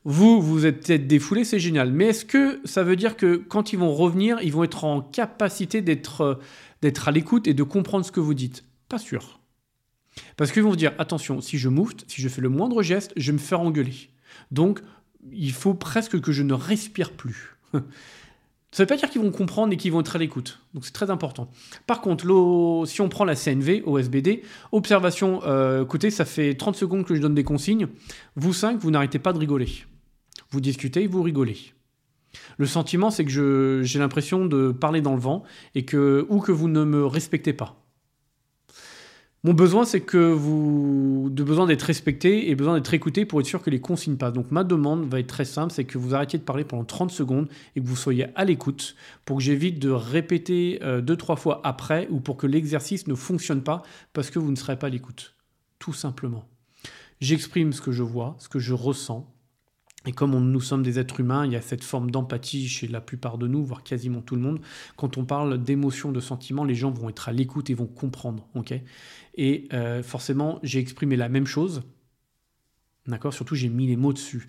Vous, 0.03 0.41
vous 0.41 0.65
êtes 0.65 0.85
peut-être 0.85 1.07
défoulé, 1.07 1.43
c'est 1.43 1.59
génial. 1.59 1.91
Mais 1.91 2.07
est-ce 2.07 2.25
que 2.25 2.59
ça 2.65 2.83
veut 2.83 2.95
dire 2.95 3.15
que 3.15 3.35
quand 3.35 3.71
ils 3.71 3.79
vont 3.79 3.93
revenir, 3.93 4.39
ils 4.41 4.51
vont 4.51 4.63
être 4.63 4.83
en 4.83 5.01
capacité 5.01 5.81
d'être, 5.81 6.39
d'être 6.81 7.07
à 7.07 7.11
l'écoute 7.11 7.47
et 7.47 7.53
de 7.53 7.63
comprendre 7.63 8.05
ce 8.05 8.11
que 8.11 8.19
vous 8.19 8.33
dites? 8.33 8.63
Pas 8.89 8.97
sûr. 8.97 9.39
Parce 10.37 10.51
qu'ils 10.51 10.63
vont 10.63 10.71
vous 10.71 10.75
dire, 10.75 10.93
attention, 10.97 11.39
si 11.39 11.57
je 11.57 11.69
moufte, 11.69 12.03
si 12.07 12.21
je 12.21 12.29
fais 12.29 12.41
le 12.41 12.49
moindre 12.49 12.81
geste, 12.81 13.13
je 13.15 13.27
vais 13.27 13.33
me 13.33 13.37
faire 13.37 13.61
engueuler. 13.61 14.09
Donc, 14.49 14.81
il 15.31 15.51
faut 15.51 15.75
presque 15.75 16.19
que 16.19 16.31
je 16.31 16.43
ne 16.43 16.53
respire 16.53 17.11
plus. 17.11 17.55
Ça 18.73 18.83
ne 18.83 18.85
veut 18.85 18.87
pas 18.87 18.95
dire 18.95 19.09
qu'ils 19.09 19.21
vont 19.21 19.31
comprendre 19.31 19.73
et 19.73 19.77
qu'ils 19.77 19.91
vont 19.91 19.99
être 19.99 20.15
à 20.15 20.19
l'écoute. 20.19 20.61
Donc 20.73 20.85
c'est 20.85 20.93
très 20.93 21.09
important. 21.09 21.49
Par 21.87 21.99
contre, 21.99 22.23
si 22.87 23.01
on 23.01 23.09
prend 23.09 23.25
la 23.25 23.35
CNV, 23.35 23.83
OSBD, 23.85 24.43
observation, 24.71 25.41
euh, 25.43 25.83
écoutez, 25.83 26.09
ça 26.09 26.23
fait 26.23 26.53
30 26.53 26.77
secondes 26.77 27.03
que 27.03 27.13
je 27.13 27.19
donne 27.19 27.35
des 27.35 27.43
consignes. 27.43 27.87
Vous 28.37 28.53
cinq, 28.53 28.79
vous 28.79 28.89
n'arrêtez 28.89 29.19
pas 29.19 29.33
de 29.33 29.39
rigoler. 29.39 29.67
Vous 30.51 30.61
discutez, 30.61 31.07
vous 31.07 31.23
rigolez. 31.23 31.57
Le 32.57 32.65
sentiment, 32.65 33.09
c'est 33.09 33.25
que 33.25 33.81
j'ai 33.83 33.99
l'impression 33.99 34.45
de 34.45 34.71
parler 34.71 35.01
dans 35.01 35.13
le 35.13 35.19
vent 35.19 35.43
ou 35.75 36.39
que 36.39 36.51
vous 36.51 36.67
ne 36.67 36.83
me 36.83 37.05
respectez 37.05 37.53
pas. 37.53 37.81
Mon 39.43 39.55
besoin, 39.55 39.85
c'est 39.85 40.01
que 40.01 40.19
vous, 40.19 41.29
de 41.31 41.43
besoin 41.43 41.65
d'être 41.65 41.81
respecté 41.81 42.51
et 42.51 42.55
besoin 42.55 42.75
d'être 42.75 42.93
écouté 42.93 43.25
pour 43.25 43.39
être 43.39 43.47
sûr 43.47 43.63
que 43.63 43.71
les 43.71 43.81
consignes 43.81 44.17
passent. 44.17 44.33
Donc 44.33 44.51
ma 44.51 44.63
demande 44.63 45.09
va 45.09 45.19
être 45.19 45.27
très 45.27 45.45
simple, 45.45 45.73
c'est 45.73 45.83
que 45.83 45.97
vous 45.97 46.13
arrêtiez 46.13 46.37
de 46.37 46.43
parler 46.43 46.63
pendant 46.63 46.83
30 46.83 47.09
secondes 47.09 47.47
et 47.75 47.81
que 47.81 47.87
vous 47.87 47.95
soyez 47.95 48.27
à 48.35 48.45
l'écoute 48.45 48.95
pour 49.25 49.37
que 49.37 49.43
j'évite 49.43 49.79
de 49.79 49.89
répéter 49.89 50.77
euh, 50.83 51.01
deux, 51.01 51.17
trois 51.17 51.37
fois 51.37 51.59
après 51.63 52.07
ou 52.11 52.19
pour 52.19 52.37
que 52.37 52.45
l'exercice 52.45 53.07
ne 53.07 53.15
fonctionne 53.15 53.63
pas 53.63 53.81
parce 54.13 54.29
que 54.29 54.37
vous 54.37 54.51
ne 54.51 54.55
serez 54.55 54.77
pas 54.77 54.87
à 54.87 54.91
l'écoute. 54.91 55.33
Tout 55.79 55.93
simplement. 55.93 56.45
J'exprime 57.19 57.73
ce 57.73 57.81
que 57.81 57.91
je 57.91 58.03
vois, 58.03 58.35
ce 58.37 58.47
que 58.47 58.59
je 58.59 58.75
ressens, 58.75 59.27
et 60.05 60.11
comme 60.13 60.31
nous 60.51 60.61
sommes 60.61 60.81
des 60.81 60.97
êtres 60.97 61.19
humains, 61.19 61.45
il 61.45 61.51
y 61.51 61.55
a 61.55 61.61
cette 61.61 61.83
forme 61.83 62.09
d'empathie 62.09 62.67
chez 62.67 62.87
la 62.87 63.01
plupart 63.01 63.37
de 63.37 63.47
nous, 63.47 63.63
voire 63.63 63.83
quasiment 63.83 64.21
tout 64.21 64.35
le 64.35 64.41
monde. 64.41 64.59
Quand 64.97 65.17
on 65.17 65.25
parle 65.25 65.61
d'émotions, 65.61 66.11
de 66.11 66.19
sentiments, 66.19 66.63
les 66.63 66.73
gens 66.73 66.89
vont 66.89 67.09
être 67.09 67.29
à 67.29 67.31
l'écoute 67.31 67.69
et 67.69 67.75
vont 67.75 67.85
comprendre. 67.85 68.47
ok? 68.55 68.73
Et 69.35 69.67
euh, 69.73 70.01
forcément, 70.01 70.59
j'ai 70.63 70.79
exprimé 70.79 71.15
la 71.15 71.29
même 71.29 71.45
chose. 71.45 71.83
D'accord? 73.07 73.33
Surtout, 73.33 73.55
j'ai 73.55 73.69
mis 73.69 73.87
les 73.87 73.95
mots 73.95 74.13
dessus. 74.13 74.47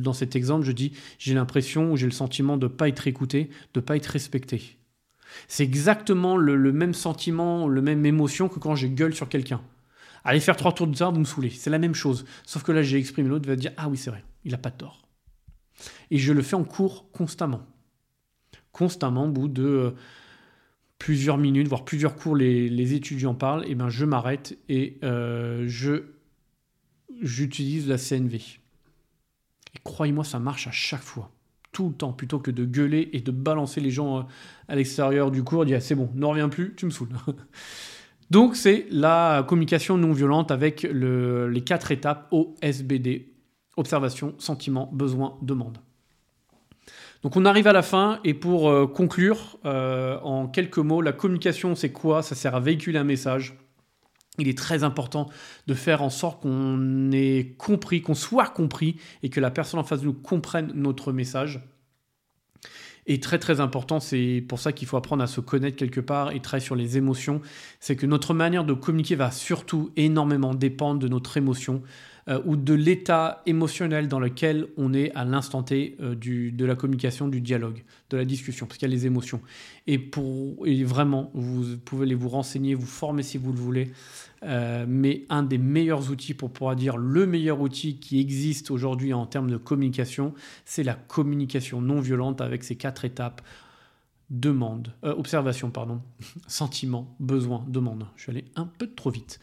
Dans 0.00 0.12
cet 0.14 0.36
exemple, 0.36 0.64
je 0.64 0.72
dis 0.72 0.92
j'ai 1.18 1.34
l'impression 1.34 1.92
ou 1.92 1.96
j'ai 1.96 2.06
le 2.06 2.12
sentiment 2.12 2.56
de 2.56 2.66
ne 2.66 2.72
pas 2.72 2.88
être 2.88 3.06
écouté, 3.06 3.50
de 3.74 3.80
ne 3.80 3.84
pas 3.84 3.96
être 3.96 4.06
respecté. 4.06 4.78
C'est 5.48 5.64
exactement 5.64 6.36
le, 6.38 6.56
le, 6.56 6.72
même 6.72 6.94
sentiment, 6.94 7.68
le 7.68 7.82
même 7.82 8.06
émotion 8.06 8.48
que 8.48 8.58
quand 8.58 8.74
je 8.74 8.86
gueule 8.86 9.14
sur 9.14 9.28
quelqu'un. 9.28 9.60
Allez 10.26 10.40
faire 10.40 10.56
trois 10.56 10.72
tours 10.72 10.88
de 10.88 10.96
ça, 10.96 11.08
vous 11.08 11.20
me 11.20 11.24
saoulez. 11.24 11.50
C'est 11.50 11.70
la 11.70 11.78
même 11.78 11.94
chose. 11.94 12.24
Sauf 12.44 12.64
que 12.64 12.72
là, 12.72 12.82
j'ai 12.82 12.98
exprimé 12.98 13.28
l'autre, 13.28 13.46
va 13.46 13.54
dire 13.54 13.70
Ah 13.76 13.88
oui, 13.88 13.96
c'est 13.96 14.10
vrai, 14.10 14.24
il 14.44 14.50
n'a 14.50 14.58
pas 14.58 14.72
tort. 14.72 15.06
Et 16.10 16.18
je 16.18 16.32
le 16.32 16.42
fais 16.42 16.56
en 16.56 16.64
cours 16.64 17.08
constamment. 17.12 17.64
Constamment, 18.72 19.26
au 19.26 19.30
bout 19.30 19.46
de 19.46 19.64
euh, 19.64 19.90
plusieurs 20.98 21.38
minutes, 21.38 21.68
voire 21.68 21.84
plusieurs 21.84 22.16
cours, 22.16 22.34
les, 22.34 22.94
étudiants 22.94 23.36
parlent, 23.36 23.64
et 23.68 23.76
ben 23.76 23.88
je 23.88 24.04
m'arrête 24.04 24.58
et 24.68 24.98
euh, 25.04 25.64
je 25.68 26.06
j'utilise 27.22 27.88
la 27.88 27.96
CNV. 27.96 28.36
Et 28.36 29.78
croyez-moi, 29.84 30.24
ça 30.24 30.40
marche 30.40 30.66
à 30.66 30.72
chaque 30.72 31.02
fois. 31.02 31.30
Tout 31.70 31.90
le 31.90 31.94
temps, 31.94 32.12
plutôt 32.12 32.40
que 32.40 32.50
de 32.50 32.64
gueuler 32.64 33.10
et 33.12 33.20
de 33.20 33.30
balancer 33.30 33.80
les 33.80 33.92
gens 33.92 34.18
euh, 34.18 34.22
à 34.66 34.74
l'extérieur 34.74 35.30
du 35.30 35.44
cours, 35.44 35.64
dire 35.64 35.80
c'est 35.80 35.94
bon, 35.94 36.10
ne 36.16 36.24
reviens 36.24 36.48
plus, 36.48 36.74
tu 36.74 36.84
me 36.84 36.90
saoules. 36.90 37.10
Donc 38.30 38.56
c'est 38.56 38.86
la 38.90 39.44
communication 39.46 39.96
non 39.96 40.12
violente 40.12 40.50
avec 40.50 40.82
les 40.82 41.62
quatre 41.62 41.92
étapes 41.92 42.28
OSBD. 42.32 43.32
Observation, 43.76 44.34
sentiment, 44.38 44.90
besoin, 44.92 45.36
demande. 45.42 45.78
Donc 47.22 47.36
on 47.36 47.44
arrive 47.44 47.66
à 47.66 47.72
la 47.72 47.82
fin 47.82 48.20
et 48.24 48.34
pour 48.34 48.68
euh, 48.68 48.86
conclure 48.86 49.58
euh, 49.64 50.18
en 50.20 50.46
quelques 50.46 50.78
mots, 50.78 51.02
la 51.02 51.12
communication 51.12 51.74
c'est 51.74 51.92
quoi? 51.92 52.22
Ça 52.22 52.34
sert 52.34 52.54
à 52.54 52.60
véhiculer 52.60 52.98
un 52.98 53.04
message. 53.04 53.58
Il 54.38 54.48
est 54.48 54.56
très 54.56 54.84
important 54.84 55.28
de 55.66 55.74
faire 55.74 56.02
en 56.02 56.10
sorte 56.10 56.42
qu'on 56.42 57.10
ait 57.12 57.54
compris, 57.58 58.02
qu'on 58.02 58.14
soit 58.14 58.48
compris 58.48 58.96
et 59.22 59.30
que 59.30 59.40
la 59.40 59.50
personne 59.50 59.80
en 59.80 59.84
face 59.84 60.00
de 60.00 60.06
nous 60.06 60.12
comprenne 60.12 60.72
notre 60.74 61.10
message. 61.10 61.60
Et 63.06 63.20
très 63.20 63.38
très 63.38 63.60
important, 63.60 64.00
c'est 64.00 64.44
pour 64.48 64.58
ça 64.58 64.72
qu'il 64.72 64.88
faut 64.88 64.96
apprendre 64.96 65.22
à 65.22 65.28
se 65.28 65.40
connaître 65.40 65.76
quelque 65.76 66.00
part 66.00 66.32
et 66.32 66.40
travailler 66.40 66.64
sur 66.64 66.74
les 66.74 66.96
émotions. 66.96 67.40
C'est 67.78 67.94
que 67.94 68.06
notre 68.06 68.34
manière 68.34 68.64
de 68.64 68.72
communiquer 68.72 69.14
va 69.14 69.30
surtout 69.30 69.90
énormément 69.96 70.54
dépendre 70.54 70.98
de 70.98 71.08
notre 71.08 71.36
émotion 71.36 71.82
euh, 72.28 72.40
ou 72.44 72.56
de 72.56 72.74
l'état 72.74 73.42
émotionnel 73.46 74.08
dans 74.08 74.18
lequel 74.18 74.66
on 74.76 74.92
est 74.92 75.12
à 75.14 75.24
l'instant 75.24 75.62
T 75.62 75.96
euh, 76.00 76.16
du, 76.16 76.50
de 76.50 76.64
la 76.64 76.74
communication, 76.74 77.28
du 77.28 77.40
dialogue, 77.40 77.84
de 78.10 78.16
la 78.16 78.24
discussion, 78.24 78.66
parce 78.66 78.78
qu'il 78.78 78.88
y 78.88 78.92
a 78.92 78.94
les 78.94 79.06
émotions. 79.06 79.40
Et, 79.86 79.98
pour, 79.98 80.66
et 80.66 80.82
vraiment, 80.82 81.30
vous 81.34 81.76
pouvez 81.76 82.04
les 82.04 82.16
vous 82.16 82.28
renseigner, 82.28 82.74
vous 82.74 82.84
former 82.84 83.22
si 83.22 83.38
vous 83.38 83.52
le 83.52 83.58
voulez. 83.58 83.92
Euh, 84.42 84.86
mais 84.88 85.24
un 85.28 85.44
des 85.44 85.58
meilleurs 85.58 86.10
outils 86.10 86.34
pour 86.34 86.50
pouvoir 86.50 86.74
dire 86.74 86.96
le 86.96 87.26
meilleur 87.26 87.60
outil 87.60 87.98
qui 88.00 88.18
existe 88.18 88.72
aujourd'hui 88.72 89.12
en 89.12 89.26
termes 89.26 89.50
de 89.50 89.56
communication, 89.56 90.34
c'est 90.64 90.82
la 90.82 90.94
communication 90.94 91.80
non 91.80 92.00
violente 92.00 92.40
avec 92.40 92.64
ces 92.64 92.74
quatre 92.74 93.04
étapes 93.04 93.40
demande, 94.28 94.92
observation, 95.02 95.70
pardon, 95.70 96.02
sentiment, 96.48 97.14
besoin, 97.20 97.64
demande. 97.68 98.06
Je 98.16 98.22
suis 98.22 98.30
allé 98.32 98.44
un 98.56 98.66
peu 98.66 98.88
trop 98.88 99.10
vite. 99.10 99.38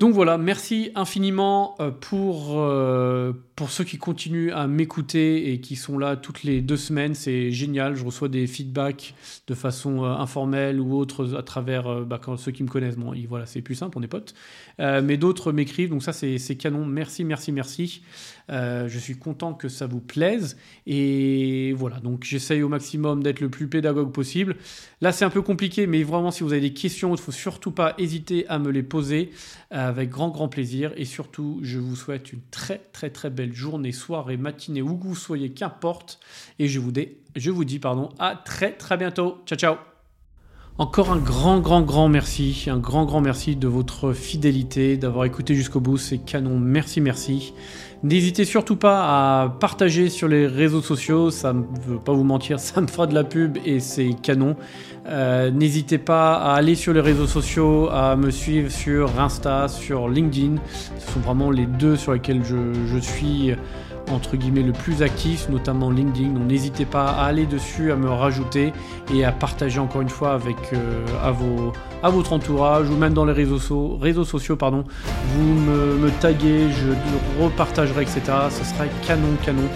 Donc 0.00 0.12
voilà, 0.12 0.38
merci 0.38 0.90
infiniment 0.96 1.76
euh, 1.78 1.92
pour, 1.92 2.58
euh, 2.58 3.32
pour 3.54 3.70
ceux 3.70 3.84
qui 3.84 3.96
continuent 3.96 4.50
à 4.50 4.66
m'écouter 4.66 5.52
et 5.52 5.60
qui 5.60 5.76
sont 5.76 5.98
là 5.98 6.16
toutes 6.16 6.42
les 6.42 6.60
deux 6.60 6.76
semaines. 6.76 7.14
C'est 7.14 7.52
génial, 7.52 7.94
je 7.94 8.04
reçois 8.04 8.28
des 8.28 8.48
feedbacks 8.48 9.14
de 9.46 9.54
façon 9.54 10.02
euh, 10.02 10.08
informelle 10.08 10.80
ou 10.80 10.96
autre 10.96 11.36
à 11.36 11.44
travers 11.44 12.00
bah, 12.00 12.20
ceux 12.36 12.50
qui 12.50 12.64
me 12.64 12.68
connaissent. 12.68 12.96
Bon, 12.96 13.14
voilà, 13.28 13.46
c'est 13.46 13.62
plus 13.62 13.76
simple, 13.76 13.96
on 13.96 14.02
est 14.02 14.08
potes. 14.08 14.34
mais 14.80 15.16
d'autres 15.16 15.52
m'écrivent, 15.52 15.90
donc 15.90 16.02
ça 16.02 16.12
c'est 16.12 16.56
canon. 16.56 16.84
Merci, 16.84 17.22
merci, 17.22 17.52
merci. 17.52 18.02
je 18.48 18.98
suis 18.98 19.16
content 19.16 19.54
que 19.54 19.68
ça 19.68 19.86
vous 19.86 20.00
plaise. 20.00 20.56
Et 20.88 21.72
voilà, 21.76 22.00
donc 22.00 22.24
j'essaye 22.24 22.64
au 22.64 22.68
maximum 22.68 23.22
d'être 23.22 23.40
le 23.40 23.48
plus 23.48 23.68
pédagogue 23.68 24.10
possible. 24.10 24.56
Là 25.00 25.12
c'est 25.12 25.24
un 25.24 25.30
peu 25.30 25.42
compliqué, 25.42 25.86
mais 25.86 26.02
vraiment 26.02 26.32
si 26.32 26.42
vous 26.42 26.52
avez 26.52 26.62
des 26.62 26.72
questions, 26.72 27.10
il 27.10 27.12
ne 27.12 27.18
faut 27.18 27.30
surtout 27.30 27.70
pas 27.70 27.94
hésiter 27.98 28.44
à 28.48 28.58
me 28.58 28.70
les 28.70 28.82
poser 28.82 29.30
avec 29.86 30.10
grand 30.10 30.28
grand 30.28 30.48
plaisir. 30.48 30.92
Et 30.96 31.04
surtout 31.04 31.60
je 31.62 31.78
vous 31.78 31.96
souhaite 31.96 32.32
une 32.32 32.42
très 32.50 32.78
très 32.92 33.10
très 33.10 33.30
belle 33.30 33.54
journée, 33.54 33.92
soirée, 33.92 34.36
matinée, 34.36 34.82
où 34.82 34.96
que 34.96 35.04
vous 35.04 35.14
soyez, 35.14 35.52
qu'importe. 35.52 36.20
Et 36.58 36.68
je 36.68 36.78
vous 36.80 36.92
dis, 36.92 37.08
je 37.36 37.50
vous 37.50 37.64
dis 37.64 37.78
pardon, 37.78 38.10
à 38.18 38.36
très 38.36 38.72
très 38.72 38.96
bientôt. 38.96 39.42
Ciao 39.46 39.58
ciao 39.58 39.93
encore 40.76 41.12
un 41.12 41.18
grand, 41.18 41.60
grand, 41.60 41.82
grand 41.82 42.08
merci, 42.08 42.66
un 42.68 42.78
grand, 42.78 43.04
grand 43.04 43.20
merci 43.20 43.54
de 43.54 43.68
votre 43.68 44.12
fidélité, 44.12 44.96
d'avoir 44.96 45.24
écouté 45.24 45.54
jusqu'au 45.54 45.78
bout, 45.78 45.98
c'est 45.98 46.18
canon, 46.18 46.58
merci, 46.58 47.00
merci. 47.00 47.54
N'hésitez 48.02 48.44
surtout 48.44 48.76
pas 48.76 49.44
à 49.44 49.48
partager 49.48 50.08
sur 50.08 50.26
les 50.26 50.48
réseaux 50.48 50.82
sociaux, 50.82 51.30
ça 51.30 51.52
ne 51.52 51.62
veut 51.86 51.98
pas 51.98 52.12
vous 52.12 52.24
mentir, 52.24 52.58
ça 52.58 52.80
me 52.80 52.88
fera 52.88 53.06
de 53.06 53.14
la 53.14 53.22
pub 53.22 53.56
et 53.64 53.78
c'est 53.78 54.10
canon. 54.20 54.56
Euh, 55.06 55.50
n'hésitez 55.50 55.98
pas 55.98 56.34
à 56.34 56.54
aller 56.54 56.74
sur 56.74 56.92
les 56.92 57.00
réseaux 57.00 57.28
sociaux, 57.28 57.88
à 57.90 58.16
me 58.16 58.30
suivre 58.30 58.70
sur 58.70 59.20
Insta, 59.20 59.68
sur 59.68 60.08
LinkedIn, 60.08 60.56
ce 60.98 61.12
sont 61.12 61.20
vraiment 61.20 61.52
les 61.52 61.66
deux 61.66 61.96
sur 61.96 62.12
lesquels 62.14 62.44
je, 62.44 62.74
je 62.86 62.98
suis 62.98 63.52
entre 64.10 64.36
guillemets 64.36 64.62
le 64.62 64.72
plus 64.72 65.02
actif, 65.02 65.48
notamment 65.48 65.90
LinkedIn. 65.90 66.30
Donc 66.30 66.44
n'hésitez 66.46 66.84
pas 66.84 67.06
à 67.06 67.24
aller 67.24 67.46
dessus, 67.46 67.92
à 67.92 67.96
me 67.96 68.08
rajouter 68.10 68.72
et 69.12 69.24
à 69.24 69.32
partager 69.32 69.78
encore 69.78 70.02
une 70.02 70.08
fois 70.08 70.32
avec 70.32 70.56
euh, 70.72 71.04
à, 71.22 71.30
vos, 71.30 71.72
à 72.02 72.10
votre 72.10 72.32
entourage 72.32 72.88
ou 72.90 72.96
même 72.96 73.14
dans 73.14 73.24
les 73.24 73.32
réseaux, 73.32 73.96
réseaux 74.00 74.24
sociaux. 74.24 74.56
Pardon. 74.56 74.84
Vous 75.28 75.54
me, 75.54 75.96
me 75.96 76.10
taguez, 76.20 76.70
je 76.70 77.42
repartagerai, 77.42 78.02
etc. 78.02 78.20
Ce 78.50 78.64
sera 78.64 78.86
canon, 79.06 79.36
canon. 79.44 79.68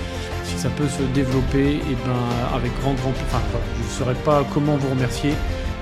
Si 0.45 0.57
ça 0.57 0.71
peut 0.71 0.89
se 0.89 1.03
développer, 1.15 1.75
et 1.75 1.97
ben 2.07 2.57
avec 2.57 2.73
grand 2.81 2.95
grand 2.95 3.11
enfin 3.11 3.39
je 3.77 3.85
ne 3.85 3.91
saurais 3.91 4.15
pas 4.25 4.45
comment 4.55 4.77
vous 4.77 4.89
remercier, 4.89 5.35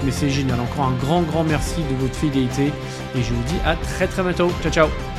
mais 0.05 0.11
c'est 0.11 0.29
génial. 0.29 0.59
Encore 0.59 0.87
un 0.87 0.97
grand 1.05 1.23
grand 1.23 1.45
merci 1.45 1.83
de 1.89 1.95
votre 2.03 2.17
fidélité 2.17 2.73
et 3.15 3.23
je 3.23 3.33
vous 3.33 3.43
dis 3.45 3.59
à 3.65 3.77
très 3.77 4.09
très 4.09 4.25
bientôt. 4.25 4.51
Ciao 4.63 4.73
ciao 4.73 5.16